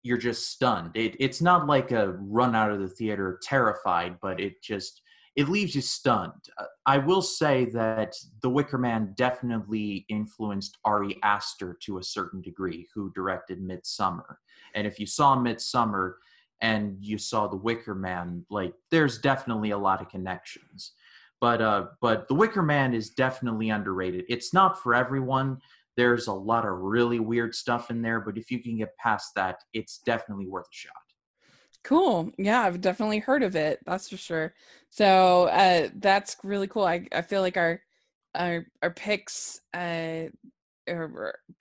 you're 0.04 0.18
just 0.18 0.52
stunned 0.52 0.92
it, 0.96 1.16
it's 1.20 1.42
not 1.42 1.68
like 1.68 1.92
a 1.92 2.14
run 2.20 2.56
out 2.56 2.72
of 2.72 2.80
the 2.80 2.88
theater 2.88 3.40
terrified 3.44 4.16
but 4.22 4.40
it 4.40 4.62
just 4.62 5.02
it 5.40 5.48
leaves 5.48 5.74
you 5.74 5.80
stunned. 5.80 6.50
Uh, 6.58 6.66
I 6.86 6.98
will 6.98 7.22
say 7.22 7.64
that 7.66 8.14
The 8.42 8.50
Wicker 8.50 8.78
Man 8.78 9.14
definitely 9.16 10.06
influenced 10.10 10.78
Ari 10.84 11.18
Aster 11.24 11.78
to 11.84 11.98
a 11.98 12.04
certain 12.04 12.42
degree, 12.42 12.88
who 12.94 13.10
directed 13.14 13.62
Midsommar. 13.62 14.36
And 14.76 14.86
if 14.86 15.00
you 15.00 15.06
saw 15.06 15.38
Midsommar 15.38 16.16
and 16.62 16.98
you 17.00 17.18
saw 17.18 17.48
The 17.48 17.56
Wicker 17.56 17.96
Man, 17.96 18.46
like 18.50 18.74
there's 18.92 19.20
definitely 19.20 19.72
a 19.72 19.78
lot 19.78 20.02
of 20.02 20.10
connections. 20.10 20.92
But 21.40 21.62
uh, 21.62 21.86
but 22.02 22.28
The 22.28 22.36
Wicker 22.36 22.64
Man 22.64 22.94
is 22.94 23.10
definitely 23.10 23.70
underrated. 23.70 24.26
It's 24.28 24.54
not 24.54 24.84
for 24.84 24.94
everyone. 24.94 25.60
There's 26.00 26.28
a 26.28 26.34
lot 26.34 26.66
of 26.66 26.80
really 26.80 27.20
weird 27.20 27.54
stuff 27.54 27.92
in 27.92 28.02
there, 28.02 28.22
but 28.22 28.38
if 28.38 28.50
you 28.50 28.64
can 28.64 28.78
get 28.78 28.96
past 28.96 29.36
that, 29.36 29.58
it's 29.74 29.98
definitely 30.06 30.48
worth 30.48 30.68
a 30.68 30.72
shot. 30.72 30.94
Cool. 31.84 32.32
Yeah, 32.38 32.62
I've 32.62 32.80
definitely 32.80 33.20
heard 33.20 33.44
of 33.44 33.58
it. 33.58 33.82
That's 33.86 34.08
for 34.08 34.16
sure. 34.16 34.54
So 34.90 35.50
uh, 35.50 35.90
that's 35.96 36.38
really 36.42 36.68
cool. 36.68 36.86
I, 36.86 37.06
I 37.12 37.22
feel 37.22 37.42
like 37.42 37.58
our 37.58 37.82
our 38.34 38.66
our 38.82 38.92
picks 38.92 39.60
uh 39.74 40.28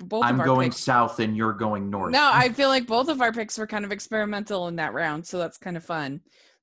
both 0.05 0.25
I'm 0.25 0.39
going 0.39 0.71
picks, 0.71 0.85
south 0.85 1.19
and 1.19 1.37
you're 1.37 1.53
going 1.53 1.91
north. 1.91 2.13
No, 2.13 2.31
I 2.33 2.49
feel 2.53 2.69
like 2.69 2.87
both 2.87 3.09
of 3.09 3.21
our 3.21 3.33
picks 3.33 3.59
were 3.59 3.67
kind 3.67 3.85
of 3.85 3.91
experimental 3.91 4.69
in 4.69 4.77
that 4.77 4.95
round, 4.95 5.27
so 5.27 5.39
that's 5.39 5.59
kind 5.59 5.77
of 5.77 5.85
fun. 5.85 6.21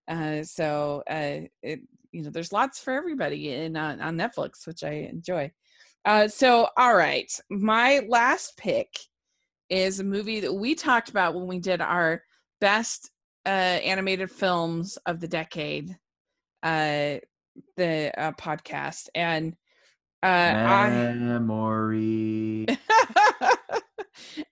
Uh, 0.07 0.43
so 0.43 1.03
uh, 1.09 1.41
it 1.61 1.81
you 2.13 2.23
know 2.23 2.29
there's 2.29 2.53
lots 2.53 2.79
for 2.79 2.93
everybody 2.93 3.51
in 3.51 3.75
uh, 3.75 3.97
on 3.99 4.15
Netflix, 4.15 4.65
which 4.65 4.81
I 4.81 5.09
enjoy. 5.11 5.51
Uh, 6.05 6.27
so 6.27 6.69
all 6.77 6.95
right, 6.95 7.31
my 7.49 8.01
last 8.07 8.57
pick 8.57 8.95
is 9.69 9.99
a 9.99 10.03
movie 10.03 10.41
that 10.41 10.53
we 10.53 10.75
talked 10.75 11.09
about 11.09 11.33
when 11.33 11.47
we 11.47 11.59
did 11.59 11.81
our 11.81 12.21
best 12.61 13.09
uh, 13.45 13.49
animated 13.49 14.29
films 14.29 14.97
of 15.07 15.19
the 15.19 15.27
decade, 15.27 15.97
uh, 16.61 17.15
the 17.75 18.11
uh, 18.17 18.31
podcast, 18.33 19.09
and 19.15 19.55
uh, 20.21 20.53
memory. 20.53 22.67
I, 22.69 22.77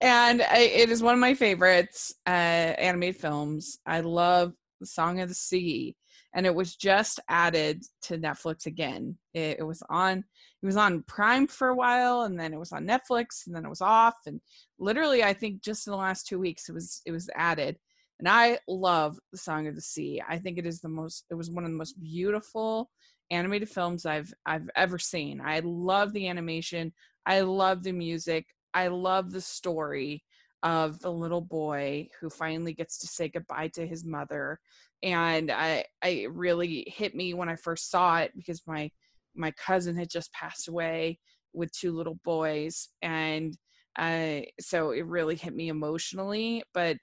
and 0.02 0.42
I, 0.42 0.58
it 0.58 0.90
is 0.90 1.04
one 1.04 1.14
of 1.14 1.20
my 1.20 1.36
favorites 1.36 2.16
uh, 2.26 2.30
animated 2.30 3.22
films. 3.22 3.78
I 3.86 4.00
love 4.00 4.54
the 4.80 4.88
Song 4.88 5.22
of 5.22 5.30
the 5.30 5.36
Sea, 5.36 5.96
and 6.36 6.46
it 6.46 6.54
was 6.54 6.76
just 6.76 7.20
added 7.30 7.84
to 8.04 8.18
Netflix 8.18 8.66
again. 8.66 9.18
It, 9.34 9.58
it 9.60 9.64
was 9.64 9.84
on 9.90 10.20
it 10.20 10.66
was 10.66 10.78
on 10.78 11.04
Prime 11.04 11.48
for 11.48 11.70
a 11.70 11.76
while, 11.76 12.22
and 12.22 12.40
then 12.40 12.54
it 12.54 12.60
was 12.60 12.72
on 12.72 12.88
Netflix, 12.88 13.46
and 13.46 13.56
then 13.56 13.66
it 13.66 13.70
was 13.70 13.82
off. 13.82 14.16
And 14.26 14.40
literally, 14.80 15.24
I 15.24 15.34
think 15.34 15.62
just 15.62 15.88
in 15.88 15.92
the 15.92 15.98
last 15.98 16.28
two 16.28 16.40
weeks, 16.40 16.70
it 16.70 16.74
was 16.74 17.02
it 17.06 17.12
was 17.12 17.30
added 17.36 17.78
and 18.20 18.30
I 18.30 18.60
love 18.68 19.20
The 19.32 19.38
Song 19.38 19.68
of 19.68 19.76
the 19.76 19.82
Sea. 19.82 20.22
I 20.28 20.38
think 20.38 20.58
it 20.58 20.66
is 20.66 20.80
the 20.80 20.90
most 20.90 21.26
it 21.30 21.36
was 21.36 21.52
one 21.52 21.66
of 21.66 21.72
the 21.72 21.78
most 21.78 22.02
beautiful 22.02 22.90
animated 23.32 23.70
films 23.70 24.06
I've 24.06 24.34
I've 24.46 24.70
ever 24.76 25.00
seen. 25.00 25.42
I 25.44 25.60
love 25.64 26.14
the 26.14 26.28
animation. 26.28 26.94
I 27.26 27.42
love 27.42 27.84
the 27.84 27.92
music. 27.92 28.46
I 28.74 28.88
love 28.88 29.32
the 29.32 29.42
story 29.42 30.24
of 30.64 31.00
the 31.00 31.12
little 31.12 31.42
boy 31.42 32.08
who 32.20 32.30
finally 32.30 32.74
gets 32.74 32.98
to 33.00 33.08
say 33.08 33.30
goodbye 33.30 33.68
to 33.70 33.86
his 33.86 34.06
mother. 34.06 34.60
And 35.04 35.52
I 35.52 35.86
I 36.04 36.28
really 36.32 36.92
hit 36.96 37.16
me 37.16 37.34
when 37.34 37.50
I 37.50 37.56
first 37.56 37.92
saw 37.92 38.20
it 38.20 38.32
because 38.36 38.62
my 38.66 38.90
my 39.36 39.52
cousin 39.52 39.96
had 39.96 40.10
just 40.10 40.34
passed 40.34 40.68
away 40.68 41.20
with 41.54 41.72
two 41.72 41.92
little 41.92 42.20
boys 42.24 42.90
and 43.02 43.56
uh, 44.00 44.42
so 44.60 44.90
it 44.90 45.06
really 45.06 45.36
hit 45.36 45.56
me 45.56 45.70
emotionally 45.70 46.64
but 46.74 46.98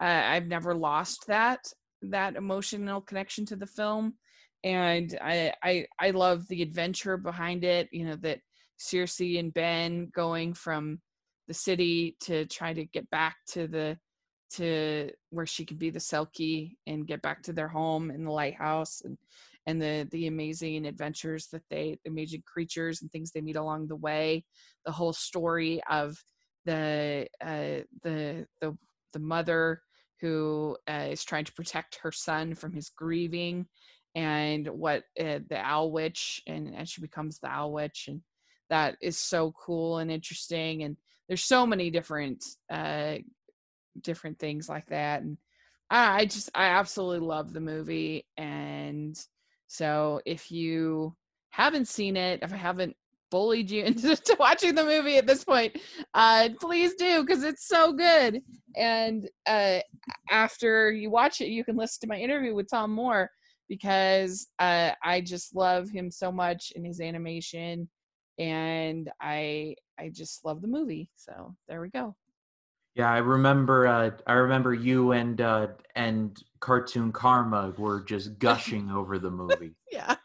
uh, 0.00 0.22
I've 0.26 0.46
never 0.46 0.74
lost 0.74 1.26
that 1.28 1.60
that 2.10 2.36
emotional 2.36 3.00
connection 3.00 3.46
to 3.46 3.56
the 3.56 3.66
film, 3.66 4.14
and 4.62 5.16
I 5.22 5.52
I 5.62 5.86
I 5.98 6.10
love 6.10 6.46
the 6.48 6.62
adventure 6.62 7.16
behind 7.16 7.64
it. 7.64 7.88
You 7.92 8.06
know 8.06 8.16
that 8.16 8.40
Saoirse 8.78 9.38
and 9.38 9.54
Ben 9.54 10.10
going 10.14 10.54
from 10.54 11.00
the 11.48 11.54
city 11.54 12.16
to 12.20 12.46
try 12.46 12.72
to 12.72 12.84
get 12.84 13.08
back 13.10 13.36
to 13.48 13.66
the 13.66 13.98
to 14.52 15.10
where 15.30 15.46
she 15.46 15.64
could 15.64 15.78
be 15.78 15.90
the 15.90 15.98
Selkie 15.98 16.76
and 16.86 17.06
get 17.06 17.22
back 17.22 17.42
to 17.42 17.52
their 17.52 17.68
home 17.68 18.10
in 18.10 18.24
the 18.24 18.30
lighthouse 18.30 19.00
and 19.04 19.18
and 19.66 19.80
the 19.80 20.06
the 20.10 20.26
amazing 20.26 20.86
adventures 20.86 21.48
that 21.52 21.62
they 21.70 21.98
the 22.04 22.10
amazing 22.10 22.42
creatures 22.46 23.02
and 23.02 23.10
things 23.10 23.32
they 23.32 23.40
meet 23.40 23.56
along 23.56 23.88
the 23.88 23.96
way. 23.96 24.44
The 24.86 24.92
whole 24.92 25.12
story 25.12 25.80
of 25.90 26.16
the 26.66 27.26
uh 27.40 27.82
the 28.02 28.46
the 28.60 28.76
the 29.12 29.18
mother 29.18 29.80
who 30.20 30.76
uh, 30.88 31.08
is 31.10 31.24
trying 31.24 31.44
to 31.44 31.52
protect 31.52 31.98
her 32.02 32.12
son 32.12 32.54
from 32.54 32.72
his 32.72 32.88
grieving 32.88 33.66
and 34.14 34.66
what 34.68 35.02
uh, 35.20 35.40
the 35.48 35.58
owl 35.58 35.90
witch 35.90 36.40
and, 36.46 36.74
and 36.74 36.88
she 36.88 37.00
becomes 37.00 37.38
the 37.38 37.48
owl 37.48 37.72
witch 37.72 38.06
and 38.08 38.20
that 38.70 38.96
is 39.02 39.18
so 39.18 39.52
cool 39.52 39.98
and 39.98 40.10
interesting 40.10 40.82
and 40.82 40.96
there's 41.28 41.44
so 41.44 41.66
many 41.66 41.90
different 41.90 42.44
uh 42.70 43.16
different 44.02 44.38
things 44.38 44.68
like 44.68 44.86
that 44.86 45.22
and 45.22 45.38
I, 45.90 46.20
I 46.20 46.24
just 46.24 46.50
i 46.54 46.66
absolutely 46.66 47.26
love 47.26 47.52
the 47.52 47.60
movie 47.60 48.26
and 48.36 49.18
so 49.66 50.20
if 50.26 50.50
you 50.50 51.14
haven't 51.50 51.88
seen 51.88 52.16
it 52.16 52.40
if 52.42 52.52
i 52.52 52.56
haven't 52.56 52.96
bullied 53.34 53.68
you 53.68 53.82
into 53.86 54.16
watching 54.38 54.76
the 54.76 54.84
movie 54.84 55.16
at 55.16 55.26
this 55.26 55.42
point, 55.42 55.76
uh, 56.14 56.50
please 56.60 56.94
do 56.94 57.24
because 57.24 57.42
it's 57.42 57.66
so 57.66 57.92
good. 57.92 58.40
And 58.76 59.28
uh, 59.44 59.80
after 60.30 60.92
you 60.92 61.10
watch 61.10 61.40
it, 61.40 61.48
you 61.48 61.64
can 61.64 61.74
listen 61.76 62.00
to 62.02 62.06
my 62.06 62.20
interview 62.20 62.54
with 62.54 62.68
Tomm 62.70 62.92
Moore 62.92 63.28
because 63.68 64.46
uh, 64.60 64.92
I 65.02 65.20
just 65.20 65.56
love 65.56 65.90
him 65.90 66.12
so 66.12 66.30
much 66.30 66.72
in 66.76 66.84
his 66.84 67.00
animation, 67.00 67.88
and 68.38 69.10
I 69.20 69.76
I 69.98 70.10
just 70.10 70.44
love 70.44 70.62
the 70.62 70.68
movie. 70.68 71.10
So 71.16 71.54
there 71.68 71.80
we 71.80 71.90
go. 71.90 72.14
Yeah, 72.94 73.10
I 73.10 73.18
remember. 73.18 73.86
Uh, 73.86 74.10
I 74.26 74.34
remember 74.34 74.72
you 74.72 75.12
and 75.12 75.40
uh, 75.40 75.68
and 75.96 76.40
Cartoon 76.60 77.12
Karma 77.12 77.72
were 77.76 78.00
just 78.00 78.38
gushing 78.38 78.90
over 78.90 79.18
the 79.18 79.30
movie. 79.30 79.74
yeah 79.90 80.16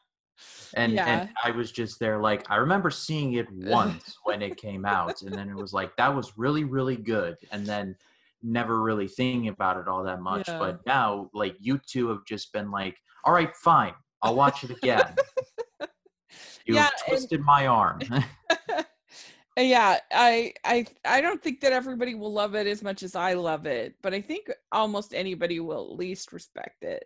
and 0.75 0.93
yeah. 0.93 1.05
and 1.05 1.29
I 1.43 1.51
was 1.51 1.71
just 1.71 1.99
there 1.99 2.19
like 2.19 2.49
I 2.49 2.57
remember 2.57 2.89
seeing 2.89 3.33
it 3.33 3.47
once 3.53 4.17
when 4.23 4.41
it 4.41 4.57
came 4.57 4.85
out 4.85 5.21
and 5.21 5.33
then 5.33 5.49
it 5.49 5.55
was 5.55 5.73
like 5.73 5.95
that 5.97 6.13
was 6.13 6.37
really 6.37 6.63
really 6.63 6.95
good 6.95 7.37
and 7.51 7.65
then 7.65 7.95
never 8.41 8.81
really 8.81 9.07
thinking 9.07 9.49
about 9.49 9.77
it 9.77 9.87
all 9.87 10.03
that 10.03 10.21
much 10.21 10.47
yeah. 10.47 10.59
but 10.59 10.85
now 10.85 11.29
like 11.33 11.55
you 11.59 11.79
two 11.85 12.09
have 12.09 12.25
just 12.25 12.53
been 12.53 12.71
like 12.71 12.97
all 13.25 13.33
right 13.33 13.55
fine 13.55 13.93
I'll 14.21 14.35
watch 14.35 14.63
it 14.63 14.71
again 14.71 15.15
you 16.69 16.75
yeah, 16.75 16.89
twisted 17.07 17.39
and- 17.39 17.45
my 17.45 17.67
arm 17.67 17.99
yeah 19.57 19.97
i 20.13 20.53
i 20.63 20.85
i 21.05 21.19
don't 21.19 21.43
think 21.43 21.59
that 21.59 21.73
everybody 21.73 22.15
will 22.15 22.31
love 22.31 22.55
it 22.55 22.65
as 22.65 22.81
much 22.81 23.03
as 23.03 23.15
i 23.15 23.33
love 23.33 23.65
it 23.65 23.93
but 24.01 24.13
i 24.13 24.21
think 24.21 24.49
almost 24.71 25.13
anybody 25.13 25.59
will 25.59 25.91
at 25.91 25.97
least 25.97 26.31
respect 26.31 26.83
it 26.83 27.03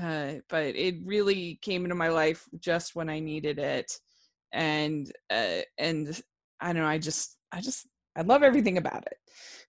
uh, 0.00 0.34
but 0.48 0.76
it 0.76 0.96
really 1.04 1.58
came 1.62 1.84
into 1.84 1.94
my 1.94 2.08
life 2.08 2.46
just 2.60 2.94
when 2.94 3.08
I 3.08 3.18
needed 3.18 3.58
it, 3.58 3.98
and 4.52 5.10
uh, 5.30 5.60
and 5.78 6.20
I 6.60 6.72
don't 6.72 6.82
know, 6.82 6.88
I 6.88 6.98
just 6.98 7.36
I 7.52 7.60
just 7.60 7.86
I 8.16 8.22
love 8.22 8.42
everything 8.42 8.78
about 8.78 9.06
it. 9.06 9.16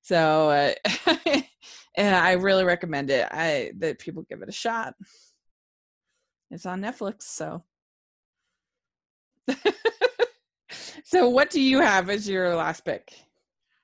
So 0.01 0.49
uh, 0.49 1.11
and 1.97 2.15
I 2.15 2.33
really 2.33 2.63
recommend 2.63 3.09
it. 3.09 3.27
I 3.31 3.71
that 3.77 3.99
people 3.99 4.25
give 4.29 4.41
it 4.41 4.49
a 4.49 4.53
shot. 4.53 4.93
It's 6.51 6.65
on 6.65 6.81
Netflix, 6.81 7.23
so. 7.23 7.63
so 11.03 11.29
what 11.29 11.49
do 11.49 11.61
you 11.61 11.79
have 11.79 12.09
as 12.09 12.27
your 12.27 12.55
last 12.55 12.85
pick? 12.85 13.13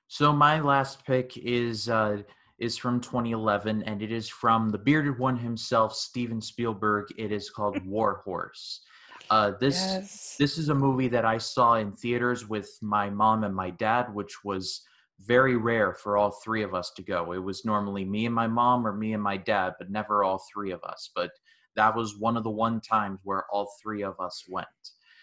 So 0.08 0.32
my 0.32 0.60
last 0.60 1.04
pick 1.04 1.36
is 1.36 1.88
uh 1.88 2.22
is 2.58 2.76
from 2.76 3.00
2011 3.00 3.82
and 3.82 4.00
it 4.00 4.10
is 4.10 4.28
from 4.28 4.70
the 4.70 4.78
bearded 4.78 5.18
one 5.18 5.36
himself, 5.36 5.94
Steven 5.94 6.40
Spielberg. 6.40 7.06
It 7.18 7.32
is 7.32 7.50
called 7.50 7.84
War 7.86 8.22
Horse. 8.24 8.80
Uh, 9.28 9.52
this 9.60 9.76
yes. 9.76 10.36
this 10.38 10.56
is 10.56 10.68
a 10.68 10.74
movie 10.74 11.08
that 11.08 11.24
I 11.24 11.38
saw 11.38 11.74
in 11.74 11.92
theaters 11.92 12.48
with 12.48 12.70
my 12.80 13.10
mom 13.10 13.44
and 13.44 13.54
my 13.54 13.70
dad, 13.70 14.14
which 14.14 14.44
was 14.44 14.82
very 15.20 15.56
rare 15.56 15.94
for 15.94 16.16
all 16.16 16.30
three 16.30 16.62
of 16.62 16.74
us 16.74 16.92
to 16.96 17.02
go. 17.02 17.32
It 17.32 17.42
was 17.42 17.64
normally 17.64 18.04
me 18.04 18.26
and 18.26 18.34
my 18.34 18.46
mom 18.46 18.86
or 18.86 18.92
me 18.92 19.14
and 19.14 19.22
my 19.22 19.36
dad, 19.36 19.74
but 19.78 19.90
never 19.90 20.22
all 20.22 20.42
three 20.52 20.70
of 20.70 20.82
us. 20.84 21.10
But 21.14 21.30
that 21.74 21.94
was 21.94 22.18
one 22.18 22.36
of 22.36 22.44
the 22.44 22.50
one 22.50 22.80
times 22.80 23.18
where 23.24 23.44
all 23.50 23.68
three 23.82 24.02
of 24.02 24.18
us 24.20 24.44
went. 24.48 24.66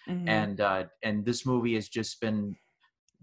Mm-hmm. 0.07 0.27
And 0.27 0.61
uh, 0.61 0.83
and 1.03 1.25
this 1.25 1.45
movie 1.45 1.75
has 1.75 1.87
just 1.89 2.19
been 2.19 2.55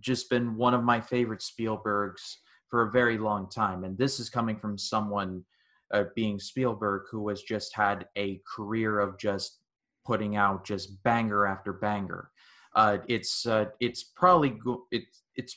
just 0.00 0.30
been 0.30 0.56
one 0.56 0.74
of 0.74 0.82
my 0.82 1.00
favorite 1.00 1.40
Spielbergs 1.40 2.36
for 2.68 2.82
a 2.82 2.90
very 2.90 3.18
long 3.18 3.48
time. 3.50 3.84
And 3.84 3.98
this 3.98 4.20
is 4.20 4.30
coming 4.30 4.58
from 4.58 4.78
someone 4.78 5.44
uh, 5.92 6.04
being 6.14 6.38
Spielberg 6.38 7.02
who 7.10 7.28
has 7.28 7.42
just 7.42 7.74
had 7.74 8.06
a 8.16 8.40
career 8.46 9.00
of 9.00 9.18
just 9.18 9.58
putting 10.06 10.36
out 10.36 10.64
just 10.64 11.02
banger 11.02 11.46
after 11.46 11.72
banger. 11.72 12.30
Uh, 12.74 12.98
it's 13.08 13.46
uh, 13.46 13.66
it's 13.80 14.04
probably 14.04 14.50
go- 14.50 14.86
it's 14.90 15.22
it's 15.36 15.56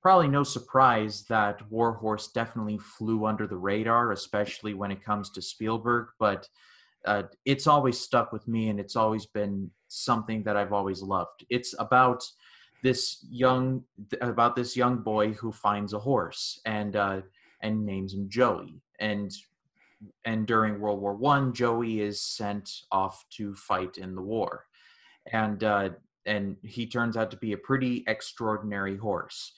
probably 0.00 0.28
no 0.28 0.44
surprise 0.44 1.24
that 1.28 1.60
Warhorse 1.70 2.28
definitely 2.28 2.78
flew 2.78 3.26
under 3.26 3.46
the 3.46 3.56
radar, 3.56 4.12
especially 4.12 4.74
when 4.74 4.92
it 4.92 5.04
comes 5.04 5.30
to 5.30 5.42
Spielberg. 5.42 6.08
But 6.20 6.48
uh, 7.04 7.24
it's 7.44 7.66
always 7.66 7.98
stuck 7.98 8.32
with 8.32 8.46
me, 8.46 8.68
and 8.68 8.78
it's 8.78 8.96
always 8.96 9.26
been 9.26 9.70
something 9.88 10.42
that 10.44 10.56
I've 10.56 10.72
always 10.72 11.02
loved. 11.02 11.44
It's 11.50 11.74
about 11.78 12.22
this 12.82 13.26
young 13.28 13.82
about 14.20 14.54
this 14.54 14.76
young 14.76 14.98
boy 14.98 15.32
who 15.32 15.50
finds 15.50 15.92
a 15.92 15.98
horse 15.98 16.60
and 16.64 16.94
uh, 16.96 17.20
and 17.62 17.84
names 17.84 18.14
him 18.14 18.28
Joey. 18.28 18.80
And 19.00 19.32
and 20.24 20.46
during 20.46 20.80
World 20.80 21.00
War 21.00 21.14
One, 21.14 21.52
Joey 21.52 22.00
is 22.00 22.20
sent 22.20 22.70
off 22.92 23.24
to 23.36 23.54
fight 23.54 23.98
in 23.98 24.14
the 24.14 24.22
war, 24.22 24.66
and 25.32 25.62
uh, 25.64 25.90
and 26.26 26.56
he 26.62 26.86
turns 26.86 27.16
out 27.16 27.30
to 27.32 27.36
be 27.36 27.52
a 27.52 27.58
pretty 27.58 28.04
extraordinary 28.06 28.96
horse. 28.96 29.52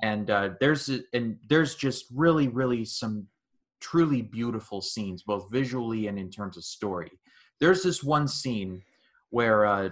And 0.00 0.30
uh, 0.30 0.50
there's 0.60 0.90
and 1.12 1.36
there's 1.48 1.74
just 1.74 2.06
really 2.14 2.48
really 2.48 2.84
some 2.84 3.26
truly 3.80 4.22
beautiful 4.22 4.80
scenes, 4.80 5.24
both 5.24 5.50
visually 5.50 6.06
and 6.06 6.18
in 6.18 6.30
terms 6.30 6.56
of 6.56 6.64
story. 6.64 7.10
There's 7.60 7.82
this 7.82 8.02
one 8.02 8.28
scene 8.28 8.82
where 9.32 9.66
uh, 9.66 9.88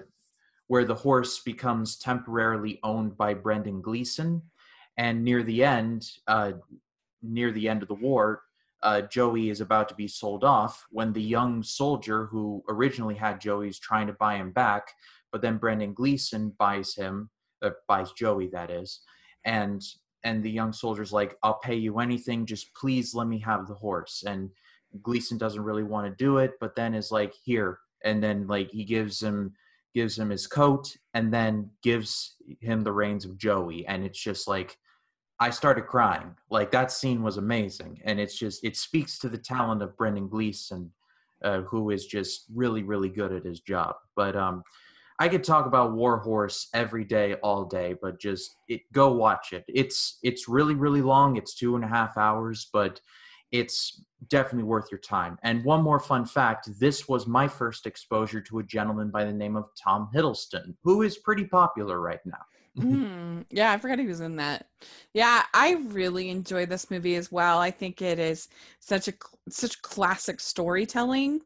where 0.69 0.85
the 0.85 0.95
horse 0.95 1.41
becomes 1.41 1.97
temporarily 1.97 2.79
owned 2.85 3.17
by 3.17 3.35
Brendan 3.35 3.81
Gleeson, 3.81 4.41
and 4.97 5.25
near 5.25 5.43
the 5.43 5.65
end, 5.65 6.09
uh, 6.29 6.53
near 7.23 7.51
the 7.51 7.69
end 7.69 7.83
of 7.83 7.89
the 7.89 7.95
war, 7.95 8.43
uh, 8.83 9.01
Joey 9.03 9.51
is 9.51 9.61
about 9.61 9.89
to 9.89 9.95
be 9.95 10.07
sold 10.07 10.45
off 10.45 10.87
when 10.91 11.13
the 11.13 11.23
young 11.23 11.63
soldier 11.63 12.27
who 12.27 12.63
originally 12.69 13.15
had 13.15 13.41
Joey 13.41 13.69
is 13.69 13.79
trying 13.79 14.07
to 14.07 14.13
buy 14.13 14.37
him 14.37 14.53
back, 14.53 14.93
but 15.33 15.43
then 15.43 15.57
Brendan 15.57 15.95
Gleeson 15.95 16.55
buys 16.59 16.95
him, 16.95 17.31
uh, 17.63 17.71
buys 17.89 18.13
Joey, 18.13 18.49
that 18.49 18.71
is, 18.71 19.01
and 19.45 19.83
and 20.23 20.43
the 20.43 20.51
young 20.51 20.73
soldier's 20.75 21.13
like, 21.13 21.39
"I'll 21.43 21.61
pay 21.61 21.77
you 21.77 21.99
anything, 21.99 22.45
just 22.45 22.75
please 22.75 23.15
let 23.15 23.27
me 23.27 23.39
have 23.39 23.67
the 23.67 23.75
horse." 23.75 24.23
And 24.27 24.51
Gleeson 25.03 25.39
doesn't 25.39 25.65
really 25.65 25.83
want 25.83 26.07
to 26.07 26.25
do 26.25 26.39
it, 26.39 26.53
but 26.61 26.77
then 26.77 26.95
is 26.95 27.11
like, 27.11 27.33
"Here," 27.43 27.79
and 28.05 28.23
then 28.23 28.47
like 28.47 28.71
he 28.71 28.85
gives 28.85 29.23
him 29.23 29.55
gives 29.95 30.19
him 30.19 30.31
his 30.31 30.47
coat 30.47 30.97
and 31.15 31.33
then 31.33 31.69
gives 31.83 32.37
him 32.61 32.83
the 32.83 32.93
reins 32.93 33.25
of 33.25 33.39
Joey, 33.39 33.87
and 33.87 34.05
it's 34.05 34.23
just 34.23 34.49
like 34.49 34.77
I 35.41 35.51
started 35.51 35.87
crying. 35.87 36.35
Like 36.51 36.71
that 36.73 36.93
scene 36.93 37.23
was 37.23 37.39
amazing, 37.39 38.01
and 38.05 38.21
it's 38.21 38.37
just 38.37 38.65
it 38.65 38.77
speaks 38.77 39.19
to 39.21 39.29
the 39.29 39.39
talent 39.39 39.83
of 39.83 39.97
Brendan 39.97 40.29
Gleeson, 40.29 40.93
uh, 41.43 41.63
who 41.63 41.91
is 41.91 42.07
just 42.07 42.45
really 42.55 42.83
really 42.83 43.09
good 43.09 43.33
at 43.33 43.45
his 43.45 43.61
job. 43.61 43.95
But 44.15 44.37
um, 44.37 44.63
I 45.19 45.29
could 45.29 45.45
talk 45.45 45.67
about 45.67 45.93
Warhorse 45.93 46.69
every 46.73 47.05
day, 47.05 47.35
all 47.43 47.65
day, 47.65 47.95
but 48.01 48.21
just 48.21 48.57
it, 48.69 48.81
go 48.93 49.13
watch 49.13 49.53
it. 49.53 49.65
It's 49.69 50.19
it's 50.23 50.49
really 50.49 50.75
really 50.75 51.03
long. 51.03 51.37
It's 51.37 51.55
two 51.55 51.75
and 51.75 51.85
a 51.85 51.89
half 51.89 52.17
hours, 52.17 52.69
but 52.73 53.01
it's 53.53 54.05
definitely 54.29 54.65
worth 54.65 54.91
your 54.91 55.01
time. 55.01 55.39
And 55.43 55.65
one 55.65 55.83
more 55.83 56.01
fun 56.01 56.25
fact: 56.25 56.69
this 56.79 57.09
was 57.09 57.27
my 57.27 57.49
first 57.49 57.87
exposure 57.87 58.41
to 58.43 58.59
a 58.59 58.63
gentleman 58.63 59.11
by 59.11 59.25
the 59.25 59.33
name 59.33 59.57
of 59.57 59.67
Tom 59.83 60.09
Hiddleston, 60.15 60.75
who 60.83 61.03
is 61.03 61.19
pretty 61.19 61.45
popular 61.45 62.01
right 62.01 62.21
now 62.25 62.45
mm, 62.79 63.45
yeah, 63.51 63.73
I 63.73 63.79
forgot 63.79 63.99
he 63.99 64.07
was 64.07 64.21
in 64.21 64.37
that. 64.37 64.67
Yeah, 65.15 65.43
I 65.55 65.75
really 65.89 66.31
enjoy 66.31 66.67
this 66.67 66.91
movie 66.91 67.17
as 67.17 67.33
well. 67.33 67.59
I 67.59 67.71
think 67.71 68.03
it 68.03 68.19
is 68.19 68.49
such 68.81 69.09
a 69.09 69.15
such 69.49 69.81
classic 69.83 70.41
storytelling, 70.41 71.41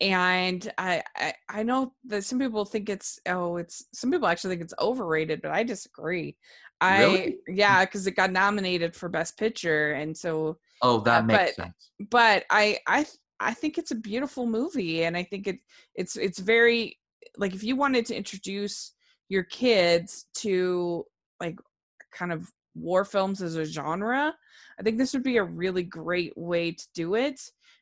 and 0.00 0.70
I, 0.78 1.02
I 1.16 1.34
I 1.48 1.62
know 1.62 1.92
that 2.06 2.24
some 2.24 2.38
people 2.38 2.64
think 2.64 2.88
it's 2.88 3.18
oh 3.26 3.56
it's 3.56 3.84
some 3.92 4.10
people 4.10 4.28
actually 4.28 4.50
think 4.50 4.62
it's 4.62 4.74
overrated, 4.80 5.42
but 5.42 5.52
I 5.52 5.62
disagree. 5.62 6.36
I 6.84 6.98
really? 6.98 7.36
yeah, 7.48 7.84
because 7.84 8.06
it 8.06 8.12
got 8.12 8.32
nominated 8.32 8.94
for 8.94 9.08
Best 9.08 9.38
Picture, 9.38 9.92
and 9.92 10.16
so 10.16 10.58
oh 10.82 11.00
that 11.00 11.22
uh, 11.22 11.26
makes 11.26 11.38
but, 11.38 11.54
sense. 11.54 11.90
But 12.10 12.44
I 12.50 12.78
I 12.86 13.06
I 13.40 13.54
think 13.54 13.78
it's 13.78 13.90
a 13.90 13.96
beautiful 13.96 14.46
movie, 14.46 15.04
and 15.04 15.16
I 15.16 15.22
think 15.22 15.46
it 15.46 15.58
it's 15.94 16.16
it's 16.16 16.38
very 16.38 16.98
like 17.36 17.54
if 17.54 17.64
you 17.64 17.76
wanted 17.76 18.06
to 18.06 18.16
introduce 18.16 18.92
your 19.28 19.44
kids 19.44 20.26
to 20.34 21.04
like 21.40 21.58
kind 22.12 22.32
of 22.32 22.50
war 22.74 23.04
films 23.04 23.40
as 23.40 23.56
a 23.56 23.64
genre, 23.64 24.34
I 24.78 24.82
think 24.82 24.98
this 24.98 25.14
would 25.14 25.22
be 25.22 25.38
a 25.38 25.44
really 25.44 25.84
great 25.84 26.36
way 26.36 26.72
to 26.72 26.84
do 26.94 27.14
it. 27.14 27.40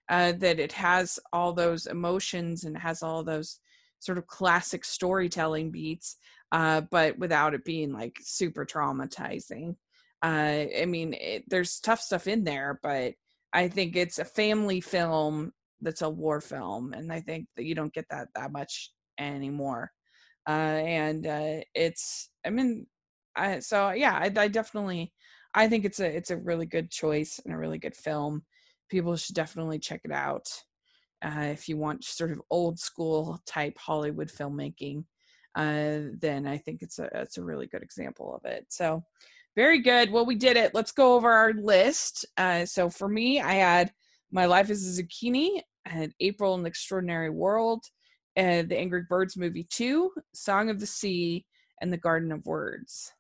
Uh, 0.08 0.32
that 0.32 0.58
it 0.58 0.72
has 0.72 1.18
all 1.32 1.52
those 1.52 1.86
emotions 1.86 2.64
and 2.64 2.76
has 2.76 3.02
all 3.02 3.22
those 3.22 3.60
sort 4.00 4.18
of 4.18 4.26
classic 4.26 4.84
storytelling 4.84 5.70
beats, 5.70 6.16
uh, 6.52 6.82
but 6.90 7.18
without 7.18 7.54
it 7.54 7.64
being 7.64 7.92
like 7.92 8.16
super 8.22 8.64
traumatizing. 8.64 9.76
Uh, 10.22 10.66
I 10.80 10.84
mean, 10.86 11.14
it, 11.14 11.44
there's 11.48 11.80
tough 11.80 12.00
stuff 12.00 12.28
in 12.28 12.44
there, 12.44 12.78
but 12.82 13.14
I 13.52 13.68
think 13.68 13.96
it's 13.96 14.20
a 14.20 14.24
family 14.24 14.80
film 14.80 15.52
that's 15.80 16.02
a 16.02 16.08
war 16.10 16.40
film, 16.40 16.92
and 16.92 17.12
I 17.12 17.20
think 17.20 17.48
that 17.56 17.64
you 17.64 17.74
don't 17.74 17.92
get 17.92 18.06
that 18.10 18.28
that 18.36 18.52
much 18.52 18.92
anymore 19.18 19.90
uh, 20.48 20.50
and 20.50 21.26
uh, 21.26 21.60
it's 21.74 22.30
I 22.44 22.50
mean, 22.50 22.86
I, 23.36 23.60
so 23.60 23.90
yeah, 23.90 24.14
I, 24.14 24.32
I 24.36 24.48
definitely 24.48 25.12
I 25.54 25.68
think 25.68 25.84
it's 25.84 26.00
a 26.00 26.06
it's 26.06 26.30
a 26.30 26.36
really 26.36 26.66
good 26.66 26.90
choice 26.90 27.40
and 27.44 27.54
a 27.54 27.58
really 27.58 27.78
good 27.78 27.96
film. 27.96 28.42
People 28.90 29.16
should 29.16 29.34
definitely 29.36 29.78
check 29.78 30.00
it 30.04 30.12
out 30.12 30.46
uh, 31.24 31.48
if 31.52 31.68
you 31.68 31.76
want 31.76 32.04
sort 32.04 32.32
of 32.32 32.42
old 32.50 32.78
school 32.78 33.40
type 33.46 33.78
Hollywood 33.78 34.28
filmmaking. 34.28 35.04
Uh, 35.54 36.00
then 36.18 36.46
I 36.46 36.58
think 36.58 36.82
it's 36.82 36.98
a 36.98 37.08
it's 37.12 37.38
a 37.38 37.42
really 37.42 37.66
good 37.66 37.82
example 37.82 38.34
of 38.34 38.50
it. 38.50 38.66
So 38.68 39.04
very 39.54 39.80
good. 39.80 40.10
Well, 40.10 40.24
we 40.24 40.34
did 40.34 40.56
it. 40.56 40.74
Let's 40.74 40.92
go 40.92 41.14
over 41.14 41.30
our 41.30 41.52
list. 41.52 42.24
Uh, 42.36 42.64
so 42.64 42.88
for 42.88 43.08
me, 43.08 43.40
I 43.40 43.54
had 43.54 43.92
My 44.30 44.46
Life 44.46 44.70
as 44.70 44.98
a 44.98 45.02
Zucchini, 45.02 45.60
I 45.86 45.90
had 45.90 46.12
April 46.20 46.54
and 46.54 46.64
the 46.64 46.68
Extraordinary 46.68 47.30
World, 47.30 47.84
uh, 48.36 48.62
the 48.62 48.78
Angry 48.78 49.02
Birds 49.08 49.36
movie 49.36 49.66
2, 49.68 50.10
Song 50.32 50.70
of 50.70 50.80
the 50.80 50.86
Sea, 50.86 51.44
and 51.80 51.92
The 51.92 51.98
Garden 51.98 52.32
of 52.32 52.46
Words. 52.46 53.12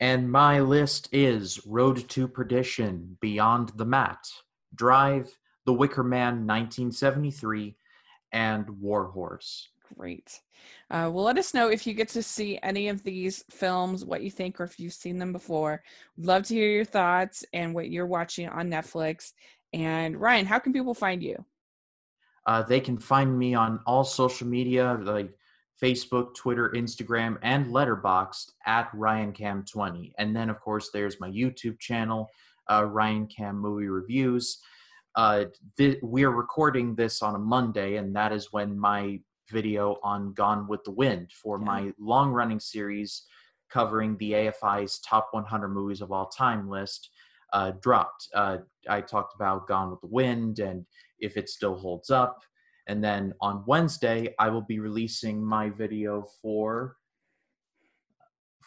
And 0.00 0.32
my 0.32 0.60
list 0.60 1.08
is 1.12 1.64
Road 1.66 2.08
to 2.08 2.26
Perdition, 2.26 3.18
Beyond 3.20 3.72
the 3.76 3.84
Mat, 3.84 4.18
Drive, 4.74 5.38
The 5.66 5.74
Wicker 5.74 6.02
Man 6.02 6.46
1973, 6.46 7.76
and 8.32 8.80
Warhorse. 8.80 9.68
Great. 9.98 10.40
Uh, 10.90 11.10
well, 11.12 11.24
let 11.24 11.38
us 11.38 11.54
know 11.54 11.68
if 11.68 11.86
you 11.86 11.94
get 11.94 12.08
to 12.10 12.22
see 12.22 12.58
any 12.62 12.88
of 12.88 13.02
these 13.02 13.44
films, 13.50 14.04
what 14.04 14.22
you 14.22 14.30
think, 14.30 14.60
or 14.60 14.64
if 14.64 14.78
you've 14.78 14.92
seen 14.92 15.18
them 15.18 15.32
before. 15.32 15.82
We'd 16.16 16.26
love 16.26 16.44
to 16.44 16.54
hear 16.54 16.68
your 16.68 16.84
thoughts 16.84 17.44
and 17.52 17.74
what 17.74 17.90
you're 17.90 18.06
watching 18.06 18.48
on 18.48 18.70
Netflix. 18.70 19.32
And 19.72 20.20
Ryan, 20.20 20.46
how 20.46 20.58
can 20.58 20.72
people 20.72 20.94
find 20.94 21.22
you? 21.22 21.44
Uh, 22.46 22.62
they 22.62 22.80
can 22.80 22.98
find 22.98 23.38
me 23.38 23.54
on 23.54 23.80
all 23.86 24.04
social 24.04 24.46
media 24.46 24.98
like 25.02 25.30
Facebook, 25.82 26.34
Twitter, 26.34 26.70
Instagram, 26.70 27.38
and 27.42 27.66
Letterboxd 27.66 28.50
at 28.66 28.92
RyanCam20. 28.92 30.12
And 30.18 30.34
then, 30.34 30.50
of 30.50 30.60
course, 30.60 30.90
there's 30.92 31.20
my 31.20 31.30
YouTube 31.30 31.78
channel, 31.78 32.28
uh, 32.70 32.84
Ryan 32.84 33.26
Cam 33.26 33.58
Movie 33.58 33.88
Reviews. 33.88 34.60
Uh, 35.16 35.46
th- 35.76 35.98
we're 36.02 36.30
recording 36.30 36.94
this 36.94 37.22
on 37.22 37.34
a 37.34 37.38
Monday, 37.38 37.96
and 37.96 38.14
that 38.14 38.32
is 38.32 38.52
when 38.52 38.78
my 38.78 39.20
video 39.50 39.98
on 40.02 40.32
Gone 40.32 40.66
with 40.68 40.82
the 40.84 40.90
Wind 40.90 41.30
for 41.32 41.58
yeah. 41.58 41.64
my 41.64 41.92
long 41.98 42.30
running 42.30 42.60
series 42.60 43.24
covering 43.70 44.16
the 44.18 44.32
AFI's 44.32 44.98
top 45.00 45.28
100 45.32 45.68
movies 45.68 46.00
of 46.00 46.12
all 46.12 46.26
time 46.26 46.68
list 46.68 47.10
uh, 47.52 47.72
dropped. 47.80 48.28
Uh, 48.34 48.58
I 48.88 49.00
talked 49.00 49.34
about 49.34 49.68
Gone 49.68 49.90
with 49.90 50.00
the 50.00 50.08
Wind 50.08 50.58
and 50.58 50.84
if 51.18 51.36
it 51.36 51.48
still 51.48 51.76
holds 51.76 52.10
up. 52.10 52.42
And 52.86 53.02
then 53.04 53.34
on 53.40 53.64
Wednesday, 53.66 54.34
I 54.38 54.48
will 54.48 54.62
be 54.62 54.80
releasing 54.80 55.44
my 55.44 55.70
video 55.70 56.26
for 56.42 56.96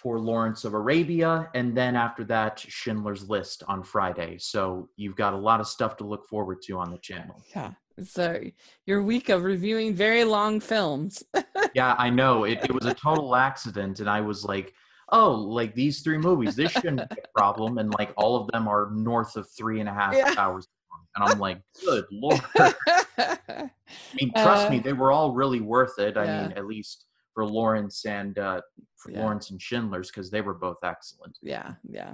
for 0.04 0.20
Lawrence 0.20 0.66
of 0.66 0.74
Arabia, 0.74 1.50
and 1.56 1.76
then 1.78 1.96
after 1.96 2.26
that, 2.26 2.60
Schindler's 2.60 3.30
List 3.30 3.64
on 3.70 3.84
Friday. 3.84 4.38
So 4.38 4.90
you've 4.98 5.16
got 5.16 5.34
a 5.34 5.38
lot 5.38 5.62
of 5.62 5.68
stuff 5.68 5.96
to 5.98 6.04
look 6.04 6.28
forward 6.28 6.62
to 6.64 6.78
on 6.78 6.92
the 6.92 6.98
channel. 6.98 7.42
Yeah, 7.56 7.72
So 8.04 8.42
your 8.86 9.04
week 9.04 9.30
of 9.30 9.44
reviewing 9.44 9.94
very 9.94 10.24
long 10.24 10.60
films. 10.60 11.24
yeah, 11.76 11.96
I 11.98 12.10
know. 12.10 12.44
It, 12.44 12.60
it 12.64 12.74
was 12.74 12.86
a 12.86 12.94
total 12.94 13.36
accident, 13.36 14.00
and 14.00 14.10
I 14.10 14.22
was 14.22 14.44
like, 14.44 14.74
oh, 15.10 15.32
like 15.32 15.76
these 15.76 16.02
three 16.02 16.18
movies, 16.18 16.56
this 16.56 16.72
shouldn't 16.72 17.10
be 17.10 17.22
a 17.24 17.38
problem. 17.38 17.78
And 17.78 17.94
like 17.98 18.14
all 18.18 18.36
of 18.36 18.48
them 18.52 18.68
are 18.68 18.90
north 18.94 19.36
of 19.36 19.48
three 19.56 19.80
and 19.80 19.88
a 19.88 19.94
half 19.94 20.16
yeah. 20.16 20.34
hours. 20.38 20.68
And 21.16 21.30
I'm 21.30 21.40
like, 21.40 21.62
good 21.86 22.06
lord. 22.12 22.42
I 22.58 23.70
mean, 24.20 24.32
trust 24.34 24.68
uh, 24.68 24.70
me, 24.72 24.80
they 24.80 24.94
were 24.94 25.12
all 25.12 25.34
really 25.34 25.62
worth 25.62 26.00
it. 26.00 26.18
I 26.18 26.26
yeah. 26.26 26.42
mean, 26.42 26.54
at 26.54 26.66
least 26.66 27.06
for 27.34 27.46
Lawrence 27.46 28.06
and 28.06 28.38
uh, 28.38 28.62
for 28.98 29.12
yeah. 29.12 29.22
Lawrence 29.22 29.50
and 29.50 29.62
Schindler's 29.62 30.10
because 30.10 30.30
they 30.30 30.42
were 30.42 30.54
both 30.54 30.78
excellent. 30.84 31.38
Yeah, 31.42 31.74
yeah, 31.90 32.14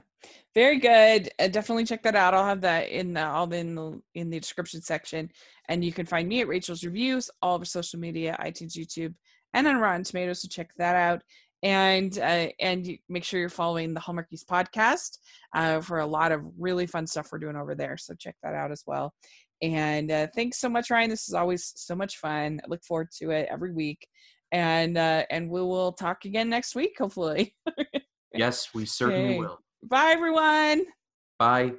very 0.56 0.80
good. 0.80 1.30
Uh, 1.40 1.48
definitely 1.48 1.86
check 1.86 2.04
that 2.04 2.16
out. 2.16 2.34
I'll 2.34 2.46
have 2.46 2.62
that 2.62 2.90
in 2.90 3.14
the 3.14 3.26
all 3.26 3.52
in 3.52 3.76
the 3.76 4.02
in 4.16 4.30
the 4.30 4.40
description 4.40 4.82
section, 4.82 5.30
and 5.68 5.84
you 5.84 5.92
can 5.92 6.06
find 6.06 6.28
me 6.28 6.42
at 6.42 6.48
Rachel's 6.48 6.84
Reviews, 6.84 7.30
all 7.42 7.56
over 7.56 7.66
social 7.66 8.00
media, 8.00 8.38
iTunes, 8.40 8.78
YouTube, 8.78 9.14
and 9.54 9.68
on 9.68 9.78
Rotten 9.78 10.04
Tomatoes. 10.04 10.42
So 10.42 10.48
check 10.48 10.72
that 10.78 10.96
out. 10.96 11.22
And 11.62 12.18
uh, 12.18 12.48
and 12.62 12.90
make 13.10 13.26
sure 13.26 13.40
you're 13.40 13.50
following 13.50 13.94
the 13.94 14.00
Hallmarkies 14.00 14.46
podcast 14.46 15.18
uh, 15.54 15.82
for 15.82 16.00
a 16.00 16.06
lot 16.06 16.32
of 16.32 16.42
really 16.58 16.88
fun 16.88 17.06
stuff 17.06 17.30
we're 17.32 17.40
doing 17.40 17.58
over 17.58 17.76
there. 17.76 17.98
So 17.98 18.14
check 18.18 18.36
that 18.44 18.56
out 18.56 18.72
as 18.72 18.84
well. 18.88 19.14
And 19.62 20.10
uh, 20.10 20.28
thanks 20.34 20.58
so 20.60 20.70
much, 20.70 20.90
Ryan. 20.90 21.10
This 21.10 21.28
is 21.28 21.34
always 21.34 21.74
so 21.76 21.96
much 21.96 22.18
fun. 22.18 22.62
I 22.64 22.68
look 22.70 22.84
forward 22.86 23.10
to 23.20 23.32
it 23.32 23.50
every 23.52 23.74
week 23.74 24.08
and 24.52 24.98
uh, 24.98 25.24
and 25.30 25.50
we 25.50 25.62
will 25.62 25.94
talk 25.94 26.26
again 26.26 26.50
next 26.50 26.76
week, 26.76 26.96
hopefully. 26.98 27.56
yes, 28.34 28.70
we 28.74 28.86
certainly 28.86 29.30
okay. 29.30 29.40
will. 29.40 29.60
Bye, 29.84 30.12
everyone. 30.14 30.86
Bye. 31.38 31.74